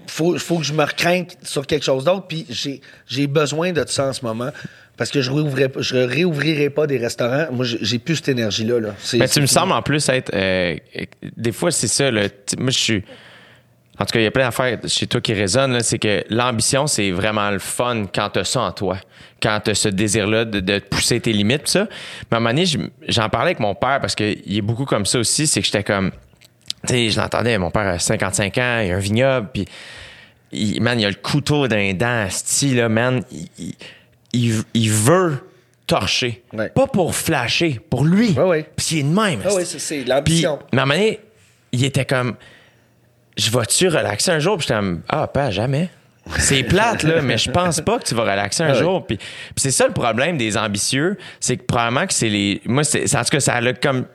[0.07, 2.27] faut, faut que je me recrinque sur quelque chose d'autre.
[2.29, 4.51] Puis j'ai, j'ai besoin de ça en ce moment.
[4.97, 7.49] Parce que je réouvrirai, pas- je réouvrirai pas des restaurants.
[7.51, 8.79] Moi, j'ai, plus cette énergie-là.
[8.79, 8.95] Là.
[9.15, 10.31] Mais tu me sembles en plus être.
[10.35, 10.77] euh,
[11.37, 12.13] des fois, c'est ça.
[12.13, 12.29] Là,
[12.59, 13.05] moi, je suis.
[13.99, 15.73] En tout cas, il y a plein d'affaires chez toi qui résonnent.
[15.73, 18.99] là, C'est que l'ambition, c'est vraiment le fun quand tu as ça en toi.
[19.43, 21.89] Quand tu as ce désir-là de, de pousser tes limites, pis ça.
[22.31, 22.79] Mais à un moment donné, je-
[23.09, 25.47] j'en parlais avec mon père parce qu'il est beaucoup comme ça aussi.
[25.47, 26.11] C'est que j'étais comme.
[26.87, 29.65] Tu sais, je l'entendais, mon père a 55 ans, il a un vignoble, puis.
[30.53, 33.23] il- man, il a le couteau d'un dent, style, là, man.
[33.31, 33.75] Il, il-
[34.33, 35.39] il- il veut
[35.87, 36.43] torcher.
[36.53, 36.69] Ouais.
[36.69, 38.33] Pas pour flasher, pour lui.
[38.33, 38.71] Ouais, ouais.
[38.77, 39.41] Puis il est de même.
[39.45, 39.81] Ah oui, esti.
[39.81, 40.59] c'est, l'ambition.
[40.73, 41.21] mais à un moment donné,
[41.73, 42.35] il était comme,
[43.37, 44.57] je vais-tu relaxer un jour?
[44.57, 45.91] Puis j'étais comme, ah, pas jamais.
[46.39, 49.07] C'est plate, là, mais je pense pas que tu vas relaxer un Ah jour.
[49.07, 49.27] Puis, puis
[49.57, 52.61] c'est ça le problème des ambitieux, c'est que probablement que c'est les.
[52.65, 54.07] Moi, c'est, en tout cas, ça a comme.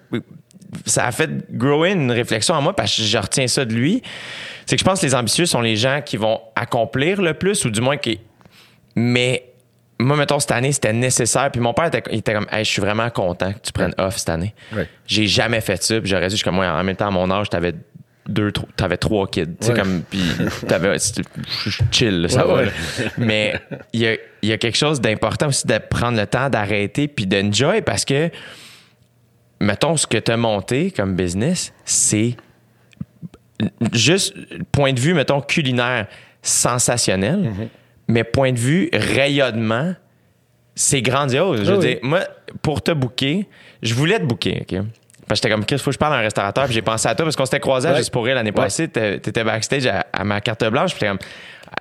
[0.86, 4.02] Ça a fait grower une réflexion en moi parce que je retiens ça de lui.
[4.66, 7.66] C'est que je pense que les ambitieux sont les gens qui vont accomplir le plus,
[7.66, 8.20] ou du moins qui.
[8.96, 9.46] Mais
[10.00, 11.50] moi, mettons, cette année, c'était nécessaire.
[11.52, 13.94] Puis mon père était, il était comme, hey, je suis vraiment content que tu prennes
[13.98, 14.54] off cette année.
[15.08, 16.00] J'ai jamais fait ça.
[16.00, 17.74] Puis j'aurais dû, je comme, moi, en même temps, à mon âge, t'avais
[18.32, 19.46] deux, t'avais trois kids.
[19.46, 19.80] Tu sais, Ouais.
[19.80, 20.22] comme, puis
[20.68, 20.98] t'avais,
[21.92, 22.62] chill, ça Ouais, va.
[22.64, 22.72] ouais.
[23.18, 23.54] Mais
[23.94, 27.08] il y a, il y a quelque chose d'important aussi de prendre le temps d'arrêter
[27.08, 28.30] puis d'enjoy parce que,
[29.60, 32.36] mettons, ce que tu as monté comme business, c'est
[33.94, 34.34] juste
[34.72, 36.08] point de vue, mettons, culinaire
[36.42, 37.68] sensationnel, Mhm.
[38.08, 39.94] mais point de vue rayonnement,
[40.74, 41.64] c'est grandiose.
[41.66, 41.86] Je veux oui.
[41.88, 42.22] dire, moi,
[42.64, 43.48] pour te booker,
[43.84, 44.80] je voulais te booker, OK?
[45.36, 46.66] J'étais comme, qu'est-ce faut que je parle à un restaurateur?
[46.66, 47.98] Puis j'ai pensé à toi parce qu'on s'était croisés Ouais.
[47.98, 48.64] juste pour rire l'année Ouais.
[48.64, 48.88] passée.
[48.88, 50.92] T'é- T'étais backstage à, à ma carte blanche.
[50.92, 51.20] Puis j'étais comme,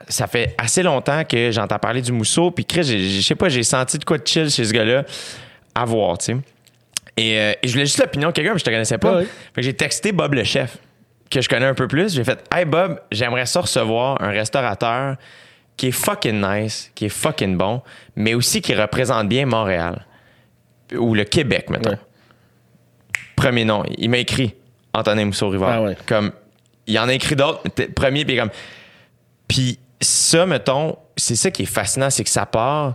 [0.09, 2.51] ça fait assez longtemps que j'entends parler du mousseau.
[2.51, 5.05] Puis Chris, je sais pas, j'ai senti de quoi de chill chez ce gars-là
[5.75, 6.37] à voir, tu sais.
[7.17, 9.17] Et, euh, et je voulais juste l'opinion de quelqu'un, mais je te connaissais pas.
[9.17, 9.25] Ouais.
[9.25, 10.79] Fait que j'ai texté Bob le chef,
[11.31, 12.15] que je connais un peu plus.
[12.15, 15.17] J'ai fait Hey Bob, j'aimerais ça recevoir un restaurateur
[15.77, 17.83] qui est fucking nice, qui est fucking bon,
[18.17, 20.07] mais aussi qui représente bien Montréal.
[20.97, 21.91] Ou le Québec, mettons.
[21.91, 21.97] Ouais.
[23.41, 23.83] Premier nom.
[23.99, 24.55] Il m'a écrit
[24.93, 25.71] Antonin Mousseau-Rivard.
[25.71, 25.97] Ah ouais.
[26.07, 26.33] Comme,
[26.87, 28.51] il en a écrit d'autres, mais premier, puis comme.
[29.49, 32.95] Puis ça, mettons, c'est ça qui est fascinant, c'est que ça part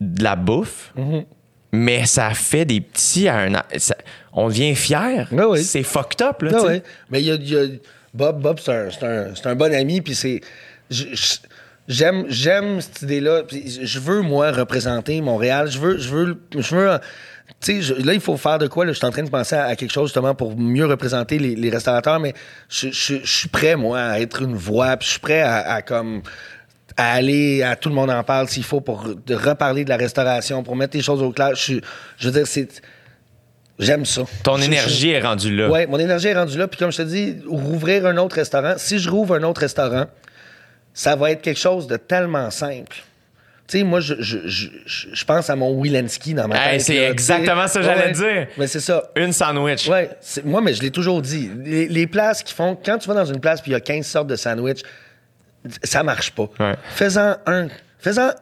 [0.00, 1.24] de la bouffe, Mm-hmm.
[1.72, 3.52] mais ça fait des petits à un.
[3.78, 3.96] ça-
[4.32, 5.28] on devient fier.
[5.36, 5.42] Ah.
[5.56, 6.50] C'est fucked up, là.
[6.54, 6.82] Ah ouais.
[7.10, 7.66] Mais il y a, il y a-
[8.14, 10.40] Bob, Bob c'est un, un- un bon ami, puis c'est.
[11.88, 13.42] J'aime, j'aime cette idée-là.
[13.50, 15.68] Je veux, moi, représenter Montréal.
[15.70, 15.98] Je veux.
[15.98, 16.98] Je veux, je veux
[17.66, 18.84] je- là, il faut faire de quoi?
[18.84, 18.92] Là?
[18.92, 21.54] Je suis en train de penser à, à quelque chose justement pour mieux représenter les,
[21.54, 22.34] les restaurateurs, mais
[22.68, 25.74] je, je- je suis prêt, moi, à être une voix, puis je suis prêt à,
[25.74, 26.22] à comme
[26.98, 29.96] à aller à tout le monde en parle s'il faut pour de reparler de la
[29.96, 31.52] restauration, pour mettre les choses au clair.
[31.54, 31.80] Je,
[32.20, 32.68] veux dire, c'est.
[33.78, 34.22] J'aime ça.
[34.44, 35.70] Ton Je- je- énergie est rendue là.
[35.70, 36.68] Ouais, mon énergie est rendue là.
[36.68, 40.04] Puis comme je te dis, rouvrir un autre restaurant, si je rouvre un autre restaurant,
[40.92, 43.02] ça va être quelque chose de tellement simple.
[43.72, 46.86] Tu sais, moi, je, je, je, je- pense à mon Wilenski dans ma Hey, tête.
[46.86, 48.48] c'est exactement ça que j'allais dire.
[48.58, 49.10] Mais c'est ça.
[49.16, 49.88] Une sandwich.
[49.88, 50.10] Ouais,
[50.44, 51.50] moi, mais je l'ai toujours dit.
[51.64, 52.76] Les, les places qui font.
[52.76, 54.80] Quand tu vas dans une place puis il y a 15 sortes de sandwich,
[55.82, 56.50] ça marche pas.
[56.60, 56.74] Ouais.
[56.94, 57.68] Fais-en un.
[57.98, 58.32] Fais-en.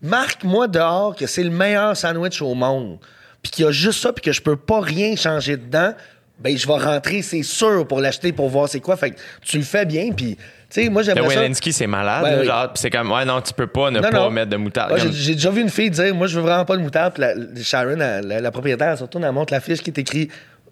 [0.00, 2.98] Marque-moi dehors que c'est le meilleur sandwich au monde.
[3.42, 5.92] Puis qu'il y a juste ça, puis que je peux pas rien changer dedans.
[6.38, 8.96] Ben, je vais rentrer, c'est sûr, pour l'acheter, pour voir c'est quoi.
[8.96, 10.38] Fait que tu le fais bien, puis.
[10.70, 11.40] Tu sais, moi, Le j'aimerais ça.
[11.40, 12.22] Walensky, c'est malade.
[12.22, 12.46] Ouais, là, oui.
[12.46, 14.30] genre, c'est comme, ouais, non, tu peux pas ne Non, pas non.
[14.30, 14.92] mettre de moutarde.
[14.92, 17.14] Ouais, Comme- j'ai, déjà vu une fille dire Moi, je veux vraiment pas de moutarde.
[17.14, 20.28] Puis la, Sharon, la, la- la propriétaire, surtout, elle montre la fiche qui est écrit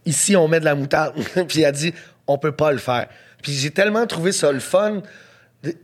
[0.06, 1.14] Ici, on met de la moutarde.
[1.48, 1.92] puis elle dit
[2.28, 3.06] On peut pas le faire.
[3.42, 5.02] Puis j'ai tellement trouvé ça le fun.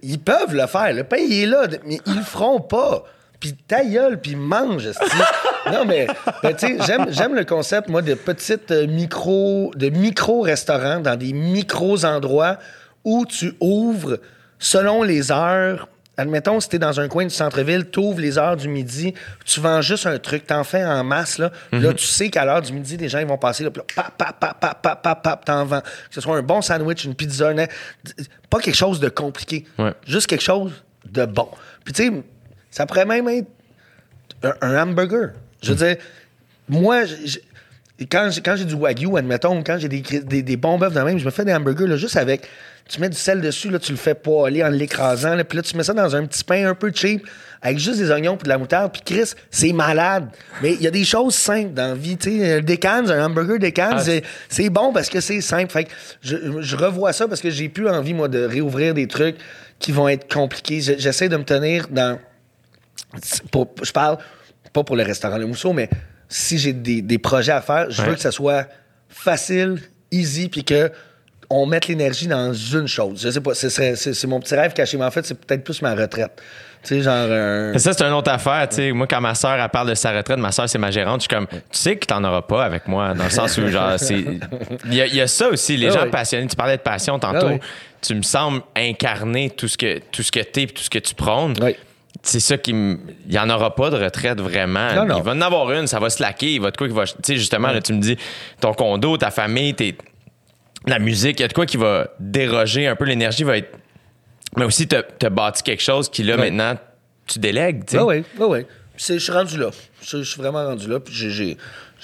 [0.02, 0.92] Ils peuvent le faire.
[0.92, 3.04] Le pain, il est là, mais ils le feront pas.
[3.40, 4.86] Puis ta gueule, puis mange.
[5.72, 6.06] non, mais,
[6.42, 6.76] ben, tu sais,
[7.10, 12.58] j'aime, le concept, moi, de petites euh, micro, de micro-restaurants dans des micros-endroits
[13.04, 14.18] où tu ouvres
[14.58, 15.88] selon les heures.
[16.16, 19.58] Admettons, si t'es dans un coin du centre-ville, tu ouvres les heures du midi, tu
[19.60, 21.50] vends juste un truc, t'en fais en masse, là.
[21.72, 23.86] Là, tu sais qu'à l'heure du midi, les gens ils vont passer, là, puis là,
[23.96, 25.80] pap, pap, pap, pap, pap, pap, pap, t'en vends.
[25.80, 27.52] Que ce soit un bon sandwich, une pizza,
[28.48, 29.64] pas quelque chose de compliqué.
[29.76, 29.92] Ouais.
[30.06, 30.72] Juste quelque chose
[31.10, 31.48] de bon.
[31.84, 32.12] Puis tu sais,
[32.70, 33.48] ça pourrait même être
[34.44, 35.30] un, un hamburger.
[35.62, 35.96] Je veux dire,
[36.68, 37.40] moi, j- j-
[38.08, 40.90] quand j'ai, quand j'ai du wagyu, admettons, ou quand j'ai des, des, des bons bœufs
[40.94, 42.48] de même, je me fais des hamburgers là, juste avec.
[42.88, 45.62] Tu mets du sel dessus, là, tu le fais poêler en l'écrasant, là, puis là,
[45.62, 47.26] tu mets ça dans un petit pain un peu cheap,
[47.62, 50.28] avec juste des oignons et de la moutarde, puis Chris, c'est malade.
[50.62, 53.24] Mais il y a des choses simples dans la vie, tu sais, des cannes, un
[53.24, 55.72] hamburger des cannes, Ah, c'est, c'est bon parce que c'est simple.
[55.72, 59.08] Fait que je, je revois ça parce que j'ai plus envie, moi, de réouvrir des
[59.08, 59.36] trucs
[59.78, 60.82] qui vont être compliqués.
[60.82, 62.18] Je- J'essaie de me tenir dans
[63.50, 64.18] pour- je parle
[64.74, 65.88] pas pour le restaurant Le Mousseau, mais
[66.28, 68.08] si j'ai des, des projets à faire, je Ouais.
[68.08, 68.66] veux que ça soit
[69.08, 69.80] facile,
[70.10, 70.90] easy, puis que
[71.50, 73.20] on mette l'énergie dans une chose.
[73.22, 75.94] Je sais pas, c'est mon petit rêve caché, mais en fait, c'est peut-être plus ma
[75.94, 76.32] retraite.
[76.82, 77.72] Tu sais, genre un...
[77.72, 78.68] Mais ça, c'est une autre affaire.
[78.68, 80.90] Tu sais, moi, quand ma soeur, elle parle de sa retraite, ma soeur, c'est ma
[80.90, 83.56] gérante, je suis comme, tu sais que t'en auras pas avec moi, dans le sens
[83.56, 84.22] où, genre, c'est.
[84.84, 86.10] Il y, a- il y a ça aussi, les Ah gens oui.
[86.10, 86.46] passionnés.
[86.46, 87.46] Tu parlais de passion tantôt.
[87.46, 87.60] Ah oui.
[88.02, 90.98] Tu me sembles incarner tout ce que, tout ce que t'es et tout ce que
[90.98, 91.54] tu prônes.
[91.62, 91.74] Oui.
[92.22, 92.70] C'est ça qui.
[92.72, 92.98] Il
[93.30, 94.92] n'y en aura pas de retraite vraiment.
[94.94, 95.16] Non, non.
[95.18, 96.52] Il va en avoir une, ça va se laquer.
[96.54, 97.04] Il va de quoi qui va.
[97.06, 98.16] Tu sais, justement, là, tu me dis,
[98.60, 99.96] ton condo, ta famille, tes-
[100.86, 103.04] la musique, il y a de quoi qui va déroger un peu.
[103.04, 103.76] L'énergie va être.
[104.56, 106.50] Mais aussi, tu as bâti quelque chose qui, là, Ouais.
[106.50, 106.78] maintenant,
[107.26, 107.84] tu délègues.
[107.86, 108.02] tu sais.
[108.02, 108.66] Oui, oui, oui.
[108.96, 109.70] Je suis rendu là.
[110.02, 111.00] Je suis vraiment rendu là.
[111.00, 111.56] Puis j'ai-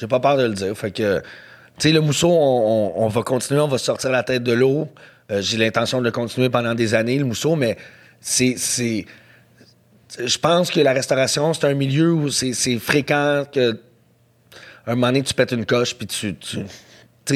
[0.09, 0.77] pas peur de le dire.
[0.77, 1.25] Fait que, tu
[1.79, 2.33] sais, le mousseau, on,
[2.97, 4.89] on- on va continuer, on va sortir la tête de l'eau.
[5.31, 7.77] Euh, j'ai l'intention de le continuer pendant des années, le mousseau, mais
[8.21, 8.57] c'est.
[10.19, 13.79] Je pense que la restauration, c'est un milieu où c'est fréquent que
[14.87, 16.35] un moment donné, tu pètes une coche puis tu.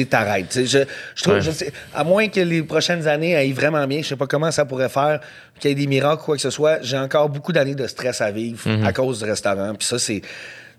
[0.03, 0.59] T'arrêtes.
[0.65, 0.79] Je,
[1.15, 1.41] je trouve, Ouais.
[1.41, 4.51] je sais- à moins que les prochaines années aillent vraiment bien, je sais pas comment
[4.51, 5.19] ça pourrait faire,
[5.59, 7.87] qu'il y ait des miracles ou quoi que ce soit, j'ai encore beaucoup d'années de
[7.87, 8.85] stress à vivre Mhm.
[8.85, 9.73] à cause du restaurant.
[9.75, 10.21] Puis ça, c'est.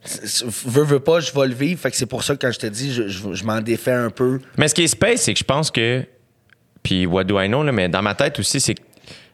[0.05, 1.81] c'est- Veux, veux pas, je vais le vivre.
[1.81, 3.93] Fait que c'est pour ça que quand je te dis, je, je- je m'en défais
[3.93, 4.41] un peu.
[4.57, 6.05] Mais ce qui est space, c'est que je pense que.
[6.83, 8.83] Puis, what do I know, là, mais dans ma tête aussi, c'est que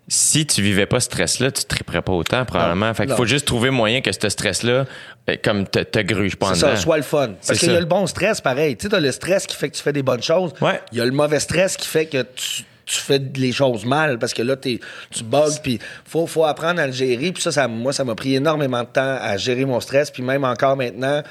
[0.09, 2.89] si tu vivais pas ce stress-là, tu triperais pas autant, probablement.
[2.89, 4.87] Non, fait qu'il faut juste trouver moyen que ce stress-là,
[5.29, 7.31] euh, comme te, te gruge pas en C'est ça, soit le fun.
[7.47, 8.77] Parce qu'il y a le bon stress, pareil.
[8.77, 10.53] Tu sais, t'as le stress qui fait que tu fais des bonnes choses.
[10.61, 10.81] Ouais.
[10.91, 14.19] Il y a le mauvais stress qui fait que tu, tu fais les choses mal
[14.19, 14.81] parce que là, tu
[15.25, 15.61] bugs.
[15.63, 17.31] Puis faut, faut apprendre à le gérer.
[17.33, 20.11] Puis ça, ça, moi, ça m'a pris énormément de temps à gérer mon stress.
[20.11, 21.23] Puis même encore maintenant,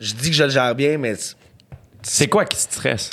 [0.00, 1.14] je dis que je le gère bien, mais
[2.02, 3.10] C'est quoi qui te stresse?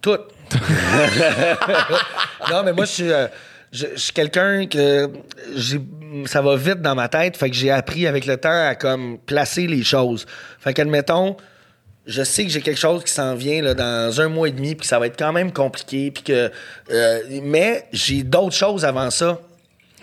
[0.00, 0.18] Tout.
[2.50, 3.26] non, mais moi, je suis, euh,
[3.72, 5.10] je, je suis quelqu'un que
[5.56, 5.80] j'ai,
[6.26, 7.36] ça va vite dans ma tête.
[7.36, 10.26] Fait que j'ai appris avec le temps à comme placer les choses.
[10.60, 11.36] Fait qu'admettons,
[12.06, 14.74] je sais que j'ai quelque chose qui s'en vient là, dans un mois et demi,
[14.74, 16.50] puis que ça va être quand même compliqué, puis que,
[16.90, 19.38] euh, mais j'ai d'autres choses avant ça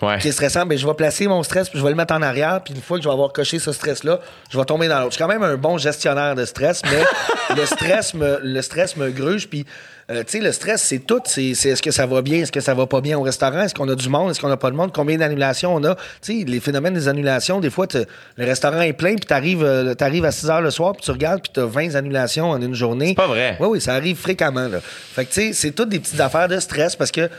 [0.02, 0.18] Ouais.
[0.20, 2.22] qui est stressant, ben, je vais placer mon stress, puis je vais le mettre en
[2.22, 5.00] arrière, puis une fois que je vais avoir coché ce stress-là, je vais tomber dans
[5.00, 5.12] l'autre.
[5.12, 7.04] Je suis quand même un bon gestionnaire de stress, mais
[7.58, 9.66] le stress me, le stress me gruge, puis
[10.10, 11.22] euh, tu sais, le stress, c'est tout.
[11.26, 13.62] C'est c'est est-ce que ça va bien, est-ce que ça va pas bien au restaurant,
[13.62, 15.96] est-ce qu'on a du monde, est-ce qu'on a pas de monde, combien d'annulations on a?
[16.22, 19.94] Tu sais, les phénomènes des annulations, des fois, le restaurant est plein, puis t'arrives euh,
[19.94, 22.74] t'arrives à 6 heures le soir, puis tu regardes, puis t'as 20 annulations en une
[22.74, 23.10] journée.
[23.10, 23.58] C'est pas vrai.
[23.60, 24.68] Oui, oui, ça arrive fréquemment.
[24.68, 24.80] Là.
[24.82, 27.30] Fait que, tu sais, c'est toutes des petites affaires de stress parce que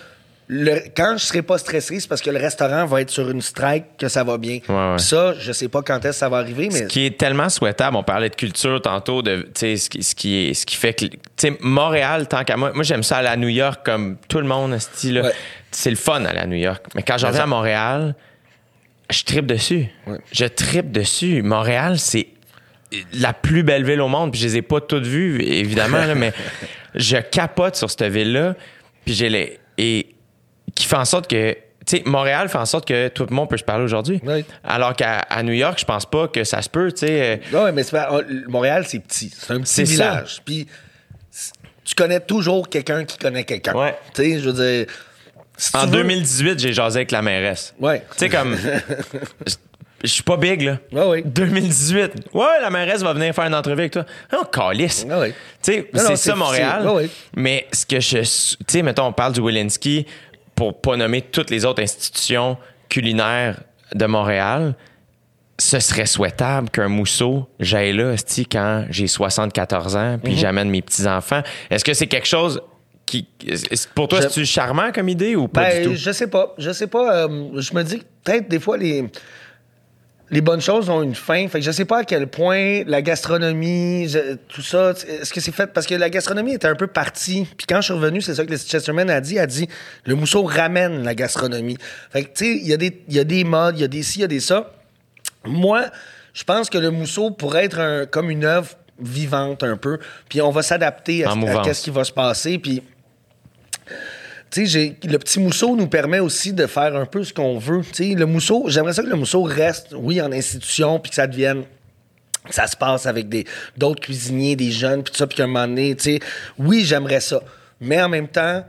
[0.52, 3.40] le- quand je serai pas stressé, c'est parce que le restaurant va être sur une
[3.40, 4.58] strike que ça va bien.
[4.68, 4.98] ouais.
[4.98, 6.80] Ça, je sais pas quand est-ce que ça va arriver, mais.
[6.80, 10.48] Ce qui est tellement souhaitable, on parlait de culture tantôt, de, ce qui, ce qui
[10.48, 13.28] est, ce qui fait que, tu sais, Montréal, tant qu'à moi, moi j'aime ça aller
[13.28, 15.22] à New York comme tout le monde, esti, là.
[15.22, 15.32] Ouais.
[15.70, 16.84] c'est le fun aller à New York.
[16.96, 18.16] Mais quand je reviens à Montréal,
[19.08, 19.86] je tripe dessus.
[20.32, 21.42] Je tripe dessus.
[21.42, 22.26] Montréal, c'est
[23.12, 26.14] la plus belle ville au monde, puis je les ai pas toutes vues, évidemment, là,
[26.16, 26.32] mais
[26.96, 28.56] je capote sur cette ville-là,
[29.04, 29.60] puis j'ai les...
[29.78, 30.16] Et
[30.80, 31.56] qui fait en sorte que...
[31.86, 34.20] Tu sais, Montréal fait en sorte que tout le monde peut se parler aujourd'hui.
[34.24, 34.44] Oui.
[34.62, 37.22] Alors qu'à New York, je pense pas que ça se peut, tu sais.
[37.22, 39.32] euh, Non, ouais, mais pas- oh, Montréal, c'est petit.
[39.36, 39.82] C'est un petit ça.
[39.84, 40.42] village.
[40.44, 40.66] Puis
[41.84, 43.74] tu connais toujours quelqu'un qui connaît quelqu'un.
[43.74, 43.96] Ouais.
[44.14, 44.52] Tu sais, je veux
[44.84, 44.86] dire.
[45.56, 47.74] si En tu veux- 2018, j'ai jasé avec la mairesse.
[47.80, 48.00] Ouais.
[48.12, 48.56] Tu sais, comme.
[49.46, 49.54] je-
[50.06, 50.78] suis pas big, là.
[50.92, 51.22] Ouais, ouais.
[51.24, 52.12] 2018.
[52.34, 54.04] Ouais, la mairesse va venir faire une entrevue avec toi.
[54.32, 55.04] Non, calice.
[55.08, 55.34] Ouais, ouais.
[55.62, 56.86] Tu sais, c'est ça, Montréal.
[56.88, 57.08] ouais.
[57.36, 58.18] Mais ce que je.
[58.18, 58.26] Tu
[58.68, 60.06] sais, mettons, on parle du Willinski
[60.60, 62.58] pour pas nommer toutes les autres institutions
[62.90, 63.60] culinaires
[63.94, 64.74] de Montréal.
[65.58, 68.14] Ce serait souhaitable qu'un mousseau, j'aille là,
[68.52, 70.20] quand j'ai 74 ans, Mhm.
[70.20, 71.40] puis j'amène mes petits-enfants.
[71.70, 72.60] Est-ce que c'est quelque chose
[73.06, 73.26] qui.
[73.94, 75.94] Pour toi, Je- c'est-tu charmant comme idée ou pas Ben, du tout?
[75.96, 76.54] je sais pas.
[76.58, 77.24] Je sais pas.
[77.24, 79.04] euh, je me dis que peut-être des fois les
[80.30, 81.48] les bonnes choses ont une fin.
[81.48, 85.40] Fait que je sais pas à quel point la gastronomie, je- tout ça, est-ce que
[85.40, 87.46] c'est fait parce que la gastronomie était un peu partie.
[87.56, 89.38] Puis quand je suis revenu, c'est ça que le Chesterman a dit.
[89.38, 89.68] A dit
[90.04, 91.76] le mousseau ramène la gastronomie.
[92.10, 93.84] Fait que tu sais, il y a des il y a des modes, il y
[93.84, 94.72] a des ci, il y a des ça.
[95.44, 95.86] Moi,
[96.32, 98.68] je pense que le mousseau pourrait être un- comme une œuvre
[99.00, 99.98] vivante un peu.
[100.28, 101.38] Puis on va s'adapter à, ce-
[101.70, 102.58] à qui va se passer.
[102.58, 102.82] Puis
[104.56, 107.82] le petit mousseau nous permet aussi de faire un peu ce qu'on veut.
[107.98, 111.64] Le mousseau, j'aimerais ça que le mousseau reste, oui, en institution, puis que ça devienne
[112.48, 113.44] que ça se passe avec des
[113.76, 116.20] d'autres cuisiniers, des jeunes, puis tout ça, puis qu'à un moment donné, tu sais,
[116.58, 117.42] oui, j'aimerais ça.
[117.80, 118.64] Mais en même temps,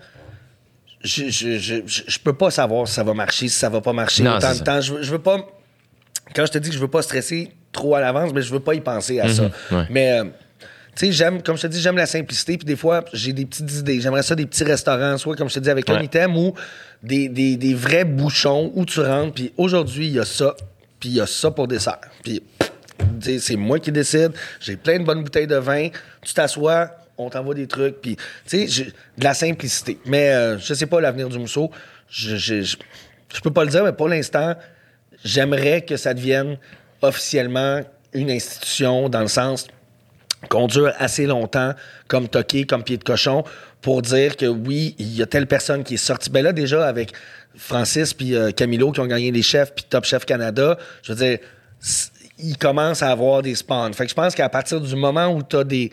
[1.03, 3.93] je, je, je, je, peux pas savoir si ça va marcher, si ça va pas
[3.93, 4.63] marcher Non, autant de ça.
[4.63, 4.81] temps.
[4.81, 5.37] Je, je veux pas...
[6.35, 8.59] Quand je te dis que je veux pas stresser trop à l'avance, mais je veux
[8.59, 9.43] pas y penser à ça.
[9.43, 9.85] Mhm, ouais.
[9.89, 10.19] Mais...
[10.19, 10.25] euh,
[10.95, 12.57] tu sais, j'aime, comme je te dis, j'aime la simplicité.
[12.57, 14.01] Puis des fois, j'ai des petites idées.
[14.01, 16.53] J'aimerais ça des petits restaurants, soit comme je te dis, avec un item ou
[17.01, 19.33] des, des, des vrais bouchons où tu rentres.
[19.33, 20.55] Puis aujourd'hui, il y a ça.
[20.99, 21.99] Puis il y a ça pour dessert.
[22.23, 22.43] Puis
[23.39, 24.33] c'est moi qui décide.
[24.59, 25.89] J'ai plein de bonnes bouteilles de vin.
[26.21, 28.01] Tu t'assois, on t'envoie des trucs.
[28.01, 28.17] Puis,
[28.47, 28.83] tu sais,
[29.17, 29.97] de la simplicité.
[30.05, 31.71] Mais euh, je sais pas l'avenir du mousseau.
[32.09, 32.75] Je, je, je,
[33.33, 34.55] je peux pas le dire, mais pour l'instant,
[35.23, 36.57] j'aimerais que ça devienne
[37.01, 37.81] officiellement
[38.13, 39.67] une institution dans le sens
[40.49, 41.73] qu'on dure assez longtemps
[42.07, 43.43] comme toqué, comme pied de cochon,
[43.81, 46.29] pour dire que oui, il y a telle personne qui est sortie.
[46.29, 47.13] Ben là, déjà, avec
[47.55, 51.17] Francis puis euh, Camilo qui ont gagné les chefs puis Top Chef Canada, je veux
[51.25, 51.39] dire,
[52.39, 53.93] ils commencent à avoir des spawns.
[53.93, 55.91] Fait que je pense qu'à partir du moment où tu as des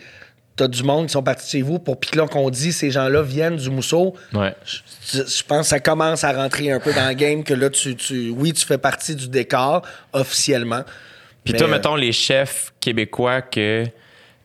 [0.57, 2.91] t'as du monde qui sont partis chez vous pour puis que là qu'on dit ces
[2.91, 4.53] gens-là viennent du mousseau Ouais.
[4.65, 7.71] je, je pense que ça commence à rentrer un peu dans le game que là
[7.71, 9.83] tu, tu oui tu fais partie du décor
[10.13, 10.83] officiellement
[11.45, 13.85] Puis Mais, toi, euh, mettons, les chefs québécois que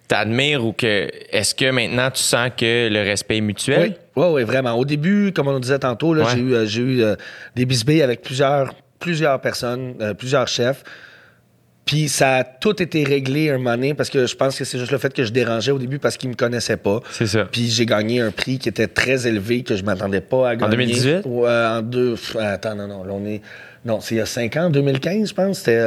[0.08, 1.10] t'admires ou que.
[1.32, 3.96] Est-ce que maintenant tu sens que le respect est mutuel?
[4.16, 4.74] Oui, oui, oui, vraiment.
[4.74, 6.24] Au début, comme on nous disait tantôt, Ouais.
[6.34, 7.16] j'ai eu, euh, j'ai eu euh,
[7.56, 10.84] des bisbées avec plusieurs, plusieurs personnes, euh, plusieurs chefs.
[11.86, 14.80] Puis ça a tout été réglé un moment donné parce que je pense que c'est
[14.80, 17.02] juste le fait que je dérangeais au début parce qu'ils me connaissaient pas.
[17.12, 17.44] C'est ça.
[17.52, 20.72] Puis j'ai gagné un prix qui était très élevé que je m'attendais pas à gagner.
[20.78, 21.22] 2018?
[21.26, 22.16] Ou, en deux.
[22.40, 23.04] Attends, non, non.
[23.04, 23.42] Là, on est.
[23.84, 25.58] Non, c'est il y a cinq ans, 2015, je pense.
[25.58, 25.84] C'était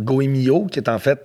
[0.00, 1.24] Goemio, qui est en fait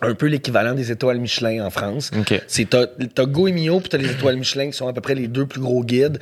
[0.00, 2.10] un peu l'équivalent des étoiles Michelin en France.
[2.46, 5.28] C'est t'as, t'as Goemio puis t'as les étoiles Michelin qui sont à peu près les
[5.28, 6.18] deux plus gros guides.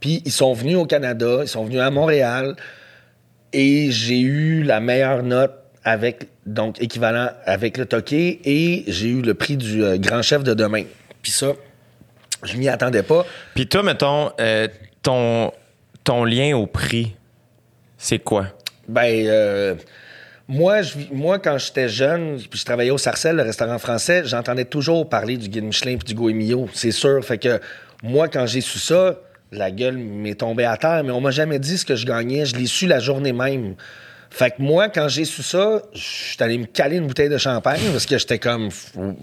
[0.00, 2.56] Puis ils sont venus au Canada, ils sont venus à Montréal
[3.52, 5.52] et j'ai eu la meilleure note
[5.84, 10.42] avec donc équivalent avec le toqué et j'ai eu le prix du euh, grand chef
[10.42, 10.84] de demain.
[11.22, 11.52] Puis ça,
[12.42, 13.26] je m'y attendais pas.
[13.54, 14.68] Puis toi, mettons, euh,
[15.02, 15.52] ton,
[16.04, 17.14] ton lien au prix,
[17.96, 18.46] c'est quoi?
[18.86, 19.74] Ben, euh,
[20.48, 20.80] moi,
[21.12, 25.36] moi, quand j'étais jeune, puis je travaillais au Sarcelles, le restaurant français, j'entendais toujours parler
[25.36, 27.22] du guide Michelin puis du Goemio, c'est sûr.
[27.22, 27.60] Fait que
[28.02, 29.16] moi, quand j'ai su ça,
[29.52, 32.46] la gueule m'est tombée à terre, mais on m'a jamais dit ce que je gagnais.
[32.46, 33.74] Je l'ai su la journée même.
[34.30, 37.38] Fait que moi, quand j'ai su ça, je suis allé me caler une bouteille de
[37.38, 38.70] champagne parce que j'étais comme.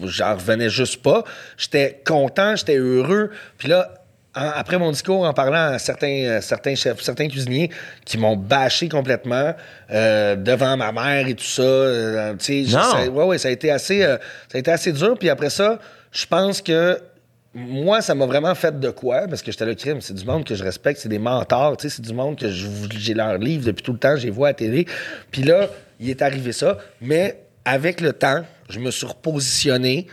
[0.04, 1.24] J'en revenais juste pas.
[1.56, 3.30] J'étais content, j'étais heureux.
[3.58, 3.94] Puis là,
[4.36, 7.70] après mon discours, en parlant à certains, euh, certains chefs, certains cuisiniers
[8.04, 9.54] qui m'ont bâché complètement
[9.90, 11.62] euh, devant ma mère et tout ça.
[11.62, 12.82] euh, tu sais, Non.
[12.82, 14.16] ça- ouais, ouais, ça a été assez, euh,
[14.50, 15.16] ça a été assez dur.
[15.18, 15.78] Puis après ça,
[16.12, 16.98] je pense que
[17.54, 20.02] moi, ça m'a vraiment fait de quoi, parce que j'étais le crime.
[20.02, 23.38] C'est du monde que je respecte, c'est des mentors, c'est du monde que j'ai leur
[23.38, 24.86] livre depuis tout le temps, les vois à la télé.
[25.30, 25.68] Puis là,
[25.98, 30.06] il est arrivé ça, mais avec le temps, je me suis repositionné.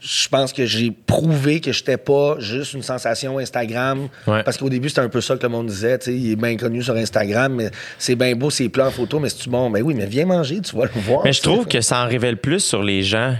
[0.00, 4.08] Je pense que j'ai prouvé que j'étais pas juste une sensation Instagram.
[4.26, 4.44] Ouais.
[4.44, 5.98] Parce qu'au début, c'était un peu ça que le monde disait.
[5.98, 9.18] tu Il est bien connu sur Instagram, mais c'est bien beau, ses plans en photo,
[9.18, 9.70] mais c'est-tu bon?
[9.70, 11.22] Ben oui, mais viens manger, tu vas le voir.
[11.24, 13.36] Mais je tu trouve que ça en révèle plus sur les gens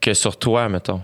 [0.00, 1.02] que sur toi, mettons.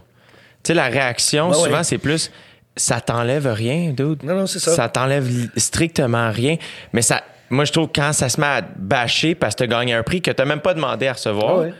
[0.64, 1.84] Tu sais, la réaction, souvent, ouais.
[1.84, 2.30] c'est plus
[2.76, 4.22] ça t'enlève rien, dude.
[4.22, 4.74] Non, non, c'est ça.
[4.74, 6.56] Ça t'enlève strictement rien.
[6.92, 9.66] Mais ça, moi, je trouve que quand ça se met à bâcher parce que t'as
[9.66, 11.74] gagné un prix que t'as même pas demandé à recevoir, ouais.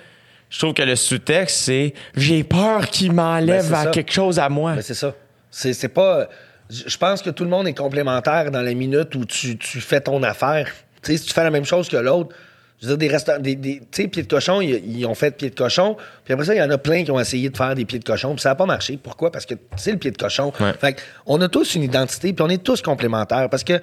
[0.53, 4.51] Je trouve que le sous-texte, c'est j'ai peur qu'il m'enlève Ben, à quelque chose à
[4.51, 4.75] moi.
[4.75, 5.15] Ben, c'est ça.
[5.51, 6.29] C'est c'est pas.
[6.69, 10.01] Je pense que tout le monde est complémentaire dans la minute où tu, tu fais
[10.01, 10.71] ton affaire.
[11.03, 12.35] Tu sais, si tu fais la même chose que l'autre,
[12.83, 15.35] je veux dire, des restaurants, des, des- tu sais, pieds de cochon, ils, ont fait
[15.37, 15.97] pieds de cochon.
[16.25, 17.99] Puis après ça, il y en a plein qui ont essayé de faire des pieds
[17.99, 18.35] de cochon.
[18.35, 18.99] Puis ça n'a pas marché.
[19.03, 19.33] Pourquoi?
[19.33, 20.53] Parce que c'est le pied de cochon.
[20.61, 20.75] Ouais.
[20.79, 23.49] Fait on a tous une identité, puis on est tous complémentaires.
[23.49, 23.81] Parce que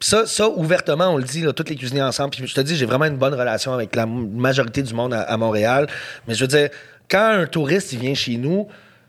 [0.00, 2.30] ça, ça, ouvertement, on le dit, là, tous les cuisiniers ensemble.
[2.30, 5.36] Puis je te dis, j'ai vraiment une bonne relation avec la majorité du monde à,
[5.36, 5.88] Montréal.
[6.26, 6.68] Mais je veux dire,
[7.10, 8.68] quand un touriste, il vient chez nous,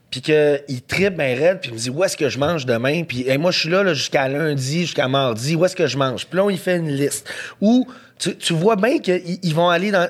[0.10, 3.04] puis qu'il tripe bien raide, puis il me dit, où est-ce que je mange demain?
[3.04, 6.26] Puis moi, je suis là, jusqu'à lundi, jusqu'à mardi, où est-ce que je mange?
[6.26, 7.30] Puis là, on fait une liste.
[7.62, 7.88] Où
[8.18, 10.08] tu, vois bien qu'ils ils vont aller dans...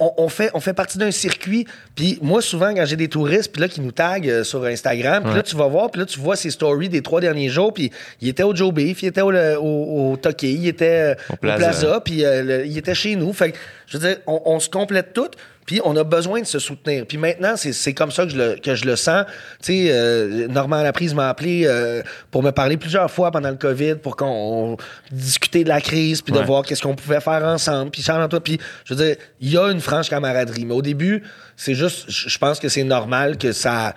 [0.00, 1.66] on, on fait, on fait partie d'un circuit.
[1.94, 5.22] Puis moi, souvent, quand j'ai des touristes, puis là, qui nous taguent euh, sur Instagram,
[5.22, 7.72] puis là, tu vas voir, puis là, tu vois ses stories des trois derniers jours,
[7.72, 11.14] puis il était au Joe Beef, il était au, au, au Toqué, il était euh,
[11.32, 12.00] Au Plaza.
[12.00, 13.32] Puis euh, il était chez nous.
[13.32, 15.36] Fait que, je veux dire, on, on se complète toutes,
[15.70, 17.06] puis on a besoin de se soutenir.
[17.06, 19.24] Puis maintenant, c'est comme ça que je le, que je le sens.
[19.62, 22.02] Tu sais, euh, Normand Laprise m'a appelé euh,
[22.32, 24.76] pour me parler plusieurs fois pendant le COVID pour qu'on on
[25.12, 27.92] discuter de la crise, puis de voir qu'est-ce qu'on pouvait faire ensemble.
[27.92, 30.64] Puis Charles-Antoine, puis je veux dire, il y a une franche camaraderie.
[30.64, 31.22] Mais au début,
[31.56, 33.94] c'est juste, je pense que c'est normal que ça...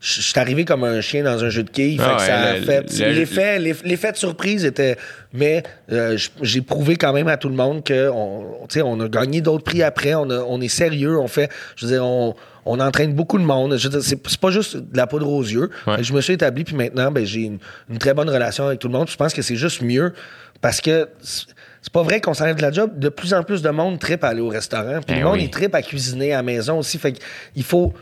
[0.00, 1.98] Je suis arrivé comme un chien dans un jeu de quilles.
[2.02, 2.82] Ah ouais,
[3.12, 4.96] L'effet l'eff- l'effet de surprise était...
[5.32, 9.64] Mais euh, j'ai prouvé quand même à tout le monde que on, a gagné d'autres
[9.64, 10.14] prix après.
[10.14, 11.18] On, a- on est sérieux.
[11.18, 11.50] On fait...
[11.76, 12.34] Je veux dire, on,
[12.66, 13.78] on entraîne beaucoup de monde.
[13.78, 15.70] C'est pas juste de la poudre aux yeux.
[15.86, 16.02] Ouais.
[16.02, 17.58] Je me suis établi, puis maintenant, ben, j'ai une,
[17.90, 19.08] une très bonne relation avec tout le monde.
[19.08, 20.12] Je pense que c'est juste mieux
[20.60, 22.90] parce que c'est pas vrai qu'on s'enlève de la job.
[22.98, 25.00] De plus en plus de monde tripe à aller au restaurant.
[25.06, 25.44] Puis Ben le monde, oui.
[25.44, 26.98] il tripe à cuisiner à la maison aussi.
[26.98, 27.14] Fait
[27.56, 27.92] il faut,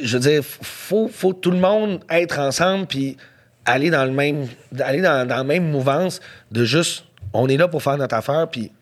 [0.00, 3.16] je veux dire, faut, faut tout le monde être ensemble puis
[3.64, 4.46] aller dans le même,
[4.80, 6.20] aller dans, dans la même mouvance
[6.50, 8.72] de juste, on est là pour faire notre affaire puis.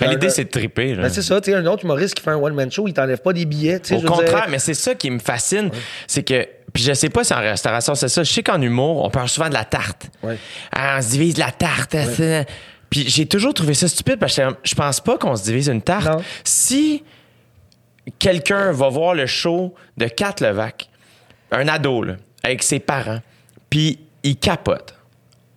[0.00, 0.94] Mais l'idée, c'est de triper.
[0.94, 3.44] ben, c'est ça, un autre humoriste qui fait un one-man show, il t'enlève pas des
[3.44, 3.80] billets.
[3.80, 4.46] tu sais, Au je contraire, dire.
[4.50, 5.70] mais c'est ça qui me fascine,
[6.06, 8.22] c'est que puis je sais pas si en restauration c'est ça.
[8.22, 10.10] Je sais qu'en humour, on parle souvent de la tarte.
[10.22, 10.36] Ouais.
[10.72, 11.96] Ah, on se divise la tarte.
[12.90, 15.82] Puis j'ai toujours trouvé ça stupide parce que je pense pas qu'on se divise une
[15.82, 16.06] tarte.
[16.06, 16.22] Non.
[16.44, 17.02] Si
[18.18, 20.88] quelqu'un va voir le show de Kat Levac,
[21.50, 23.20] un ado là, avec ses parents,
[23.70, 24.94] puis il capote.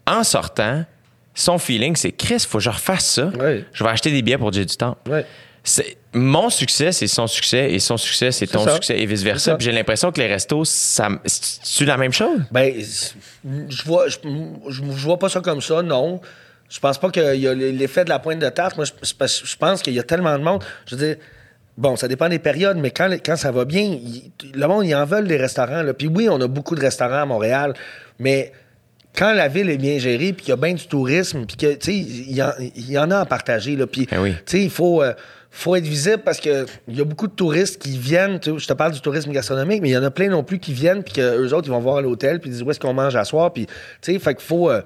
[0.05, 0.85] En sortant,
[1.33, 3.27] son feeling c'est Chris, faut que je refasse ça.
[3.27, 3.65] Ouais.
[3.73, 4.97] Je vais acheter des billets pour Dieu du temps.
[5.09, 5.25] Ouais.
[5.63, 8.73] C'est- mon succès, c'est son succès, et son succès, c'est ton ça.
[8.75, 9.55] succès, et vice-versa.
[9.55, 12.39] Puis j'ai l'impression que les restos, ça, c'est la même chose?
[12.51, 12.73] Ben,
[13.69, 16.19] je vois, je, vois pas ça comme ça, non.
[16.69, 18.77] Je pense pas qu'il y a l'effet de la pointe de tarte.
[18.77, 20.63] Moi, je, je pense qu'il y a tellement de monde.
[20.87, 21.17] Je veux dire,
[21.77, 24.95] bon, ça dépend des périodes, mais quand, quand ça va bien, il- le monde, ils
[24.95, 25.83] en veulent des restaurants.
[25.83, 25.93] Là.
[25.93, 27.73] Puis oui, on a beaucoup de restaurants à Montréal,
[28.19, 28.51] mais
[29.17, 31.73] quand la ville est bien gérée, puis qu'il y a bien du tourisme, puis que,
[31.73, 33.75] tu sais, il y, en- il y en a à partager.
[33.75, 33.87] Là.
[33.87, 34.33] Puis, Ben oui.
[34.45, 35.13] tu sais, il faut, euh,
[35.49, 38.39] faut être visible parce que il y a beaucoup de touristes qui viennent.
[38.43, 40.71] Je te parle du tourisme gastronomique, mais il y en a plein non plus qui
[40.73, 42.93] viennent puis qu'eux autres, ils vont voir à l'hôtel puis ils disent où est-ce qu'on
[42.93, 43.51] mange à soir.
[43.53, 44.81] Puis, tu sais, fait qu'il faut, euh,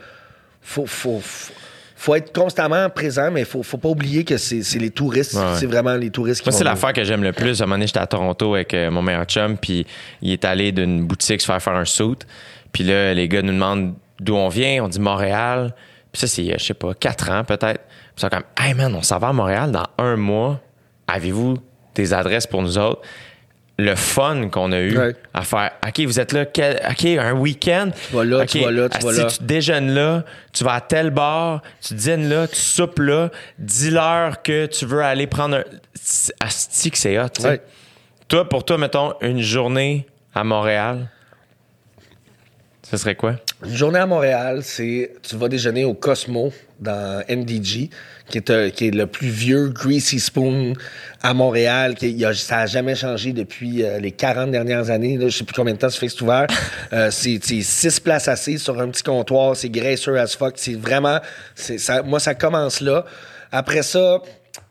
[0.61, 1.53] faut, faut, faut,
[2.02, 5.36] faut être constamment présent, mais il faut, faut pas oublier que c'est c'est les touristes.
[5.36, 5.56] Ouais.
[5.58, 7.61] C'est vraiment les touristes qui Moi, c'est l'affaire que j'aime le plus.
[7.61, 9.86] À un moment donné, j'étais à Toronto avec euh, mon meilleur chum, puis
[10.23, 12.18] il est allé d'une boutique se faire faire un suit.
[12.72, 14.84] Puis là, les gars nous demandent d'où on vient.
[14.84, 15.76] On dit Montréal.
[16.11, 17.82] Puis ça, c'est, euh, je sais pas, quatre ans peut-être.
[17.82, 20.60] Puis ils sont comme, hey man, on s'en va à Montréal dans un mois.
[21.07, 21.60] Avez-vous
[21.94, 23.02] des adresses pour nous autres?
[23.84, 25.16] Le fun qu'on a eu Ouais.
[25.34, 25.72] à faire.
[25.88, 27.90] OK, vous êtes là, quel- OK, un week-end.
[28.12, 29.28] vas là, tu vas là, tu vas asti, là.
[29.28, 33.30] Tu déjeunes là, tu vas à tel bar, tu dînes là, tu soupes là,
[33.60, 35.64] dis-leur que tu veux aller prendre un.
[36.40, 37.44] Asti que c'est hot, tu.
[37.44, 37.62] Ouais.
[38.28, 41.10] Toi, pour toi, mettons, une journée à Montréal,
[42.91, 43.38] ce serait quoi?
[43.65, 47.89] Une journée à Montréal, c'est tu vas déjeuner au Cosmo dans MDG,
[48.27, 50.73] qui est, euh, qui est le plus vieux Greasy Spoon
[51.22, 51.95] à Montréal.
[51.95, 55.15] Qui, il a- ça n'a jamais changé depuis euh, les 40 dernières années.
[55.18, 56.47] Là, je sais plus combien de temps ça fait que c'est ouvert.
[56.93, 59.55] Euh, c'est six places assises sur un petit comptoir.
[59.55, 60.55] C'est graisseux as fuck.
[60.57, 61.19] C'est vraiment...
[61.55, 63.05] Ça, moi, ça commence là.
[63.53, 64.22] Après ça,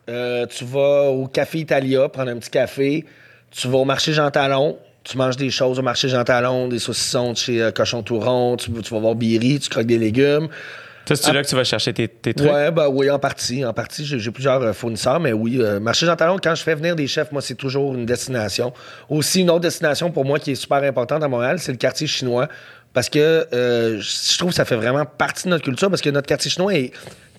[0.07, 3.05] tu vas au Café Italia prendre un petit café.
[3.49, 4.77] Tu vas au marché Jean Talon.
[5.03, 8.55] Tu manges des choses au marché Jean Talon, des saucissons de chez euh, Cochon Touron.
[8.57, 10.47] Tu, tu vas voir Biri, tu croques des légumes.
[11.05, 11.33] Toi, c'est Ah.
[11.33, 12.51] là que tu vas chercher tes, tes trucs?
[12.51, 13.65] Ouais, bah oui, en partie.
[13.65, 15.57] En partie, j'ai plusieurs euh, fournisseurs, mais oui.
[15.59, 18.71] euh, marché Jean Talon, quand je fais venir des chefs, moi, c'est toujours une destination.
[19.09, 22.05] Aussi, une autre destination pour moi qui est super importante à Montréal, c'est le quartier
[22.05, 22.47] chinois.
[22.93, 26.09] Parce que euh, je trouve que ça fait vraiment partie de notre culture, parce que
[26.11, 26.91] notre quartier chinois est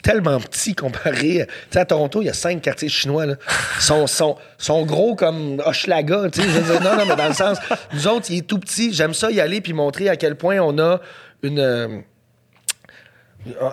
[0.03, 1.47] tellement petit comparé.
[1.47, 3.27] Tu sais, à Toronto, il y a cinq quartiers chinois.
[3.27, 6.29] Ils sont, gros comme Hochelaga.
[6.31, 7.59] Tu sais, non, non, mais dans le sens,
[7.93, 8.93] nous autres, il est tout petit.
[8.93, 11.01] J'aime ça y aller puis montrer à quel point on a
[11.43, 11.59] une.
[11.59, 11.89] euh,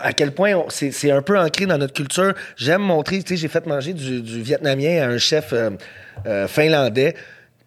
[0.02, 2.34] à quel point c'est c'est un peu ancré dans notre culture.
[2.58, 5.72] J'aime montrer, tu sais, j'ai fait manger du, du vietnamien à un chef euh,
[6.26, 7.16] euh, finlandais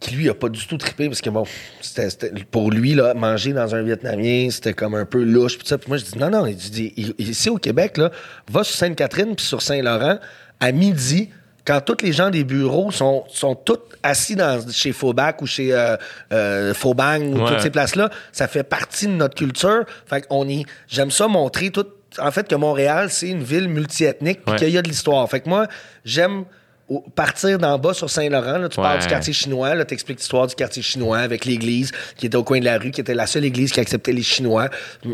[0.02, 1.44] qui, lui, a pas du tout trippé parce que, bon,
[1.80, 5.56] c'était- c'était- pour lui, là, manger dans un vietnamien, c'était comme un peu louche.
[5.58, 5.78] Puis ça.
[5.78, 8.10] Puis moi, je dis, non, non, il dit, ici au Québec, là,
[8.50, 10.18] va sur Sainte-Catherine puis sur Saint-Laurent
[10.60, 11.30] à midi.
[11.64, 15.72] Quand tous les gens des bureaux sont, sont tous assis dans, chez Faubac ou chez
[15.72, 15.96] euh,
[16.32, 17.48] euh, Faubang ou Ouais.
[17.50, 19.84] toutes ces places-là, ça fait partie de notre culture.
[20.06, 21.86] Fait qu'on y, j'aime ça montrer tout,
[22.18, 25.28] en fait, que Montréal, c'est une ville multiethnique puis qu'il y a de l'histoire.
[25.30, 25.68] Fait que moi,
[26.04, 26.44] j'aime
[26.88, 28.58] au- partir d'en bas sur Saint-Laurent.
[28.58, 29.74] Là, tu parles du quartier chinois.
[29.74, 32.90] Là, t'expliques l'histoire du quartier chinois avec l'église qui était au coin de la rue,
[32.90, 34.68] qui était la seule église qui acceptait les Chinois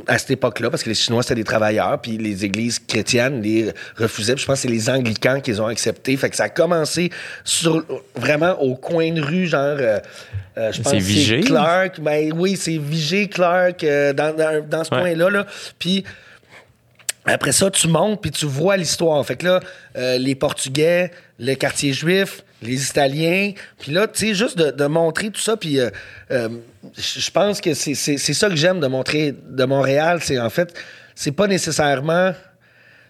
[0.07, 3.73] à cette époque-là, parce que les Chinois, c'était des travailleurs, puis les églises chrétiennes les
[3.97, 4.35] refusaient.
[4.35, 6.17] Puis je pense que c'est les Anglicans qui les ont acceptés.
[6.17, 7.11] Fait que ça a commencé
[7.45, 7.85] sur,
[8.17, 9.77] vraiment au coin de rue, genre...
[9.79, 9.99] euh,
[10.57, 11.41] euh, je pense C'est Vigée?
[11.41, 12.01] Clark.
[12.01, 15.01] Ben oui, c'est Vigée, Clark, euh, dans, dans, dans ce Ouais.
[15.01, 15.31] coin-là.
[15.31, 15.47] Là.
[15.79, 16.03] Puis
[17.25, 19.25] après ça, tu montes puis tu vois l'histoire.
[19.27, 19.61] Fait que là,
[19.97, 23.53] euh, les Portugais, le quartier juif, les Italiens.
[23.79, 25.57] Puis là, tu sais, juste de, de montrer tout ça.
[25.57, 25.91] Puis euh,
[26.31, 26.49] euh,
[26.97, 30.21] je pense que c'est ça que j'aime de montrer de Montréal.
[30.23, 30.75] C'est en fait,
[31.15, 32.33] c'est pas nécessairement.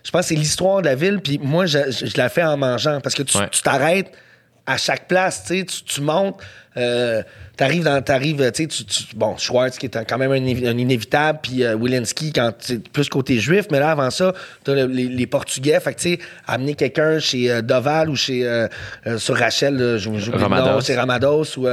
[0.04, 1.20] Je pense que c'est l'histoire de la ville.
[1.20, 3.48] Puis moi, je, je- je la fais en mangeant parce que tu Ouais.
[3.50, 4.10] tu t'arrêtes
[4.68, 5.44] à chaque place,
[5.86, 6.36] tu montes,
[6.76, 7.22] euh,
[7.56, 8.68] t'arrives dans, t'arrives, tu
[9.16, 12.52] bon, Schwartz qui est quand même un, inévi- un inévitable, puis euh, Wilinski quand
[12.92, 14.32] plus côté juif, mais là avant ça,
[14.62, 18.14] t'as le- les, les Portugais, fait que tu sais, amener quelqu'un chez euh, Doval ou
[18.14, 18.68] chez euh,
[19.08, 19.76] euh, sur Rachel,
[20.36, 20.80] nom, Ramados.
[20.82, 21.66] c'est Ramados ou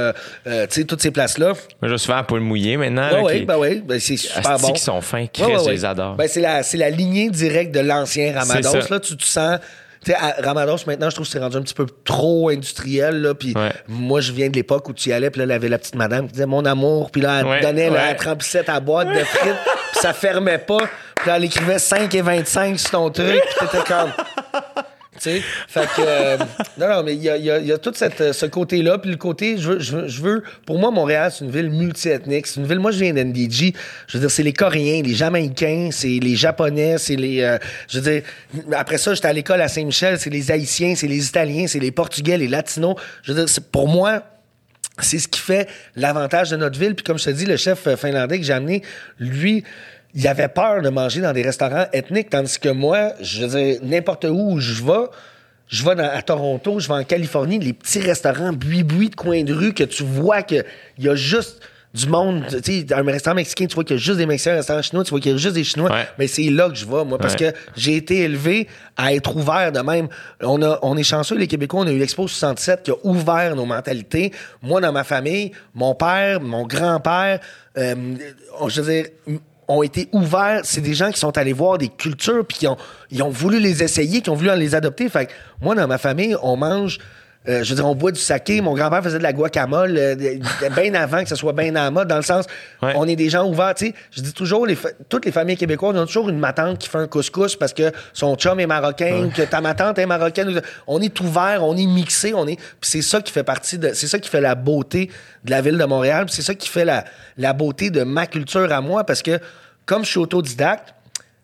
[0.66, 1.48] tu sais toutes ces places là.
[1.48, 3.22] Moi, je vais souvent à Poule Mouillée maintenant.
[3.22, 4.68] Ouais, qui- ben ouais, ben c'est super bon.
[4.72, 5.26] qu'ils sont fins.
[5.32, 5.72] Chris, Ouais, ouais, je ouais.
[5.72, 6.16] les adore.
[6.16, 8.88] Ben, c'est la, c'est la lignée directe de l'ancien Ramados.
[8.90, 9.60] Là, tu te sens.
[10.06, 13.20] Tu sais, à Ramados, maintenant, je trouve que c'est rendu un petit peu trop industriel.
[13.22, 13.72] Là, puis Ouais.
[13.88, 15.78] moi, je viens de l'époque où tu y allais, puis là, il y avait la
[15.78, 17.98] petite madame qui disait mon amour, puis là, elle Ouais, donnait, ouais.
[18.10, 19.42] elle te remplissait ta boîte de frites,
[19.92, 20.78] puis ça fermait pas.
[21.16, 24.12] Puis là, elle écrivait 5 et 25 sur ton truc, puis t'étais comme.
[25.20, 26.00] Fait que.
[26.00, 26.36] euh,
[26.78, 28.98] non, non, mais il y a, tout euh, ce côté-là.
[28.98, 32.46] Puis le côté, je veux, je, je veux- Pour moi, Montréal, c'est une ville multiethnique.
[32.46, 32.78] C'est une ville.
[32.78, 33.74] Moi, je viens d'NDG.
[34.06, 37.40] Je veux dire, c'est les Coréens, les Jamaïcains, c'est les Japonais, c'est les.
[37.42, 38.22] euh, je veux dire,
[38.72, 41.90] après ça, j'étais à l'école à Saint-Michel, c'est les Haïtiens, c'est les Italiens, c'est les
[41.92, 42.96] Portugais, les Latinos.
[43.22, 44.22] Je veux dire, pour moi,
[44.98, 46.94] c'est ce qui fait l'avantage de notre ville.
[46.94, 48.82] Puis comme je te dis, le chef finlandais que j'ai amené,
[49.18, 49.62] lui,
[50.16, 53.78] il avait peur de manger dans des restaurants ethniques, tandis que moi, je veux dire,
[53.82, 55.06] n'importe où je vais,
[55.68, 59.42] je vais dans- à Toronto, je vais en Californie, les petits restaurants boui-boui de coin
[59.44, 60.64] de rue que tu vois qu'il
[60.98, 61.60] y a juste
[61.94, 64.52] du monde, tu sais, un restaurant mexicain, tu vois qu'il y a juste des Mexicains,
[64.52, 65.90] un restaurant chinois, tu vois qu'il y a juste des Chinois.
[65.90, 66.06] Ouais.
[66.18, 67.52] Mais c'est là que je vais, moi, parce Ouais.
[67.52, 68.68] que j'ai été élevé
[68.98, 70.08] à être ouvert de même.
[70.42, 73.56] On, a, on est chanceux, les Québécois, on a eu l'Expo 67 qui a ouvert
[73.56, 74.30] nos mentalités.
[74.60, 77.40] Moi, dans ma famille, mon père, mon grand-père,
[77.78, 77.94] euh,
[78.68, 79.06] je veux dire,
[79.68, 80.60] ont été ouverts.
[80.64, 82.76] C'est des gens qui sont allés voir des cultures puis qui ont,
[83.10, 85.08] ils ont voulu les essayer, qui ont voulu les adopter.
[85.08, 86.98] Fait que moi, dans ma famille, on mange...
[87.48, 88.60] euh, je veux dire, on boit du saké.
[88.60, 90.14] Mon grand-père faisait de la guacamole euh,
[90.76, 92.46] bien avant que ce soit bien à mode, dans le sens,
[92.82, 92.92] Ouais.
[92.96, 93.74] on est des gens ouverts.
[93.74, 94.76] Tu sais, je dis toujours, les
[95.08, 98.34] toutes les familles québécoises ont toujours une matante qui fait un couscous parce que son
[98.36, 100.60] chum est marocain, que ta matante est marocaine.
[100.86, 102.56] On est ouvert, on est mixé, on est.
[102.56, 103.90] Puis c'est ça qui fait partie de.
[103.94, 105.10] C'est ça qui fait la beauté
[105.44, 106.26] de la ville de Montréal.
[106.28, 107.04] c'est ça qui fait la,
[107.38, 109.38] la beauté de ma culture à moi parce que
[109.84, 110.94] comme je suis autodidacte,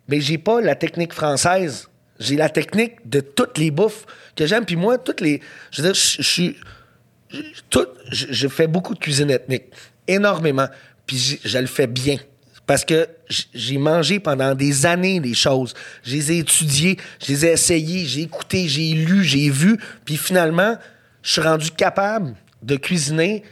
[0.08, 1.88] ben j'ai pas la technique française.
[2.22, 4.64] J'ai la technique de toutes les bouffes que j'aime.
[4.64, 5.40] Puis moi, toutes les.
[5.70, 5.92] Je veux
[8.10, 9.64] je fais beaucoup de cuisine ethnique,
[10.06, 10.68] énormément,
[11.06, 12.18] puis je le fais bien.
[12.66, 15.74] Parce que j'ai mangé pendant des années des choses.
[16.04, 19.78] Je les ai étudiées, je les j'ai écouté, j'ai lu, j'ai vu.
[20.04, 20.76] Puis finalement,
[21.22, 23.42] je suis rendu capable de cuisiner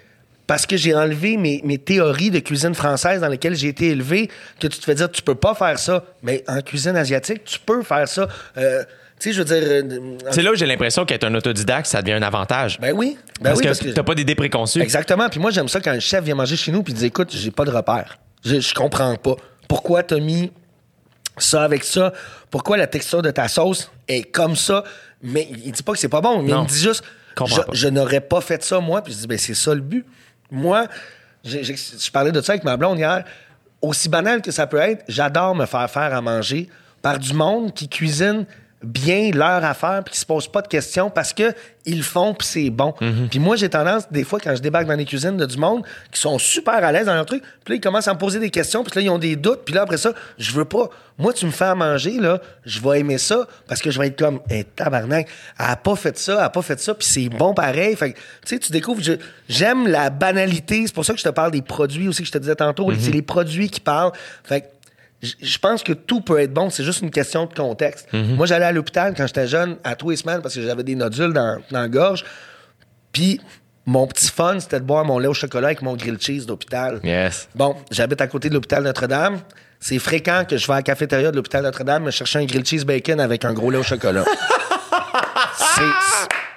[0.51, 4.29] parce que j'ai enlevé mes, mes théories de cuisine française dans lesquelles j'ai été élevé,
[4.59, 6.03] que tu te fais dire, tu peux pas faire ça.
[6.25, 8.27] Mais en cuisine asiatique, tu peux faire ça.
[8.57, 8.83] Euh,
[9.21, 9.63] tu sais, je veux dire...
[9.65, 12.81] euh, C'est là où j'ai l'impression qu'être un autodidacte, ça devient un avantage.
[12.81, 13.17] ben oui.
[13.41, 14.81] Ben parce, oui, que parce que- t'as pas d'idées préconçues.
[14.83, 15.29] Exactement.
[15.29, 17.29] Puis moi, j'aime ça quand un chef vient manger chez nous puis il dit écoute,
[17.33, 18.19] j'ai pas de repère.
[18.45, 19.37] Je, je comprends pas.
[19.69, 20.51] Pourquoi t'as mis
[21.39, 22.13] ça avec ça?
[22.51, 24.83] Pourquoi la texture de ta sauce est comme ça?
[25.23, 27.05] Mais il dit pas que c'est pas bon, mais il me dit juste
[27.47, 29.01] je, je n'aurais pas fait ça moi.
[29.01, 30.05] Puis je dis ben c'est ça le but.
[30.51, 30.87] Moi,
[31.45, 33.25] je parlais de ça avec ma blonde hier.
[33.83, 36.69] Aussi banal que ça peut être, j'adore me faire faire à manger
[37.01, 38.45] par du monde qui cuisine
[38.83, 41.53] bien leur affaire puis qui se pose pas de questions parce que
[41.85, 42.95] ils le font puis c'est bon.
[43.01, 43.29] Mhm.
[43.29, 45.83] Puis moi j'ai tendance des fois quand je débarque dans les cuisines de du monde
[46.11, 48.39] qui sont super à l'aise dans leur truc, puis là ils commencent à me poser
[48.39, 50.89] des questions, puis là ils ont des doutes, puis là après ça, je veux pas.
[51.19, 54.07] Moi tu me fais à manger là, je vais aimer ça parce que je vais
[54.07, 55.29] être comme hey, tabarnak,
[55.59, 57.95] elle a pas fait ça, elle a pas fait ça, puis c'est bon pareil.
[57.97, 59.13] Fait que, tu sais tu découvres je-
[59.49, 62.33] j'aime la banalité, c'est pour ça que je te parle des produits aussi que je
[62.33, 64.13] te disais tantôt, c'est les produits qui parlent.
[64.45, 64.67] Fait que
[65.23, 68.09] je pense que tout peut être bon, c'est juste une question de contexte.
[68.13, 70.95] Moi, j'allais à l'hôpital quand j'étais jeune à tous les semaines parce que j'avais des
[70.95, 72.25] nodules dans, dans la gorge.
[73.13, 73.41] Puis
[73.87, 77.01] mon petit fun, c'était de boire mon lait au chocolat avec mon grilled cheese d'hôpital.
[77.03, 77.49] Yes.
[77.55, 79.41] Bon, j'habite à côté de l'hôpital Notre-Dame.
[79.81, 82.67] C'est fréquent que je vais à la cafétéria de l'hôpital Notre-Dame me chercher un grilled
[82.67, 84.25] cheese bacon avec un gros lait au chocolat.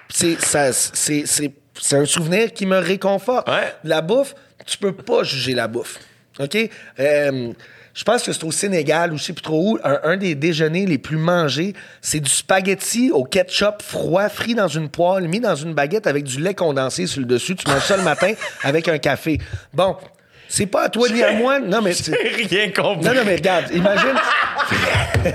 [0.10, 3.50] c'est un souvenir qui me réconforte.
[3.50, 3.74] Ouais.
[3.84, 4.36] La bouffe,
[4.66, 6.00] tu peux pas juger la bouffe.
[6.40, 6.58] OK?
[7.00, 7.54] Euh,
[7.94, 10.34] je pense que c'est au Sénégal ou je sais plus trop où, un, un des
[10.36, 15.40] déjeuners les plus mangés, c'est du spaghetti au ketchup froid, frit dans une poêle, mis
[15.40, 17.56] dans une baguette avec du lait condensé sur le dessus.
[17.56, 18.34] Tu manges ça le matin
[18.64, 19.38] avec un café.
[19.74, 19.96] Bon,
[20.50, 21.60] c'est pas à toi ni à moi.
[21.60, 23.06] Non, mais c'est- Rien compris.
[23.06, 24.16] non, non, mais regarde, imagine.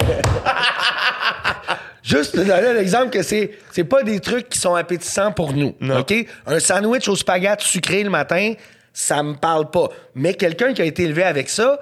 [2.02, 5.74] Juste te donner l'exemple que c'est c'est pas des trucs qui sont appétissants pour nous.
[5.98, 6.14] OK?
[6.46, 8.54] Un sandwich au spaghetti sucré le matin,
[8.94, 9.88] ça me parle pas.
[10.14, 11.78] Mais quelqu'un qui a été élevé avec ça,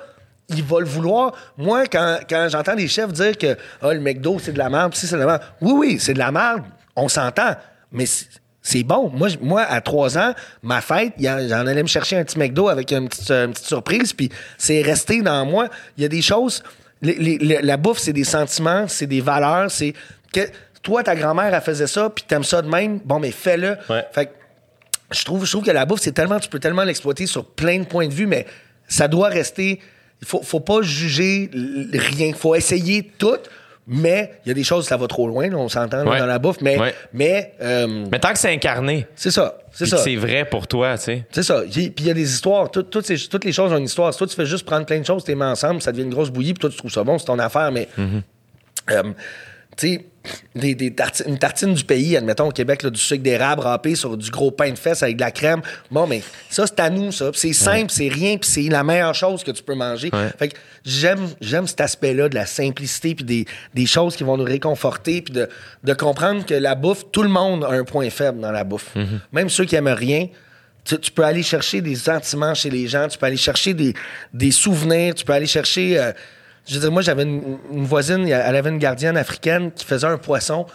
[0.48, 1.32] il va le vouloir.
[1.58, 4.94] Moi, quand, quand j'entends des chefs dire que ah, le McDo, c'est de la merde,
[4.94, 5.42] si c'est de la merde.
[5.60, 6.62] Oui, oui, c'est de la merde.
[6.94, 7.56] On s'entend.
[7.92, 9.10] Mais c'est- bon.
[9.14, 12.92] Moi, moi, à trois ans, ma fête, j'en allais me chercher un petit McDo avec
[12.92, 15.68] une petite, une petite surprise, puis c'est resté dans moi.
[15.96, 16.62] Il y a des choses.
[17.02, 19.92] les- les- les- la bouffe, c'est des sentiments, c'est des valeurs, c'est
[20.32, 20.40] que
[20.82, 23.00] toi, ta grand-mère, elle faisait ça, puis t'aimes ça de même.
[23.04, 23.76] Bon, mais fais-le.
[23.90, 24.04] Ouais.
[24.12, 24.30] Fait que
[25.12, 27.80] je trouve, je trouve que la bouffe, c'est tellement, tu peux tellement l'exploiter sur plein
[27.80, 28.46] de points de vue, mais
[28.88, 29.80] ça doit rester.
[30.22, 32.26] Il faut, faut pas juger rien.
[32.28, 33.36] Il faut essayer tout,
[33.86, 36.18] mais il y a des choses, ça va trop loin, là, on s'entend Ouais.
[36.18, 36.94] dans la bouffe, mais, Ouais.
[37.12, 39.58] mais euh, Mais tant que c'est incarné, c'est ça.
[39.72, 39.98] C'est ça.
[39.98, 41.26] c'est vrai pour toi, tu sais.
[41.30, 41.62] C'est ça.
[41.70, 42.70] Puis il y a des histoires.
[42.70, 44.10] Tout- toutes, ces- toutes les choses ont une histoire.
[44.12, 46.04] Si toi, tu fais juste prendre plein de choses, tu les mets ensemble, ça devient
[46.04, 47.70] une grosse bouillie, puis toi, tu trouves ça bon, c'est ton affaire.
[47.70, 47.86] Mais,
[48.90, 49.02] euh,
[49.76, 50.06] tu sais,
[50.54, 50.94] des,
[51.26, 54.50] une tartine du pays, admettons, au Québec, là, du sucre d'érable râpé sur du gros
[54.50, 55.60] pain de fesses avec de la crème.
[55.90, 57.30] Bon, mais ça, c'est à nous, ça.
[57.34, 60.10] C'est simple, c'est rien, puis c'est la meilleure chose que tu peux manger.
[60.12, 60.28] Ouais.
[60.38, 63.44] Fait que j'aime, j'aime cet aspect-là de la simplicité, puis des,
[63.74, 65.48] des choses qui vont nous réconforter, puis de,
[65.84, 68.94] de comprendre que la bouffe, tout le monde a un point faible dans la bouffe.
[69.32, 70.28] Même ceux qui aiment rien,
[70.84, 73.92] tu, tu peux aller chercher des sentiments chez les gens, tu peux aller chercher des,
[74.32, 75.98] des souvenirs, tu peux aller chercher.
[75.98, 76.12] euh,
[76.66, 80.18] je veux dire, moi, j'avais une, voisine, elle avait une gardienne africaine qui faisait un
[80.18, 80.66] poisson.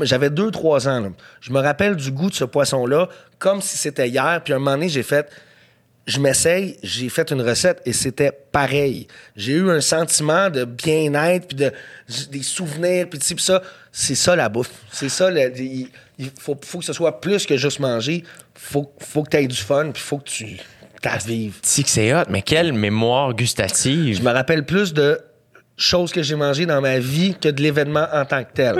[0.00, 1.00] J'avais deux, trois ans.
[1.00, 1.08] là.
[1.40, 3.08] Je me rappelle du goût de ce poisson-là,
[3.38, 4.40] comme si c'était hier.
[4.44, 5.28] Puis à un moment donné, j'ai fait
[6.04, 9.06] je m'essaye, j'ai fait une recette et c'était pareil.
[9.36, 11.72] J'ai eu un sentiment de bien-être, puis de,
[12.30, 13.62] des souvenirs, puis de ça.
[13.92, 14.70] C'est ça la bouffe.
[14.90, 15.30] C'est ça.
[15.30, 15.88] le- il,
[16.18, 18.24] il faut, faut que ce soit plus que juste manger.
[18.54, 20.58] Faut, faut que tu aies du fun, puis faut que tu
[21.26, 21.56] vives.
[21.62, 24.16] Si que c'est hot, mais quelle mémoire gustative.
[24.16, 25.20] Je me rappelle plus de
[25.76, 28.76] choses que j'ai mangées dans ma vie que de l'événement en tant que tel.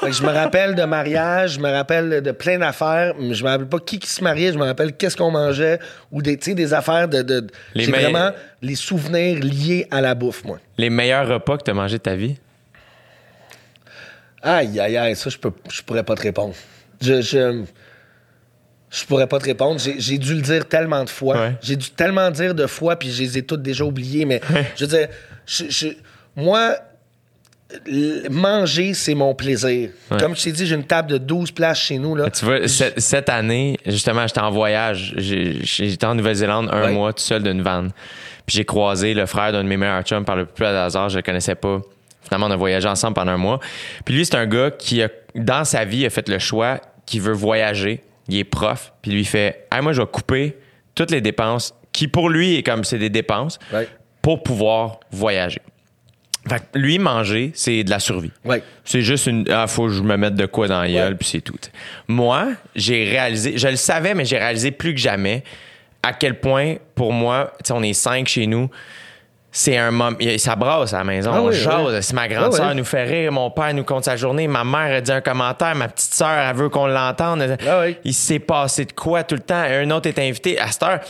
[0.00, 3.44] Fait que je me rappelle de mariage, je me rappelle de plein d'affaires, mais je
[3.44, 5.78] me rappelle pas qui qui se mariait, je me rappelle qu'est-ce qu'on mangeait
[6.10, 7.20] ou des, tu sais, des affaires de.
[7.20, 8.30] de Les c'est me- vraiment
[8.62, 10.58] les souvenirs liés à la bouffe, moi.
[10.78, 12.36] Les meilleurs repas que tu as mangés de ta vie?
[14.42, 16.54] Aïe, aïe, aïe, ça, je, peux, je pourrais pas te répondre.
[17.02, 17.62] Je, je,
[18.90, 19.80] je pourrais pas te répondre.
[19.98, 21.36] J'ai, dû le dire tellement de fois.
[21.36, 21.52] Ouais.
[21.62, 24.24] J'ai dû tellement dire de fois, puis je les ai toutes déjà oubliées.
[24.24, 24.40] Mais
[24.76, 25.08] je veux dire,
[25.46, 25.88] je- je-
[26.36, 26.74] moi,
[28.30, 29.90] manger, c'est mon plaisir.
[30.10, 30.18] Ouais.
[30.18, 32.14] Comme je t'ai dit, j'ai une table de 12 places chez nous.
[32.16, 32.28] Là.
[32.30, 35.14] Tu vois, ce- cette année, justement, j'étais en voyage.
[35.16, 36.92] J'étais en Nouvelle-Zélande un Ouais.
[36.92, 37.90] mois tout seul d'une vanne.
[38.46, 41.16] Puis j'ai croisé le frère d'un de mes meilleurs chums par le plus hasard, je
[41.16, 41.80] le connaissais pas.
[42.22, 43.60] Finalement, on a voyagé ensemble pendant un mois.
[44.04, 47.20] Puis lui, c'est un gars qui, a, dans sa vie, a fait le choix qu'il
[47.20, 48.02] veut voyager.
[48.30, 50.56] Il est prof, puis lui fait hey, Moi, je vais couper
[50.94, 53.58] toutes les dépenses qui, pour lui, est comme c'est des dépenses
[54.22, 55.60] pour pouvoir voyager.
[56.48, 58.32] Fait que lui, manger, c'est de la survie.
[58.44, 58.62] Ouais.
[58.84, 59.46] C'est juste une.
[59.50, 61.18] Ah, faut que je me mette de quoi dans la gueule, Ouais.
[61.18, 61.56] puis c'est tout.
[62.08, 65.44] Moi, j'ai réalisé, je le savais, mais j'ai réalisé plus que jamais
[66.02, 68.70] à quel point, pour moi, on est cinq chez nous.
[69.52, 70.16] C'est un moment.
[70.38, 71.30] Ça brasse à la maison.
[71.34, 71.74] Ah on oui, jase.
[71.86, 72.02] oui.
[72.02, 72.76] Si ma grande Ah sœur oui.
[72.76, 75.74] nous fait rire, mon père nous compte sa journée, ma mère a dit un commentaire,
[75.74, 77.56] ma petite sœur, elle veut qu'on l'entende.
[77.68, 77.86] Ah.
[78.04, 79.60] Il s'est passé de quoi tout le temps?
[79.62, 80.58] Un autre est invité.
[80.60, 81.00] À cette heure,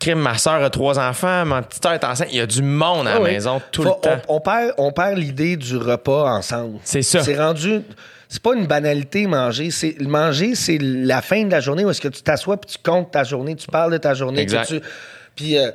[0.00, 2.28] crime, ma sœur a trois enfants, ma petite sœur est enceinte.
[2.32, 4.22] Il y a du monde à la Ah maison tout Faut- le temps.
[4.28, 6.78] On, on perd, on perd l'idée du repas ensemble.
[6.82, 7.22] C'est ça.
[7.22, 7.82] C'est rendu.
[8.28, 9.70] C'est pas une banalité manger.
[9.70, 12.78] C'est manger, c'est la fin de la journée où est-ce que tu t'assois puis tu
[12.82, 14.40] comptes ta journée, tu parles de ta journée.
[14.42, 14.66] Exact.
[14.66, 14.80] tu-
[15.36, 15.70] Puis euh,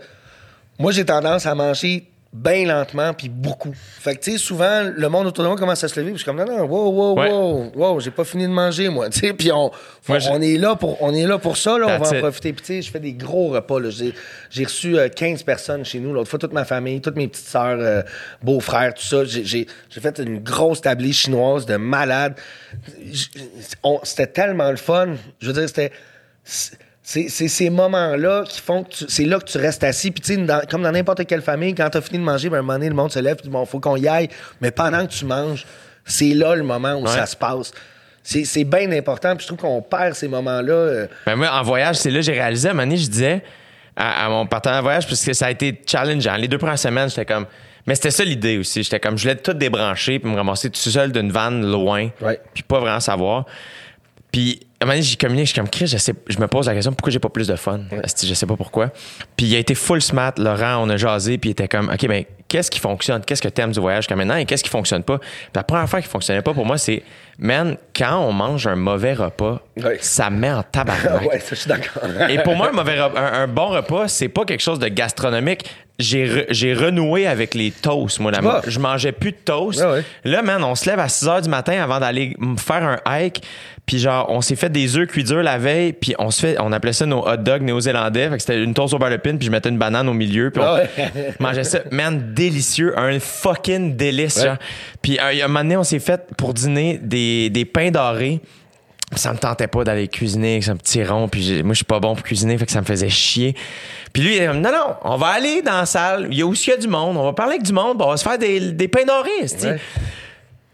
[0.80, 3.74] moi, j'ai tendance à manger bien lentement puis beaucoup.
[3.76, 6.18] Fait que tu sais, souvent le monde autour de moi commence à se lever, puis
[6.18, 7.32] je suis comme non non, wow wow Ouais.
[7.32, 9.10] wow, wow, j'ai pas fini de manger moi.
[9.14, 9.72] Tu sais, puis on,
[10.10, 12.20] Moi, on est là pour on est là pour ça là, on va en it.
[12.20, 12.54] profiter.
[12.54, 13.90] Puis tu sais, je fais des gros repas là.
[13.91, 17.45] J'ai, reçu euh, 15 personnes chez nous l'autre fois, toute ma famille, toutes mes petites
[17.45, 18.02] sœurs, euh,
[18.41, 19.24] beaux-frères, tout ça.
[19.26, 22.36] J'ai, fait une grosse tablée chinoise de malades.
[24.04, 25.10] C'était tellement le fun.
[25.40, 25.91] Je veux dire, c'était.
[27.06, 30.10] C'est, ces moments-là qui font que tu- c'est là que tu restes assis.
[30.12, 32.56] Puis, tu sais, comme dans n'importe quelle famille, quand tu as fini de manger, ben,
[32.56, 34.30] à un moment donné, le monde se lève, puis bon, faut qu'on y aille.
[34.62, 35.66] Mais pendant que tu manges,
[36.06, 37.10] c'est là le moment où Ouais.
[37.10, 37.74] ça se passe.
[38.24, 39.36] C'est, bien important.
[39.36, 40.72] Puis, je trouve qu'on perd ces moments-là.
[40.74, 42.70] euh, Ben moi, en voyage, c'est là que j'ai réalisé.
[42.70, 43.44] À un moment donné, je disais
[43.98, 46.38] à, à mon partenaire de voyage, parce que ça a été challengeant.
[46.38, 47.46] Les deux premières semaines, j'étais comme.
[47.86, 48.82] Mais c'était ça l'idée aussi.
[48.82, 52.40] J'étais comme, je voulais tout débrancher puis me ramasser tout seul d'une vanne loin, Ouais.
[52.54, 53.46] puis pas vraiment savoir.
[54.32, 56.68] Puis un moment donné, j'ai communiqué, je suis comme Chris, je, sais, je me pose
[56.68, 57.82] la question pourquoi j'ai pas plus de fun?
[58.04, 58.92] Asti, Je sais pas pourquoi.
[59.38, 62.08] Puis il a été full smart, Laurent, on a jasé, puis il était comme OK,
[62.08, 63.24] ben qu'est-ce qui fonctionne?
[63.26, 65.18] Qu'est-ce que t'aimes du voyage comme maintenant et qu'est-ce qui fonctionne pas?
[65.18, 67.02] Puis la première fois qui fonctionnait pas pour moi, c'est
[67.40, 69.98] man, quand on mange un mauvais repas, Ouais.
[70.02, 71.22] ça met en tabarnak.
[71.32, 72.04] ouais, ça, je suis d'accord.
[72.30, 74.88] Et pour moi, un, mauvais repas- un, un bon repas, c'est pas quelque chose de
[74.88, 75.66] gastronomique.
[76.00, 78.62] J'ai, re- j'ai renoué avec les toasts, moi, là vois?
[78.68, 79.82] Je mangeais plus de toasts.
[79.84, 80.04] Ah ouais.
[80.24, 83.44] Là, man, on se lève à 6 h du matin avant d'aller faire un hike.
[83.86, 85.92] Puis genre, on s'est fait des œufs cuits durs la veille.
[85.94, 88.30] Puis on se fait, on appelait ça nos hot dogs néo-zélandais.
[88.30, 89.36] Fait que c'était une toast au beurre de pin.
[89.36, 90.52] Puis je mettais une banane au milieu.
[90.52, 91.34] Puis on Ah ouais.
[91.40, 91.80] mangeait ça.
[91.92, 92.98] Man, délicieux.
[92.98, 94.44] Un fucking délice, Ouais.
[94.46, 94.58] genre.
[95.02, 98.40] Puis un, un moment donné, on s'est fait pour dîner des, des pains dorés.
[99.16, 101.28] Ça me tentait pas d'aller cuisiner avec un petit rond.
[101.28, 103.54] Puis moi, je suis pas bon pour cuisiner, fait que ça me faisait chier.
[104.12, 106.30] Puis lui, il est comme, non, non, on va aller dans la salle.
[106.32, 107.18] Il y a aussi il y a du monde.
[107.18, 108.02] On va parler avec du monde.
[108.02, 109.30] on va se faire des, des pains dorés.
[109.42, 109.80] Ouais.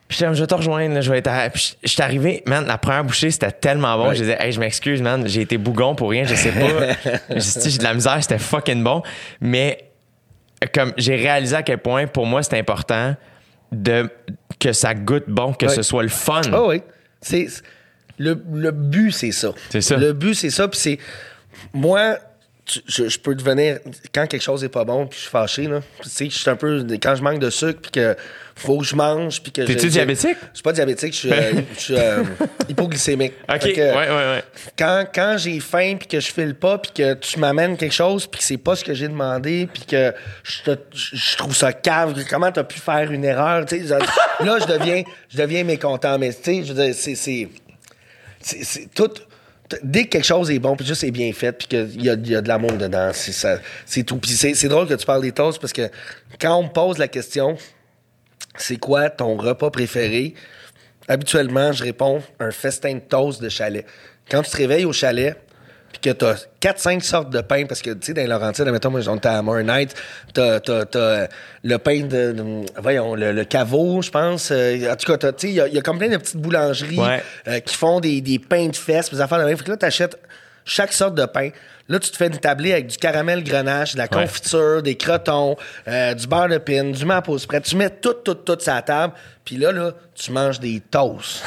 [0.10, 1.00] Puis j'étais comme, je vais te rejoindre.
[1.02, 4.12] je vais être à- Puis arrivé, man, la première bouchée, c'était tellement bon.
[4.12, 7.10] Je disais, hey, je m'excuse, man, j'ai été bougon pour rien, je sais pas.
[7.40, 9.04] J'ai de la misère, c'était fucking bon.
[9.40, 9.86] Mais
[10.74, 13.16] comme j'ai réalisé à quel point, pour moi, c'est important
[13.72, 14.10] de
[14.60, 16.42] que ça goûte bon, que ce soit le fun.
[16.52, 16.82] Ah oui.
[17.22, 17.62] C'est, c'est-
[18.18, 19.52] le, le but, c'est ça.
[19.70, 19.96] C'est ça.
[19.96, 20.68] Le but, c'est ça.
[20.68, 20.98] Puis c'est.
[21.74, 22.18] Moi,
[22.70, 23.80] tu- je, je peux devenir.
[24.14, 25.82] Quand quelque chose est pas bon, puis je suis fâché, là.
[26.04, 26.86] Tu sais, je suis un peu.
[27.02, 28.16] Quand je manque de sucre, puis que
[28.56, 29.62] faut que je mange, puis que.
[29.64, 30.38] T'es-tu je- je- diabétique?
[30.52, 32.24] Je suis pas diabétique, je suis, euh, je suis, euh,
[32.70, 33.34] hypoglycémique.
[33.52, 34.44] OK, Fait que, ouais, ouais, ouais.
[34.78, 38.28] quand, quand j'ai faim puis que je file pas puis que tu m'amènes quelque chose
[38.28, 40.14] puis que c'est pas ce que j'ai demandé puis que
[40.44, 43.98] je, trouve ça cave comment t'as pu faire une erreur tu sais?
[44.44, 47.16] Là je deviens je deviens mécontent mais tu sais je veux dire c'est
[48.42, 49.12] c'est tout
[49.84, 52.14] dès que quelque chose est bon puis juste c'est bien fait puis qu'il y a,
[52.14, 55.22] y a de l'amour dedans c'est ça c'est tout puis c'est drôle que tu parles
[55.22, 55.90] des toasts parce que
[56.40, 57.58] quand on me pose la question
[58.60, 60.34] c'est quoi ton repas préféré?
[61.08, 63.86] Habituellement, je réponds un festin de toast de chalet.
[64.30, 65.36] Quand tu te réveilles au chalet,
[65.92, 68.92] puis que t'as 4-5 sortes de pain, parce que, tu sais, dans les Laurentides, admettons,
[68.92, 69.96] moi, on était à Night,
[70.34, 71.28] t'as, t'as, t'as,
[71.64, 74.50] le pain de, de- voyons, le, le caveau, je pense.
[74.52, 76.18] euh, en tout cas, tu sais, il y a, il y a comme plein de
[76.18, 77.24] petites boulangeries Ouais.
[77.48, 79.58] euh, qui font des, des pains de fesses, des affaires de même.
[79.58, 80.18] Fait que là, t'achètes
[80.66, 81.50] chaque sorte de pain.
[81.88, 84.10] Là, tu te fais une tablée avec du caramel grenache, de la Ouais.
[84.26, 85.56] confiture, des crotons,
[85.88, 87.64] euh, du beurre de pin, du maple spread.
[87.64, 89.14] Tu mets tout, tout, tout sur la table.
[89.44, 91.42] Puis là, là, tu manges des toasts.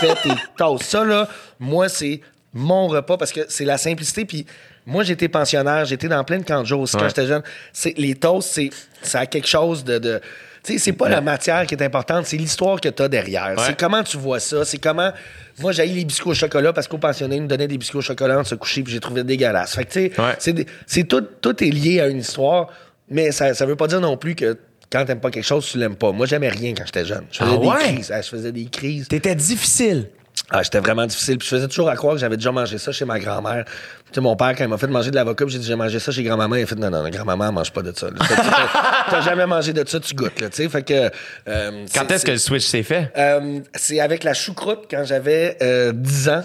[0.00, 0.82] tu fais tes toasts.
[0.90, 1.28] Ça, là,
[1.60, 2.20] moi, c'est
[2.54, 4.24] mon repas parce que c'est la simplicité.
[4.24, 4.46] Puis
[4.86, 7.42] moi, j'étais pensionnaire, j'étais dans plein de camps de jour aussi quand j'étais jeune.
[7.72, 8.70] C'est, les toasts, c'est,
[9.02, 9.98] ça a quelque chose de...
[9.98, 10.20] de
[10.62, 13.48] tu sais, c'est pas la matière qui est importante, c'est l'histoire que tu as derrière.
[13.54, 13.64] Ouais.
[13.66, 14.64] C'est comment tu vois ça.
[14.64, 15.10] C'est comment.
[15.58, 18.02] Moi, j'ai les biscuits au chocolat parce qu'au pensionnaire, ils nous donnaient des biscuits au
[18.02, 19.74] chocolat en se coucher, puis j'ai trouvé dégueulasse.
[19.74, 22.68] Fait que, tu sais, c'est, des- c'est tout, tout est lié à une histoire,
[23.10, 24.56] mais ça, ça veut pas dire non plus que
[24.90, 26.12] quand t'aimes pas quelque chose, tu l'aimes pas.
[26.12, 27.26] Moi, j'aimais rien quand j'étais jeune.
[27.30, 27.76] Je faisais Ah des ouais?
[27.92, 28.12] crises.
[28.14, 29.08] Ah, Je faisais des crises.
[29.08, 30.08] T'étais difficile.
[30.50, 31.38] Ah, j'étais vraiment difficile.
[31.38, 33.64] Puis je faisais toujours à croire que j'avais déjà mangé ça chez ma grand-mère.
[33.66, 35.98] Tu sais, mon père, quand il m'a fait manger de l'avocat, j'ai dit, j'ai mangé
[35.98, 36.56] ça chez grand-maman.
[36.56, 38.06] Il a fait, non, non, non, grand-maman, mange pas de ça.
[38.08, 38.16] là.
[38.18, 40.68] T'as- T'as t'as jamais mangé de ça, tu goûtes, là, tu sais.
[40.68, 41.10] Fait que.
[41.48, 43.10] euh, Quand est-ce que le switch s'est fait?
[43.16, 46.44] euh, c'est avec la choucroute quand j'avais euh, 10 ans.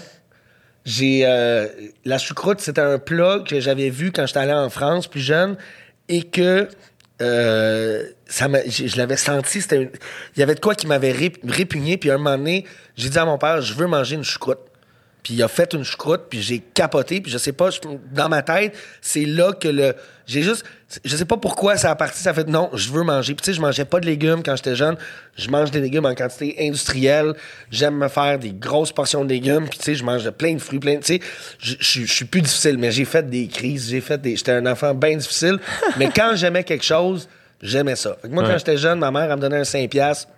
[0.84, 1.66] j'ai euh,
[2.04, 5.56] la choucroute, c'était un plat que j'avais vu quand j'étais allé en France plus jeune
[6.08, 6.68] et que
[7.20, 9.60] euh, ça je, je l'avais senti.
[9.60, 9.90] C'était une-
[10.36, 11.96] il y avait de quoi qui m'avait ré- répugné.
[11.96, 12.64] Puis à un moment donné,
[12.96, 14.58] j'ai dit à mon père, je veux manger une choucroute.
[15.22, 17.78] Puis il a fait une choucroute, puis j'ai capoté, puis je sais pas, je-
[18.12, 19.94] dans ma tête, c'est là que le.
[20.26, 20.64] J'ai juste.
[21.04, 23.34] Je sais pas pourquoi ça a parti, ça a fait non, je veux manger.
[23.34, 24.96] Puis tu sais, je mangeais pas de légumes quand j'étais jeune.
[25.36, 27.34] Je mange des légumes en quantité industrielle.
[27.70, 30.58] J'aime me faire des grosses portions de légumes, puis tu sais, je mange plein de
[30.60, 31.00] fruits, plein de.
[31.00, 31.20] Tu sais,
[31.58, 34.36] je je- je suis plus difficile, mais j'ai fait des crises, j'ai fait des.
[34.36, 35.58] J'étais un enfant bien difficile,
[35.98, 37.28] mais quand j'aimais quelque chose,
[37.60, 38.16] j'aimais ça.
[38.22, 39.88] Fait que moi, quand j'étais jeune, ma mère, elle me donnait un 5$.
[39.88, 40.28] piastres.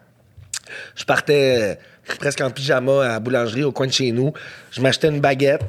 [0.96, 1.78] Je partais
[2.18, 4.32] presque en pyjama à la boulangerie au coin de chez nous.
[4.70, 5.62] Je m'achetais une baguette.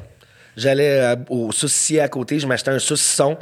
[0.56, 2.38] J'allais euh, au saucissier à côté.
[2.38, 3.36] Je m'achetais un saucisson.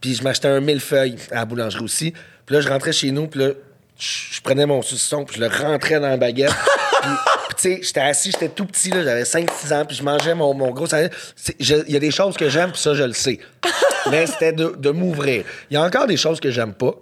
[0.00, 2.12] Puis je m'achetais un millefeuille à la boulangerie aussi.
[2.46, 3.26] Puis là, je rentrais chez nous.
[3.26, 3.50] Puis là,
[3.98, 5.24] je prenais mon saucisson.
[5.24, 6.50] Puis je le rentrais dans la baguette.
[7.02, 7.10] puis,
[7.48, 8.30] puis tu sais, j'étais assis.
[8.32, 8.90] J'étais tout petit.
[8.90, 9.84] là, J'avais 5-6 ans.
[9.86, 11.12] Puis je mangeais mon, mon gros salade.
[11.58, 12.70] Il y a des choses que j'aime.
[12.72, 13.38] Puis ça, je le sais.
[14.10, 15.44] Mais c'était de, de m'ouvrir.
[15.70, 16.92] Il y a encore des choses que j'aime pas.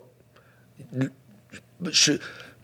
[1.90, 2.12] Je-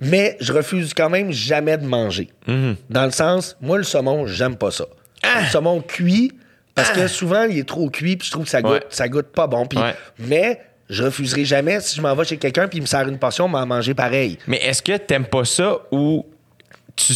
[0.03, 2.29] mais je refuse quand même jamais de manger.
[2.47, 2.77] Mhm.
[2.91, 4.85] Dans le sens, moi, le saumon, j'aime pas ça.
[5.23, 5.43] Ah!
[5.43, 6.33] Le saumon cuit,
[6.74, 8.87] parce que souvent, il est trop cuit, puis je trouve que ça goûte, Ouais.
[8.91, 9.66] ça goûte pas bon.
[9.77, 9.95] Ouais.
[10.19, 10.61] Mais
[10.91, 13.49] je refuserai jamais, si je m'en vais chez quelqu'un, puis il me sert une portion,
[13.49, 14.39] m'en manger pareil.
[14.47, 16.27] Mais est-ce que t'aimes pas ça ou
[16.97, 17.15] tu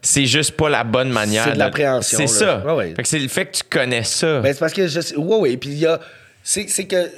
[0.00, 1.44] c'est juste pas la bonne manière?
[1.44, 2.58] C'est de l'appréhension, C'est ça.
[2.64, 2.94] Ouais, ouais.
[2.94, 4.40] Fait que c'est le fait que tu connais ça.
[4.40, 5.16] Ben, c'est parce que je sais.
[5.16, 5.56] Ouais, ouais.
[5.56, 5.98] Puis il y a.
[6.42, 7.10] C'est que.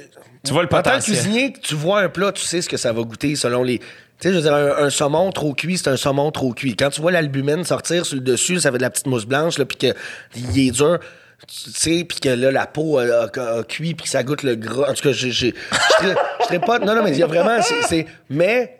[0.43, 1.15] Tu vois le En tant que potentiel.
[1.17, 3.79] cuisinier, tu vois un plat, tu sais ce que ça va goûter selon les.
[4.19, 6.75] Tu sais, je veux dire, un, un saumon trop cuit, c'est un saumon trop cuit.
[6.75, 9.57] Quand tu vois l'albumine sortir sur le dessus, ça fait de la petite mousse blanche,
[9.57, 10.99] là, puis qu'il est dur,
[11.47, 14.43] tu sais, puis que là, la peau a, a- a cuit, puis que ça goûte
[14.43, 14.89] le gras.
[14.89, 16.79] En tout cas, je serais- pas.
[16.79, 17.61] Non, non, mais il y a vraiment.
[17.87, 18.77] c'est- mais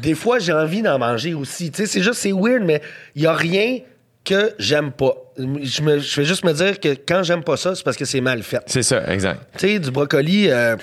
[0.00, 1.70] des fois, j'ai envie d'en manger aussi.
[1.70, 2.82] Tu sais, c'est juste, c'est weird, mais
[3.14, 3.78] il y a rien
[4.24, 5.14] que j'aime pas.
[5.38, 8.04] Je, me, je vais juste me dire que quand j'aime pas ça, c'est parce que
[8.04, 8.62] c'est mal fait.
[8.66, 9.40] C'est ça, exact.
[9.58, 10.76] Tu sais, du brocoli, euh,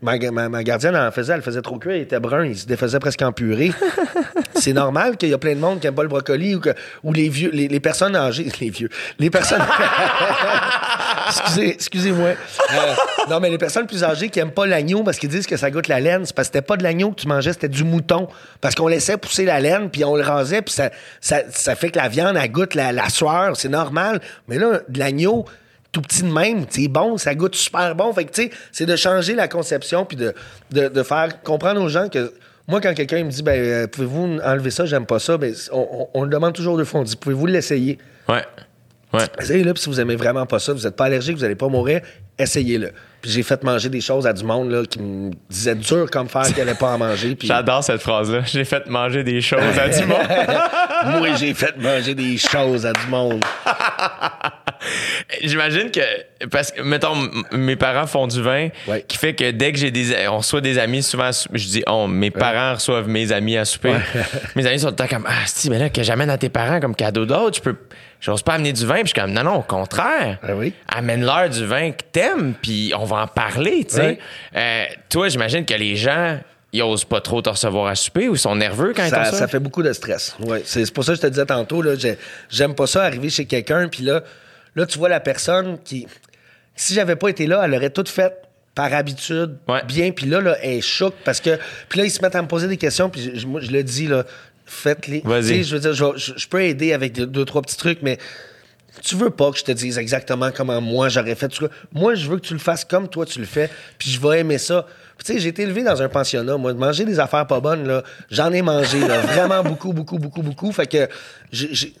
[0.00, 2.66] ma, ma- ma gardienne en faisait, elle faisait trop cuire, il était brun, il se
[2.66, 3.72] défaisait presque en purée.
[4.54, 6.70] c'est normal qu'il y a plein de monde qui n'aime pas le brocoli ou, que,
[7.04, 8.88] ou les vieux, les, les personnes âgées, les vieux,
[9.18, 9.62] les personnes.
[11.28, 12.28] Excusez, excusez-moi.
[12.28, 12.94] Euh,
[13.28, 15.70] non, mais les personnes plus âgées qui n'aiment pas l'agneau parce qu'ils disent que ça
[15.70, 17.84] goûte la laine, c'est parce que c'était pas de l'agneau que tu mangeais, c'était du
[17.84, 18.28] mouton.
[18.62, 21.90] Parce qu'on laissait pousser la laine, puis on le rasait, puis ça, ça, ça fait
[21.90, 24.20] que la viande, elle goûte la, la sueur, c'est normal.
[24.48, 25.44] Mais là, de l'agneau,
[25.92, 28.12] tout petit de même, c'est bon, ça goûte super bon.
[28.12, 30.34] Fait que, tu sais, c'est de changer la conception puis de,
[30.70, 32.32] de, de faire comprendre aux gens que
[32.66, 35.78] moi, quand quelqu'un me dit, ben, euh, pouvez-vous enlever ça, j'aime pas ça, ben, on,
[35.90, 37.00] on- on le demande toujours deux fois.
[37.00, 37.96] On dit, pouvez-vous l'essayer?
[38.28, 38.44] Ouais.
[39.14, 39.24] Ouais.
[39.40, 41.68] Essayez-le, puis si vous aimez vraiment pas ça, vous n'êtes pas allergique, vous n'allez pas
[41.68, 42.02] mourir,
[42.38, 42.90] essayez-le.
[43.22, 46.28] Puis j'ai fait manger des choses à du monde là, qui me disaient dur comme
[46.28, 47.34] fer qu'elle allait pas en manger.
[47.34, 48.42] Puis J'adore cette phrase-là.
[48.44, 50.18] J'ai fait manger des choses à du monde.
[51.20, 53.42] moi, j'ai fait manger des choses à du monde.
[55.42, 57.14] J'imagine que, parce que, mettons,
[57.52, 59.04] mes parents font du vin, Ouais.
[59.06, 62.08] qui fait que dès que j'ai des, on reçoit des amis, souvent, je dis, on,
[62.08, 63.94] mes parents reçoivent mes amis à souper.
[64.56, 66.48] mes amis sont tout le temps comme, ah, si, mais là, que j'amène à tes
[66.48, 67.76] parents comme cadeau d'autre, je peux,
[68.20, 70.38] j'ose pas amener du vin, puis je suis comme, non, non, au contraire.
[70.42, 70.72] Ah oui?
[70.88, 74.18] Amène-leur du vin que t'aimes, puis on va en parler, tu sais.
[74.56, 76.38] Euh, toi, j'imagine que les gens,
[76.72, 79.18] ils osent pas trop te recevoir à souper ou ils sont nerveux quand ils ça,
[79.24, 79.38] t'ont ça.
[79.38, 80.36] ça fait beaucoup de stress.
[80.40, 81.82] Ouais, c'est pour ça que je te disais tantôt,
[82.50, 84.22] j'aime pas ça arriver chez quelqu'un, puis là,
[84.78, 86.06] là, tu vois la personne qui.
[86.74, 88.32] Si j'avais pas été là, elle aurait tout fait
[88.74, 89.82] par habitude, Ouais.
[89.84, 91.58] bien, puis là, là, elle est choc parce que.
[91.88, 93.82] Puis là, ils se mettent à me poser des questions, puis je- moi, je le
[93.82, 94.24] dis, là,
[94.66, 95.22] faites-les.
[95.24, 95.64] Vas-y.
[95.64, 98.18] Je veux dire, je, peux aider avec deux, deux, trois petits trucs, mais
[99.02, 101.52] tu veux pas que je te dise exactement comment moi j'aurais fait.
[101.92, 104.40] Moi, je veux que tu le fasses comme toi tu le fais, puis je vais
[104.40, 104.86] aimer ça.
[105.24, 106.56] Tu sais, j'ai été élevé dans un pensionnat.
[106.56, 110.18] Moi, de manger des affaires pas bonnes, là, j'en ai mangé, là, vraiment beaucoup, beaucoup,
[110.18, 110.70] beaucoup, beaucoup.
[110.72, 111.08] Fait que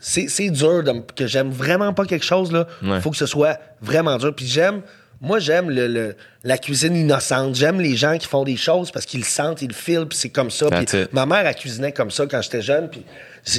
[0.00, 2.66] c'est dur de que j'aime vraiment pas quelque chose, là.
[2.82, 3.00] Ouais.
[3.00, 4.34] Faut que ce soit vraiment dur.
[4.34, 4.82] Puis j'aime,
[5.20, 7.56] moi, j'aime le, le- la cuisine innocente.
[7.56, 10.16] J'aime les gens qui font des choses parce qu'ils le sentent, ils le filent, puis
[10.16, 10.66] c'est comme ça.
[11.12, 12.88] Ma mère, elle cuisinait comme ça quand j'étais jeune.
[12.88, 13.04] Puis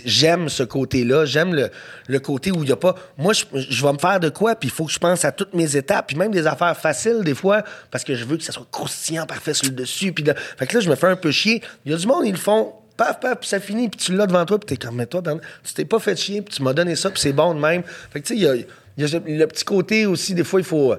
[0.06, 1.26] j'aime ce côté-là.
[1.26, 1.70] J'aime le,
[2.08, 2.96] le côté où il n'y a pas.
[3.18, 5.32] Moi, je, je vais me faire de quoi, puis il faut que je pense à
[5.32, 8.44] toutes mes étapes, puis même des affaires faciles, des fois, parce que je veux que
[8.44, 10.12] ça soit croustillant, parfait sur le dessus.
[10.14, 11.62] Puis là, fait que là, je me fais un peu chier.
[11.86, 12.74] Il y a du monde, ils le font.
[12.98, 15.22] Paf, paf, puis ça finit, puis tu l'as devant toi, puis t'es comme, mais toi,
[15.22, 17.60] Bernard, tu t'es pas fait chier, puis tu m'as donné ça, puis c'est bon de
[17.60, 17.82] même.
[18.12, 20.60] Fait que, tu sais, il y a, y a le petit côté aussi, des fois,
[20.60, 20.94] il faut,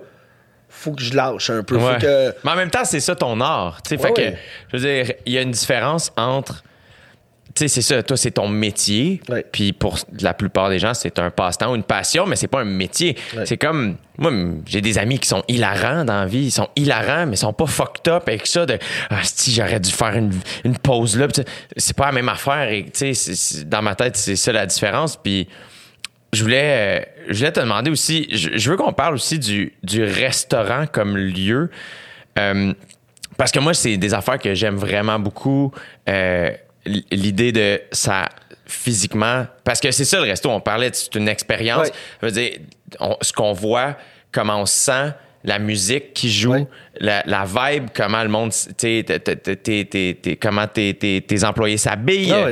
[0.70, 1.78] faut que je lâche un peu.
[1.78, 1.98] Faut Ouais.
[1.98, 2.34] que.
[2.42, 3.82] Mais en même temps, c'est ça ton art.
[3.82, 3.96] tu sais.
[4.00, 4.32] Ouais, fait ouais.
[4.32, 4.38] que,
[4.72, 6.62] je veux dire, il y a une différence entre.
[7.60, 9.20] Tu sais, c'est ça, toi, c'est ton métier.
[9.28, 9.44] Ouais.
[9.52, 12.62] Puis pour la plupart des gens, c'est un passe-temps ou une passion, mais c'est pas
[12.62, 13.18] un métier.
[13.36, 13.44] Ouais.
[13.44, 13.96] C'est comme.
[14.16, 14.32] Moi,
[14.64, 16.44] j'ai des amis qui sont hilarants dans la vie.
[16.44, 18.78] Ils sont hilarants, mais ils sont pas fucked up avec ça de.
[19.10, 20.32] Ah, si j'aurais dû faire une,
[20.64, 21.28] une pause là.
[21.76, 22.70] C'est pas la même affaire.
[22.70, 22.86] Et,
[23.66, 25.18] dans ma tête, c'est ça la différence.
[25.18, 25.46] Puis
[26.32, 29.74] je voulais, euh, je voulais te demander aussi, je, je veux qu'on parle aussi du,
[29.82, 31.68] du restaurant comme lieu.
[32.38, 32.72] Euh,
[33.36, 35.72] parce que moi, c'est des affaires que j'aime vraiment beaucoup.
[36.08, 36.52] Euh,
[36.86, 38.28] L'idée de ça
[38.66, 39.46] physiquement.
[39.64, 41.88] Parce que c'est ça le resto, on parlait, c'est une expérience.
[42.22, 42.58] Je veux dire,
[43.00, 43.96] on- ce qu'on voit,
[44.32, 45.12] comment on se sent,
[45.42, 46.66] la musique qui joue,
[46.98, 50.66] la, la vibe, comment le monde, tu sais, t- t- t- t- t- t- comment
[50.68, 52.32] tes, employés s'habillent.
[52.32, 52.48] Ah.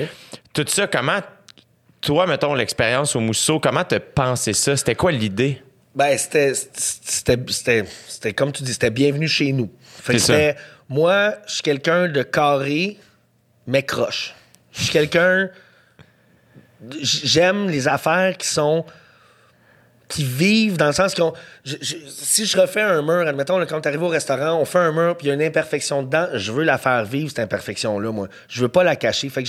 [0.52, 1.20] Tout ça, comment,
[2.00, 4.76] toi, mettons, l'expérience au Mousseau, comment t'as pensé ça?
[4.76, 5.62] C'était quoi l'idée?
[5.94, 9.70] Ben, c'était, c'était, comme tu dis, c'était bienvenue chez nous.
[10.02, 10.38] Fait que ça.
[10.88, 12.96] moi, je suis quelqu'un de carré,
[13.68, 14.34] mais croche.
[14.72, 15.50] Je suis quelqu'un,
[17.02, 18.84] j'aime les affaires qui sont,
[20.08, 21.14] qui vivent dans le sens
[21.64, 21.76] je-
[22.08, 25.16] si je refais un mur, admettons, quand tu arrives au restaurant, on fait un mur,
[25.16, 28.28] puis il y a une imperfection dedans, je veux la faire vivre, cette imperfection-là, moi.
[28.48, 29.28] Je veux pas la cacher.
[29.28, 29.48] Fait que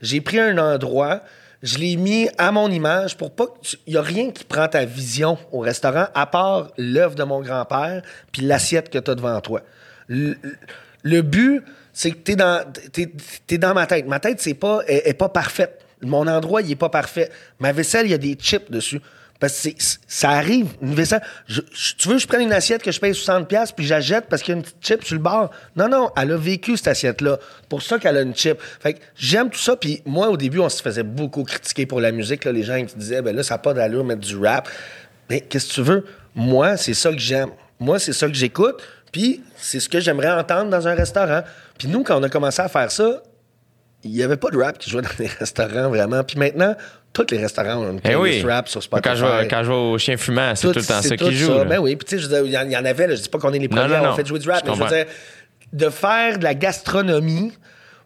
[0.00, 1.20] j'ai, pris un endroit,
[1.62, 3.52] je l'ai mis à mon image pour pas que.
[3.86, 7.42] Il y a rien qui prend ta vision au restaurant, à part l'œuvre de mon
[7.42, 8.00] grand-père,
[8.32, 9.60] puis l'assiette que tu as devant toi.
[10.08, 11.62] Le but,
[11.98, 13.10] c'est que tu es dans, t'es,
[13.44, 14.06] t'es dans ma tête.
[14.06, 15.84] Ma tête, c'est pas, est, pas parfaite.
[16.00, 17.28] Mon endroit, il est pas parfait.
[17.58, 19.00] Ma vaisselle, il y a des chips dessus.
[19.40, 19.70] Parce que
[20.06, 21.22] ça arrive, une vaisselle.
[21.48, 24.52] Tu veux que je prenne une assiette que je paye 60$ puis jette parce qu'il
[24.52, 25.50] y a une petite chip sur le bord?
[25.74, 27.40] Non, non, elle a vécu cette assiette-là.
[27.68, 28.60] pour ça qu'elle a une chip.
[28.80, 29.74] Fait que j'aime tout ça.
[29.74, 32.44] Puis moi, au début, on se faisait beaucoup critiquer pour la musique.
[32.44, 32.52] là.
[32.52, 34.68] les gens qui disaient, ben là, ça n'a pas d'allure mettre du rap.
[35.28, 36.06] Mais qu'est-ce que tu veux?
[36.36, 37.50] Moi, c'est ça que j'aime.
[37.80, 38.80] Moi, c'est ça que j'écoute.
[39.10, 41.42] Puis c'est ce que j'aimerais entendre dans un restaurant.
[41.78, 43.22] Puis nous, quand on a commencé à faire ça,
[44.04, 46.22] il n'y avait pas de rap qui jouait dans les restaurants, vraiment.
[46.24, 46.74] Puis maintenant,
[47.12, 48.42] tous les restaurants ont une Eh oui.
[48.42, 49.08] rap sur Spotify.
[49.08, 51.34] Quand je, vais, quand je vais au chien fumant, c'est tout, le temps ça qui
[51.36, 51.52] joue.
[51.54, 51.64] là.
[51.64, 53.28] Ben oui, puis tu sais, il y en- il y, en avait, là, je dis
[53.28, 54.88] pas qu'on est les premiers à avoir fait jouer du rap, Je mais je veux
[54.88, 55.06] dire,
[55.72, 57.52] de faire de la gastronomie.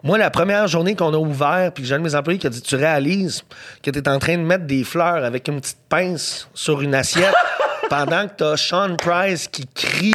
[0.02, 2.46] Moi, la première journée qu'on a ouvert, puis que j'ai un de mes employés qui
[2.46, 3.42] a dit Tu réalises
[3.82, 6.94] que tu es en train de mettre des fleurs avec une petite pince sur une
[6.94, 7.34] assiette
[7.90, 10.14] pendant que tu as Sean Price qui crie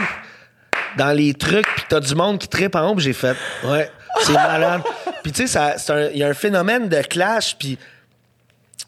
[0.98, 3.90] dans les trucs, puis t'as du monde qui tripe en haut, j'ai fait Ouais,
[4.22, 4.82] c'est malade.
[5.24, 5.76] puis tu sais,
[6.14, 7.78] il y a un phénomène de clash, puis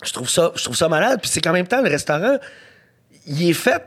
[0.04, 1.20] je trouve ça, je trouve ça malade.
[1.22, 2.38] Puis c'est qu'en même temps, le restaurant,
[3.28, 3.84] il est fait.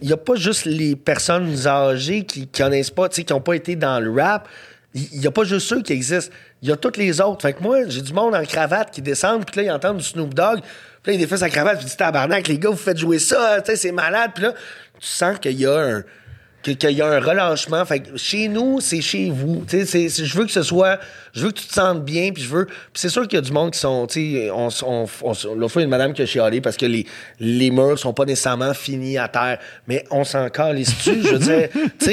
[0.00, 3.76] Il n'y a pas juste les personnes âgées qui connaissent pas, qui n'ont pas été
[3.76, 4.48] dans le rap.
[4.94, 6.34] Il n'y a pas juste ceux qui existent.
[6.62, 7.42] Il y a toutes les autres.
[7.42, 10.04] Fait que moi, j'ai du monde en cravate qui descendent, puis là, ils entendent du
[10.04, 10.60] Snoop Dogg.
[11.02, 13.18] Puis là, ils défait sa cravate, puis ils disent tabarnak, les gars, vous faites jouer
[13.18, 14.32] ça, tu sais, c'est malade.
[14.34, 14.54] Puis là,
[14.98, 16.04] tu sens qu'il y a un
[16.74, 17.84] que- qu'il y a un relâchement.
[17.84, 19.64] Fait que chez nous, c'est chez vous.
[19.70, 20.98] Je veux que ce soit.
[21.32, 22.30] Je veux que tu te sentes bien.
[22.32, 22.66] Puis je veux.
[22.66, 24.06] Puis c'est sûr qu'il y a du monde qui sont.
[24.06, 26.60] Tu sais, on, on, on- l'autre fois, il y a une madame qui a chialé
[26.60, 27.06] parce que les,
[27.40, 29.58] les murs sont pas nécessairement finis à terre.
[29.86, 31.22] Mais on s'en calisse dessus.
[31.22, 31.68] Je veux dire,
[31.98, 32.04] tu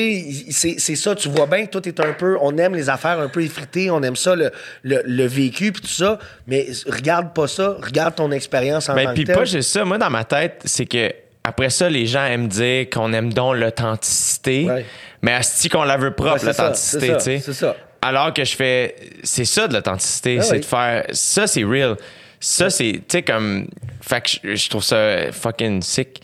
[0.51, 1.15] sais, c'est- ça.
[1.15, 2.38] Tu vois bien que tout est un peu.
[2.41, 3.89] On aime les affaires un peu effritées.
[3.91, 4.51] On aime ça, le,
[4.84, 6.19] le, le vécu, puis tout ça.
[6.47, 7.77] Mais regarde pas ça.
[7.81, 9.35] Regarde ton expérience en Ben, tant puis que telle.
[9.38, 9.84] pas juste ça.
[9.85, 11.11] Moi, dans ma tête, c'est que
[11.43, 14.65] après ça, les gens aiment dire qu'on aime donc l'authenticité.
[14.65, 14.85] Ouais.
[15.21, 17.65] Mais asti qu'on la veut propre, Ouais, l'authenticité, tu sais.
[18.01, 18.95] Alors que je fais.
[19.23, 20.37] C'est ça de l'authenticité.
[20.39, 20.59] Ah c'est oui.
[20.59, 21.03] de faire.
[21.11, 21.95] Ça, c'est real.
[22.39, 22.91] Ça, c'est.
[22.93, 23.67] Tu sais, comme.
[24.01, 26.21] Fait que je, je trouve ça fucking sick.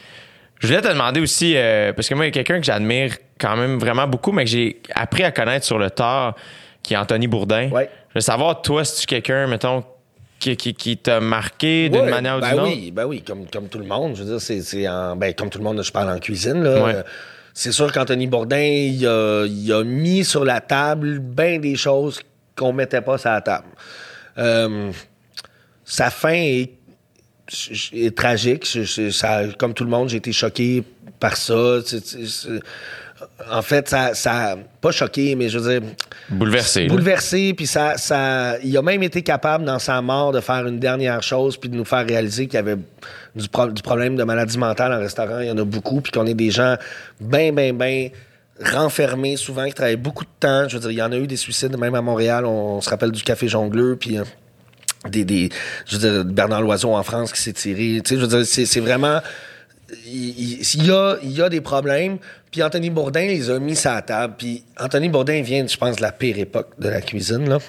[0.59, 3.15] Je voulais te demander aussi, euh, parce que moi, il y a quelqu'un que j'admire
[3.39, 6.35] quand même vraiment beaucoup, mais que j'ai appris à connaître sur le tard,
[6.83, 7.69] qui est Anthony Bourdin.
[7.69, 7.89] Ouais.
[8.09, 9.85] Je veux savoir, toi, si tu quelqu'un, mettons,
[10.39, 12.71] qui, qui, qui t'a marqué d'une Ouais, manière ou ben d'une autre?
[12.71, 14.15] oui, ben oui, comme, comme tout le monde.
[14.15, 16.63] Je veux dire, c'est, en, ben, comme tout le monde, je parle en cuisine.
[16.63, 16.83] Là.
[16.83, 16.95] Ouais.
[17.53, 22.21] C'est sûr qu'Anthony Bourdin, il a, il a mis sur la table bien des choses
[22.55, 23.67] qu'on mettait pas sur la table.
[24.37, 24.91] Euh,
[25.83, 26.71] sa fin est,
[27.93, 28.65] est tragique.
[28.71, 30.83] Je- je- ça, comme tout le monde, j'ai été choqué
[31.19, 31.79] par ça.
[33.51, 35.89] En fait, ça, ça, pas choqué, mais je veux dire,
[36.29, 36.87] Bouleversé.
[36.87, 40.79] bouleversé, puis ça, ça, il a même été capable dans sa mort de faire une
[40.79, 42.77] dernière chose, puis de nous faire réaliser qu'il y avait
[43.35, 45.39] du, pro- du problème de maladie mentale en restaurant.
[45.39, 46.75] Il y en a beaucoup, puis qu'on est des gens
[47.19, 48.09] bien, bien, bien
[48.73, 50.67] renfermés souvent, qui travaillent beaucoup de temps.
[50.67, 52.45] Je veux dire, il y en a eu des suicides, même à Montréal.
[52.45, 54.23] On, on se rappelle du Café Jongleur, puis euh,
[55.09, 55.49] des, des,
[55.85, 58.01] je veux dire, Bernard Loiseau en France qui s'est tiré.
[58.03, 59.19] Tu sais, je veux dire, c'est vraiment
[60.05, 60.29] il,
[60.59, 62.17] il- il y, a, il y a des problèmes.
[62.51, 64.33] Puis Anthony Bourdin les a mis sur la table.
[64.37, 67.59] Puis Anthony Bourdin vient, je pense, de la pire époque de la cuisine, là.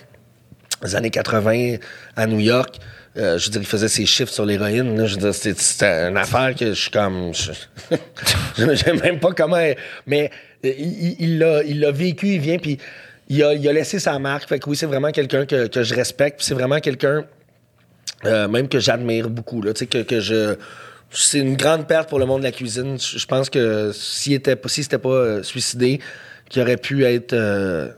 [0.83, 1.77] Les années 80
[2.17, 2.77] à New York.
[3.17, 5.05] Euh, je veux dire, il faisait ses chiffres sur l'héroïne.
[5.07, 7.33] Je veux dire, c'était, une affaire que je suis comme.
[7.35, 7.53] Je,
[8.57, 9.61] je sais même pas comment.
[10.07, 10.31] Mais
[10.65, 12.79] euh, il, il- il l'a, il l'a vécu, il vient, puis
[13.29, 14.49] il a, il a laissé sa marque.
[14.49, 16.39] Fait que oui, c'est vraiment quelqu'un que, que je respecte.
[16.39, 17.25] Puis c'est vraiment quelqu'un
[18.25, 19.61] euh, même que j'admire beaucoup.
[19.63, 20.55] Là, que, que je.
[21.13, 22.97] C'est une grande perte pour le monde de la cuisine.
[22.99, 26.01] Je pense que s'il était pas, s'il s'était pas euh, suicidé,
[26.49, 27.89] qu'il aurait pu être euh,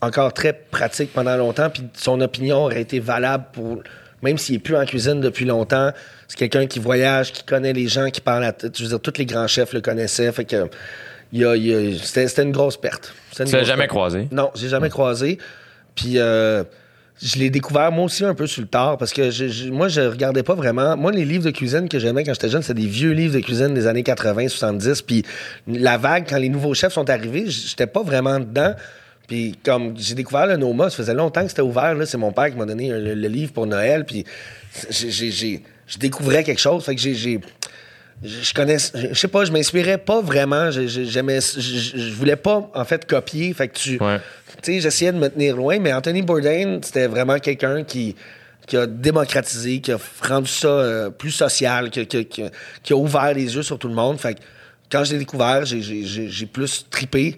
[0.00, 3.82] encore très pratique pendant longtemps, puis son opinion aurait été valable pour
[4.22, 5.90] même s'il est plus en cuisine depuis longtemps,
[6.28, 8.54] c'est quelqu'un qui voyage, qui connaît les gens, qui parle à...
[8.62, 10.30] Je veux dire, tous les grands chefs le connaissaient.
[10.30, 10.68] Fait que
[11.32, 13.12] il y a- il a- c'était c'était une grosse perte.
[13.34, 13.90] Tu l'as jamais perte.
[13.90, 14.28] croisé?
[14.30, 15.38] Non, j'ai jamais croisé.
[15.96, 16.62] Puis euh,
[17.22, 19.88] je l'ai découvert moi aussi un peu sur le tard parce que je- je- moi,
[19.88, 20.96] je regardais pas vraiment.
[20.96, 23.40] Moi, les livres de cuisine que j'aimais quand j'étais jeune, c'était des vieux livres de
[23.40, 25.02] cuisine des années 80, 70.
[25.02, 25.24] Puis
[25.68, 28.74] la vague, quand les nouveaux chefs sont arrivés, j'étais pas vraiment dedans.
[29.28, 31.94] Puis comme j'ai découvert le Noma, ça faisait longtemps que c'était ouvert.
[31.94, 32.06] là.
[32.06, 34.04] C'est mon père qui m'a donné le, livre pour Noël.
[34.04, 34.24] Puis
[34.90, 36.84] je découvrais quelque chose.
[36.84, 37.40] Fait que j'ai-
[38.24, 43.04] je connais je sais pas je m'inspirais pas vraiment j'aimais je, voulais pas en fait
[43.04, 43.98] copier fait que tu.
[44.62, 48.14] Tu sais j'essayais de me tenir loin mais Anthony Bourdain c'était vraiment quelqu'un qui
[48.66, 52.44] qui a démocratisé qui a rendu ça euh, plus social qui, qui- qui-
[52.82, 54.40] qui a ouvert les yeux sur tout le monde fait que
[54.90, 57.36] quand je l'ai découvert j'ai- j'ai j'ai- j'ai plus tripé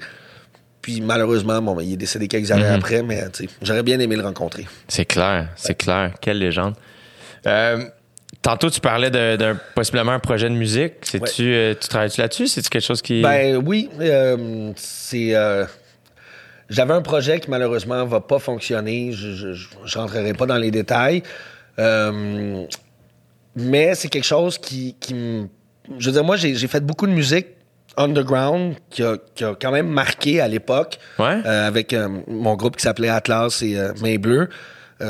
[0.82, 4.16] puis malheureusement bon ben, il est décédé quelques années après mais tu j'aurais bien aimé
[4.16, 6.12] le rencontrer C'est clair, c'est clair.
[6.20, 6.74] Quelle légende.
[7.46, 7.84] Euh,
[8.42, 10.94] tantôt, tu parlais d'un possiblement un projet de musique.
[11.40, 12.46] Euh, tu travailles-tu là-dessus?
[12.48, 13.22] C'est-tu quelque chose qui.
[13.22, 15.34] Ben oui, euh, c'est.
[16.70, 19.12] J'avais un projet qui malheureusement va pas fonctionner.
[19.12, 21.22] Je, je, je- je rentrerai pas dans les détails.
[21.78, 22.64] Euh,
[23.56, 25.46] mais c'est quelque chose qui, qui me-
[25.98, 27.46] Je veux dire, moi, j'ai fait beaucoup de musique
[27.96, 30.98] underground qui a, qui a quand même marqué à l'époque.
[31.18, 31.38] Ouais.
[31.44, 34.48] Euh, avec euh, mon groupe qui s'appelait Atlas et euh, Main Bleue.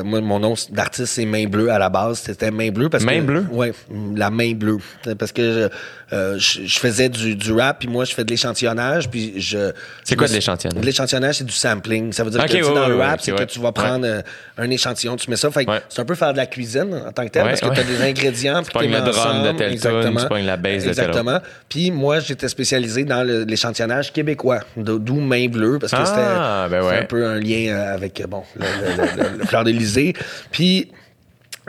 [0.02, 2.18] Moi, mon nom d'artiste, c'est Main Bleue à la base.
[2.18, 3.26] C'était Main Bleue parce Main que.
[3.26, 3.46] Bleue?
[3.52, 3.68] Oui,
[4.16, 4.78] la main bleue.
[5.18, 5.68] Parce que je,
[6.12, 9.72] euh, je, je faisais du, du rap, puis moi, je fais de l'échantillonnage, puis je...
[10.04, 10.80] C'est quoi de l'échantillonnage?
[10.80, 12.12] De l'échantillonnage, c'est du sampling.
[12.12, 14.20] Ça veut dire que tu ouais, dans le rap, c'est que tu vas prendre euh,
[14.58, 15.50] un échantillon, tu mets ça.
[15.50, 17.80] Fait c'est un peu faire de la cuisine en tant que tel, parce que tu
[17.80, 20.20] as des ingrédients, puis tu le drum de telle tune, Exactement.
[20.20, 21.40] tu pognes la bass de Exactement.
[21.68, 26.78] Puis moi, j'étais spécialisé dans l'échantillonnage québécois, d'o- d'où Main Bleue, parce que Ah, c'était
[26.80, 30.14] ben un peu un lien euh, avec, bon, le, le, le- le fleur d'Élysée.
[30.50, 30.90] Puis...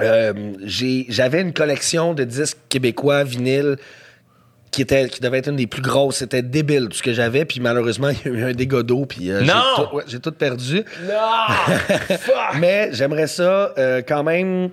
[0.01, 0.33] Euh,
[0.65, 3.77] j'avais une collection de disques québécois vinyles
[4.75, 7.45] qui était qui devait être une des plus grosses c'était débile tout ce que j'avais
[7.45, 9.61] puis malheureusement il y a eu un dégât d'eau puis euh, j'ai Non!
[9.89, 10.83] tout- ouais, j'ai tout perdu.
[12.59, 14.69] Mais j'aimerais ça euh, quand même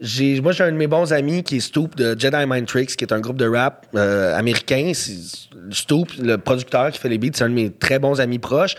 [0.00, 2.96] j'ai moi j'ai un de mes bons amis qui est Stoop de Jedi Mind Tricks
[2.96, 4.92] qui est un groupe de rap euh, américain.
[4.94, 8.38] C'est- Stoop le producteur qui fait les beats c'est un de mes très bons amis
[8.38, 8.74] proches.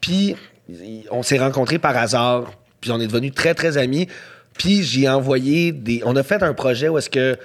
[0.00, 0.36] Puis
[1.10, 4.06] on s'est rencontrés par hasard puis on est devenus très très amis.
[4.56, 7.36] Puis j'ai envoyé des on a fait un projet où est-ce que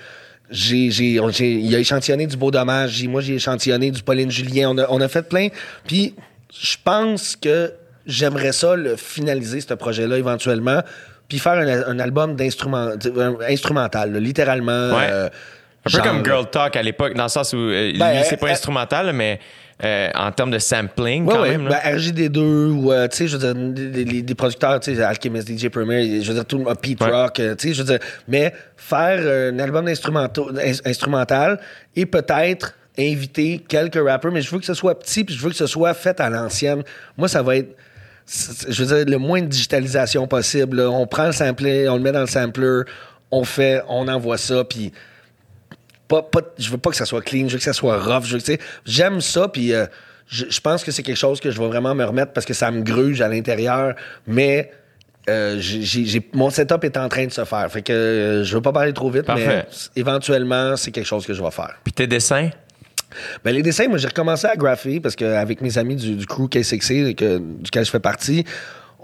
[0.49, 3.03] j'ai, j'ai, il a échantillonné du beau dommage.
[3.07, 4.69] Moi, j'ai échantillonné du Pauline Julien.
[4.72, 5.47] On a, on a fait plein.
[5.88, 6.15] Puis,
[6.57, 7.73] je pense que
[8.05, 10.81] j'aimerais ça le finaliser, ce projet-là, éventuellement.
[11.27, 14.95] Puis faire un, un album d'instrument, un- instrumental, là, littéralement.
[14.95, 15.07] Ouais.
[15.09, 15.30] euh,
[15.88, 18.38] un peu comme Girl Talk à l'époque, dans le sens où euh, Ben, lui, c'est
[18.38, 19.39] pas euh, instrumental, mais
[19.84, 21.57] euh, en termes de sampling, là.
[21.57, 25.68] Ben, RJD2 ou, euh, tu sais, je veux dire, des producteurs, tu sais, Alchemist, DJ
[25.68, 27.10] Premier, je veux dire, tout le monde, Pete Ouais.
[27.11, 31.60] Rock, euh, tu sais, je veux dire, mais faire euh, un album instrumental
[31.95, 35.49] et peut-être inviter quelques rappers, mais je veux que ce soit petit puis je veux
[35.49, 36.84] que ce soit fait à l'ancienne.
[37.18, 37.76] Moi, ça va être,
[38.69, 40.77] je veux dire, le moins de digitalisation possible.
[40.77, 40.89] là.
[40.89, 42.84] On prend le sampler, on le met dans le sampler,
[43.30, 44.93] on fait, on envoie ça, puis
[46.07, 48.26] pas, pas, je veux pas que ça soit clean, je veux que ça soit rough.
[48.26, 49.86] Je veux que, tu sais, j'aime ça, puis euh,
[50.27, 52.53] je, je pense que c'est quelque chose que je vais vraiment me remettre parce que
[52.53, 53.95] ça me gruge à l'intérieur,
[54.27, 54.72] mais
[55.30, 57.72] euh, j'ai, j'ai- j'ai- mon setup est en train de se faire.
[57.72, 59.48] Fait que euh, je veux pas parler trop vite, Parfait.
[59.48, 59.65] mais
[59.95, 61.76] éventuellement, c'est quelque chose que je vais faire.
[61.84, 62.49] Puis tes dessins?
[63.44, 66.48] Ben, les dessins, moi, j'ai recommencé à grapher parce qu'avec mes amis du, du crew
[66.49, 68.44] K6C, que- duquel je fais partie,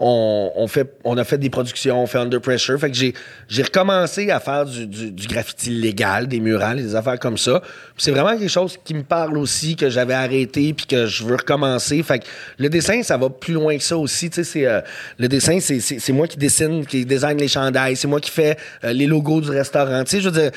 [0.04, 2.78] on, a fait des productions, on fait Under Pressure.
[2.78, 3.14] Fait que j'ai,
[3.62, 7.62] recommencé à faire du, graffiti légal, des murales, des affaires comme ça.
[7.96, 11.36] C'est vraiment quelque chose qui me parle aussi, que j'avais arrêté puis que je veux
[11.36, 12.02] recommencer.
[12.02, 12.24] Fait que
[12.58, 14.28] le dessin, ça va plus loin que ça aussi.
[14.56, 14.80] Euh,
[15.18, 18.92] le dessin, c'est, moi qui dessine, qui design les chandails, c'est moi qui fais euh,
[18.92, 20.02] les logos du restaurant.
[20.06, 20.50] Je veux dire,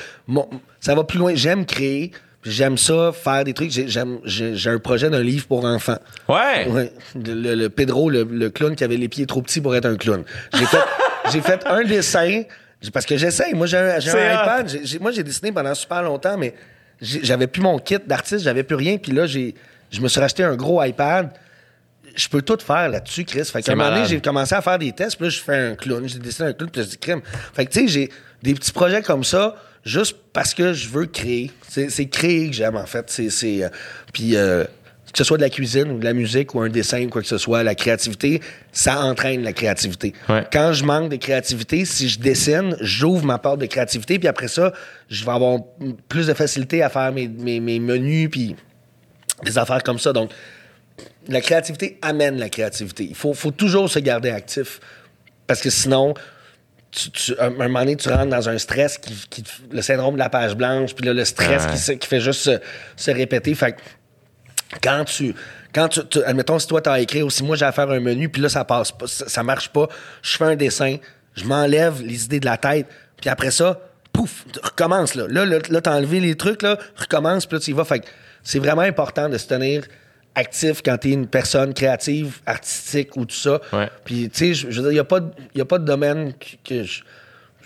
[0.80, 1.34] ça va plus loin.
[1.34, 2.10] J'aime créer.
[2.48, 3.70] J'aime ça, faire des trucs.
[3.72, 5.98] J'ai, j'aime, j'ai, j'ai un projet d'un livre pour enfants.
[6.28, 6.68] Ouais!
[6.68, 6.92] Ouais.
[7.16, 10.22] Le, Pedro, le, le clown qui avait les pieds trop petits pour être un clown.
[10.54, 10.78] J'ai fait,
[11.32, 12.42] j'ai fait un dessin
[12.92, 13.52] parce que j'essaye.
[13.54, 14.70] Moi, j'ai un, j'ai un iPad.
[14.84, 16.54] J'ai- moi, j'ai dessiné pendant super longtemps, mais
[17.00, 18.96] j'avais plus mon kit d'artiste, j'avais plus rien.
[18.98, 19.54] Puis là, j'ai,
[19.90, 21.30] je me suis racheté un gros iPad.
[22.14, 23.44] Je peux tout faire là-dessus, Chris.
[23.44, 25.16] Fait qu'à un moment donné, j'ai commencé à faire des tests.
[25.16, 26.08] Puis là, je fais un clown.
[26.08, 26.70] J'ai dessiné un clown.
[26.70, 27.20] Puis je dis crime.
[27.54, 28.10] Fait que, tu sais, j'ai
[28.42, 29.56] des petits projets comme ça
[29.86, 31.50] juste parce que je veux créer.
[31.68, 33.08] C'est, créer que j'aime, en fait.
[33.08, 33.68] C'est, c'est, euh,
[34.12, 37.04] puis, euh, que ce soit de la cuisine ou de la musique ou un dessin
[37.04, 38.42] ou quoi que ce soit, la créativité,
[38.72, 40.12] ça entraîne la créativité.
[40.28, 40.44] Ouais.
[40.52, 44.48] Quand je manque de créativité, si je dessine, j'ouvre ma porte de créativité, puis après
[44.48, 44.72] ça,
[45.08, 45.60] je vais avoir
[46.08, 48.56] plus de facilité à faire mes, mes, mes menus, puis
[49.44, 50.12] des affaires comme ça.
[50.12, 50.30] Donc,
[51.28, 53.04] la créativité amène la créativité.
[53.04, 54.80] Il faut, faut toujours se garder actif,
[55.46, 56.14] parce que sinon,
[56.96, 60.18] tu, tu- un, moment donné, tu rentres dans un stress qui, qui- le syndrome de
[60.18, 61.98] la page blanche, puis là, le stress Ouais.
[61.98, 62.58] qui, fait juste se,
[62.96, 63.54] se répéter.
[63.54, 63.80] Fait que
[64.82, 65.34] quand tu.
[65.74, 68.00] Quand tu, tu- admettons, si toi, tu as écrit aussi, moi, j'ai à faire un
[68.00, 69.88] menu, puis là, ça passe pas, ça, ça marche pas.
[70.22, 70.96] Je fais un dessin,
[71.34, 72.86] je m'enlève les idées de la tête,
[73.20, 73.78] puis après ça,
[74.10, 75.26] pouf, tu recommences, là.
[75.28, 77.84] Là, là, là, t'as enlevé les trucs, là, recommence, puis là, tu y vas.
[77.84, 78.06] Fait que
[78.42, 79.84] c'est vraiment important de se tenir
[80.36, 83.60] actif quand t'es une personne créative, artistique ou tout ça.
[83.72, 83.88] Ouais.
[84.04, 85.78] Puis, tu sais, je, je veux dire, il n'y a, pas de- y a pas
[85.80, 87.00] de domaine que, que je.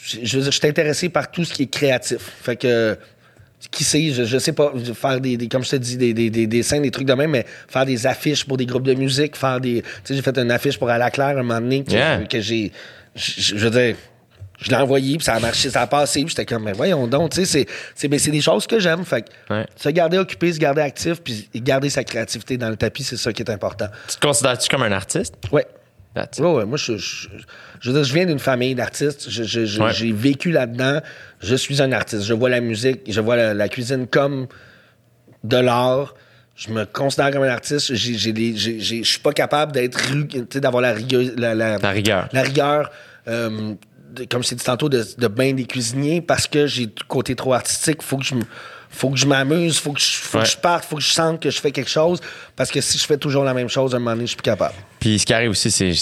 [0.03, 2.21] Je veux dire, je suis intéressé par tout ce qui est créatif.
[2.43, 2.97] Fait que
[3.71, 6.31] qui sait, je, je sais pas, faire des, des- comme je te dis, des, des,
[6.31, 9.37] des dessins, des trucs de même, mais faire des affiches pour des groupes de musique,
[9.37, 9.83] faire des.
[9.83, 12.25] Tu sais, j'ai fait une affiche pour Ala Claire un moment donné que, Yeah.
[12.25, 12.73] que j'ai.
[13.15, 13.97] Je, je veux dire.
[14.61, 17.07] Je l'ai envoyé, puis ça a marché, ça a passé, puis j'étais comme, mais voyons
[17.07, 19.05] donc, tu sais, c'est- des choses que j'aime.
[19.05, 19.67] Fait que Ouais.
[19.77, 23.33] se garder occupé, se garder actif, puis garder sa créativité dans le tapis, c'est ça
[23.33, 23.87] qui est important.
[24.09, 25.35] Tu te considères-tu comme un artiste?
[26.15, 26.45] That's it.
[26.45, 27.29] Ouais, moi, je, je,
[27.81, 29.29] je veux dire, je viens d'une famille d'artistes.
[29.29, 29.93] Ouais.
[29.93, 31.01] J'ai vécu là-dedans.
[31.41, 32.25] Je suis un artiste.
[32.25, 34.49] Je vois la musique, je vois la, la cuisine comme
[35.45, 36.15] de l'art.
[36.57, 37.95] Je me considère comme un artiste.
[37.95, 40.01] Je suis pas capable d'être
[40.59, 41.23] d'avoir la rigueur.
[41.37, 42.29] La, la- La rigueur.
[42.33, 42.91] La rigueur.
[43.29, 43.75] euh,
[44.13, 47.03] de- comme je t'ai dit tantôt, de, de bien des cuisiniers parce que j'ai du
[47.09, 48.03] côté trop artistique.
[48.03, 48.45] Faut que je me-
[48.93, 50.45] Faut que je m'amuse, faut que je, faut Ouais.
[50.45, 52.21] que je parte, faut que je sente que je fais quelque chose.
[52.57, 54.37] Parce que si je fais toujours la même chose, à un moment donné, je suis
[54.37, 54.75] plus capable.
[54.99, 55.93] Puis ce qui arrive aussi, c'est,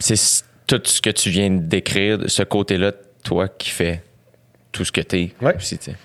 [0.00, 2.90] c'est tout ce que tu viens de décrire, ce côté-là,
[3.22, 4.02] toi qui fais
[4.72, 5.54] tout ce que t'es Ouais.
[5.56, 5.96] aussi, tu sais.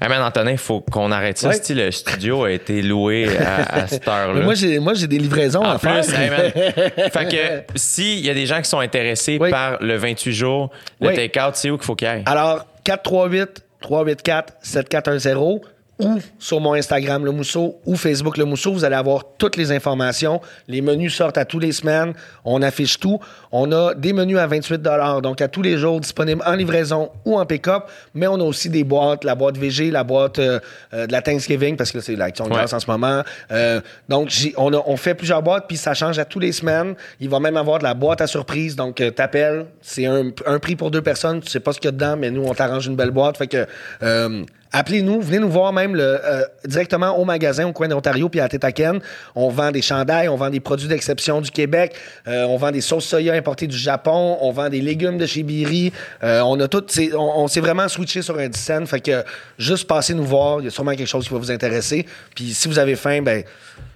[0.00, 1.48] Hey man, Antonin, il faut qu'on arrête ça.
[1.48, 1.58] Ouais.
[1.62, 4.40] Si le studio a été loué à, à cette heure-là.
[4.42, 6.20] Moi, j'ai, moi, j'ai des livraisons en à plus, faire.
[6.20, 6.52] hey, man.
[7.10, 9.50] fait que s'il y a des gens qui sont intéressés Oui.
[9.50, 10.70] par le 28 jours,
[11.00, 11.14] le Oui.
[11.14, 12.22] take-out, c'est où qu'il faut qu'il aille?
[12.26, 15.60] Alors, 438-384-7410
[15.98, 19.72] ou sur mon Instagram Le Mousseau ou Facebook Le Mousseau, vous allez avoir toutes les
[19.72, 20.40] informations.
[20.68, 22.12] Les menus sortent à tous les semaines.
[22.44, 23.18] On affiche tout.
[23.50, 24.82] On a des menus à 28
[25.22, 27.84] donc à tous les jours, disponibles en livraison ou en pick-up.
[28.14, 30.60] Mais on a aussi des boîtes, la boîte VG, la boîte euh,
[30.92, 32.56] euh, de la Thanksgiving, parce que c'est l'action de Ouais.
[32.58, 33.22] grâce en ce moment.
[33.50, 36.52] Euh, donc, j'ai- on, a- on fait plusieurs boîtes, puis ça change à tous les
[36.52, 36.94] semaines.
[37.20, 38.76] Il va même avoir de la boîte à surprise.
[38.76, 41.40] Donc, t'appelles, c'est un, un prix pour deux personnes.
[41.40, 43.36] Tu sais pas ce qu'il y a dedans, mais nous, on t'arrange une belle boîte.
[43.38, 43.66] Fait que,
[44.02, 48.48] euh, appelez-nous, venez nous voir même euh, directement au magasin au coin d'Ontario puis à
[48.48, 49.00] Tetaken.
[49.34, 51.94] On vend des chandails, on vend des produits d'exception du Québec,
[52.26, 55.42] euh, on vend des sauces soya importées du Japon, on vend des légumes de chez
[55.42, 55.92] Biri.
[56.22, 56.84] Euh, on a tout,
[57.14, 58.86] on, s'est vraiment switché sur un 10 cents.
[58.86, 59.24] Fait que
[59.58, 62.06] juste passez nous voir, il y a sûrement quelque chose qui va vous intéresser.
[62.34, 63.44] Puis si vous avez faim, ben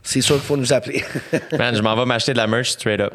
[0.02, 1.04] c'est sûr qu'il faut nous appeler.
[1.58, 3.14] Man, je m'en vais m'acheter de la merch straight up.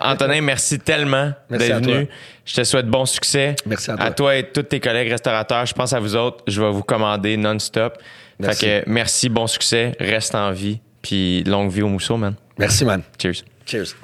[0.00, 2.08] Antonin, merci tellement d'être venu.
[2.44, 3.56] Je te souhaite bon succès.
[3.66, 4.04] Merci à toi.
[4.06, 5.66] À toi et tous tes collègues restaurateurs.
[5.66, 6.44] Je pense à vous autres.
[6.46, 7.98] Je vais vous commander non-stop.
[8.38, 8.60] Merci.
[8.60, 9.92] Fait que merci, bon succès.
[9.98, 10.80] Reste en vie.
[11.02, 12.34] Puis longue vie au mousseau, man.
[12.58, 13.02] Merci, man.
[13.20, 13.44] Cheers.
[13.64, 13.96] Cheers.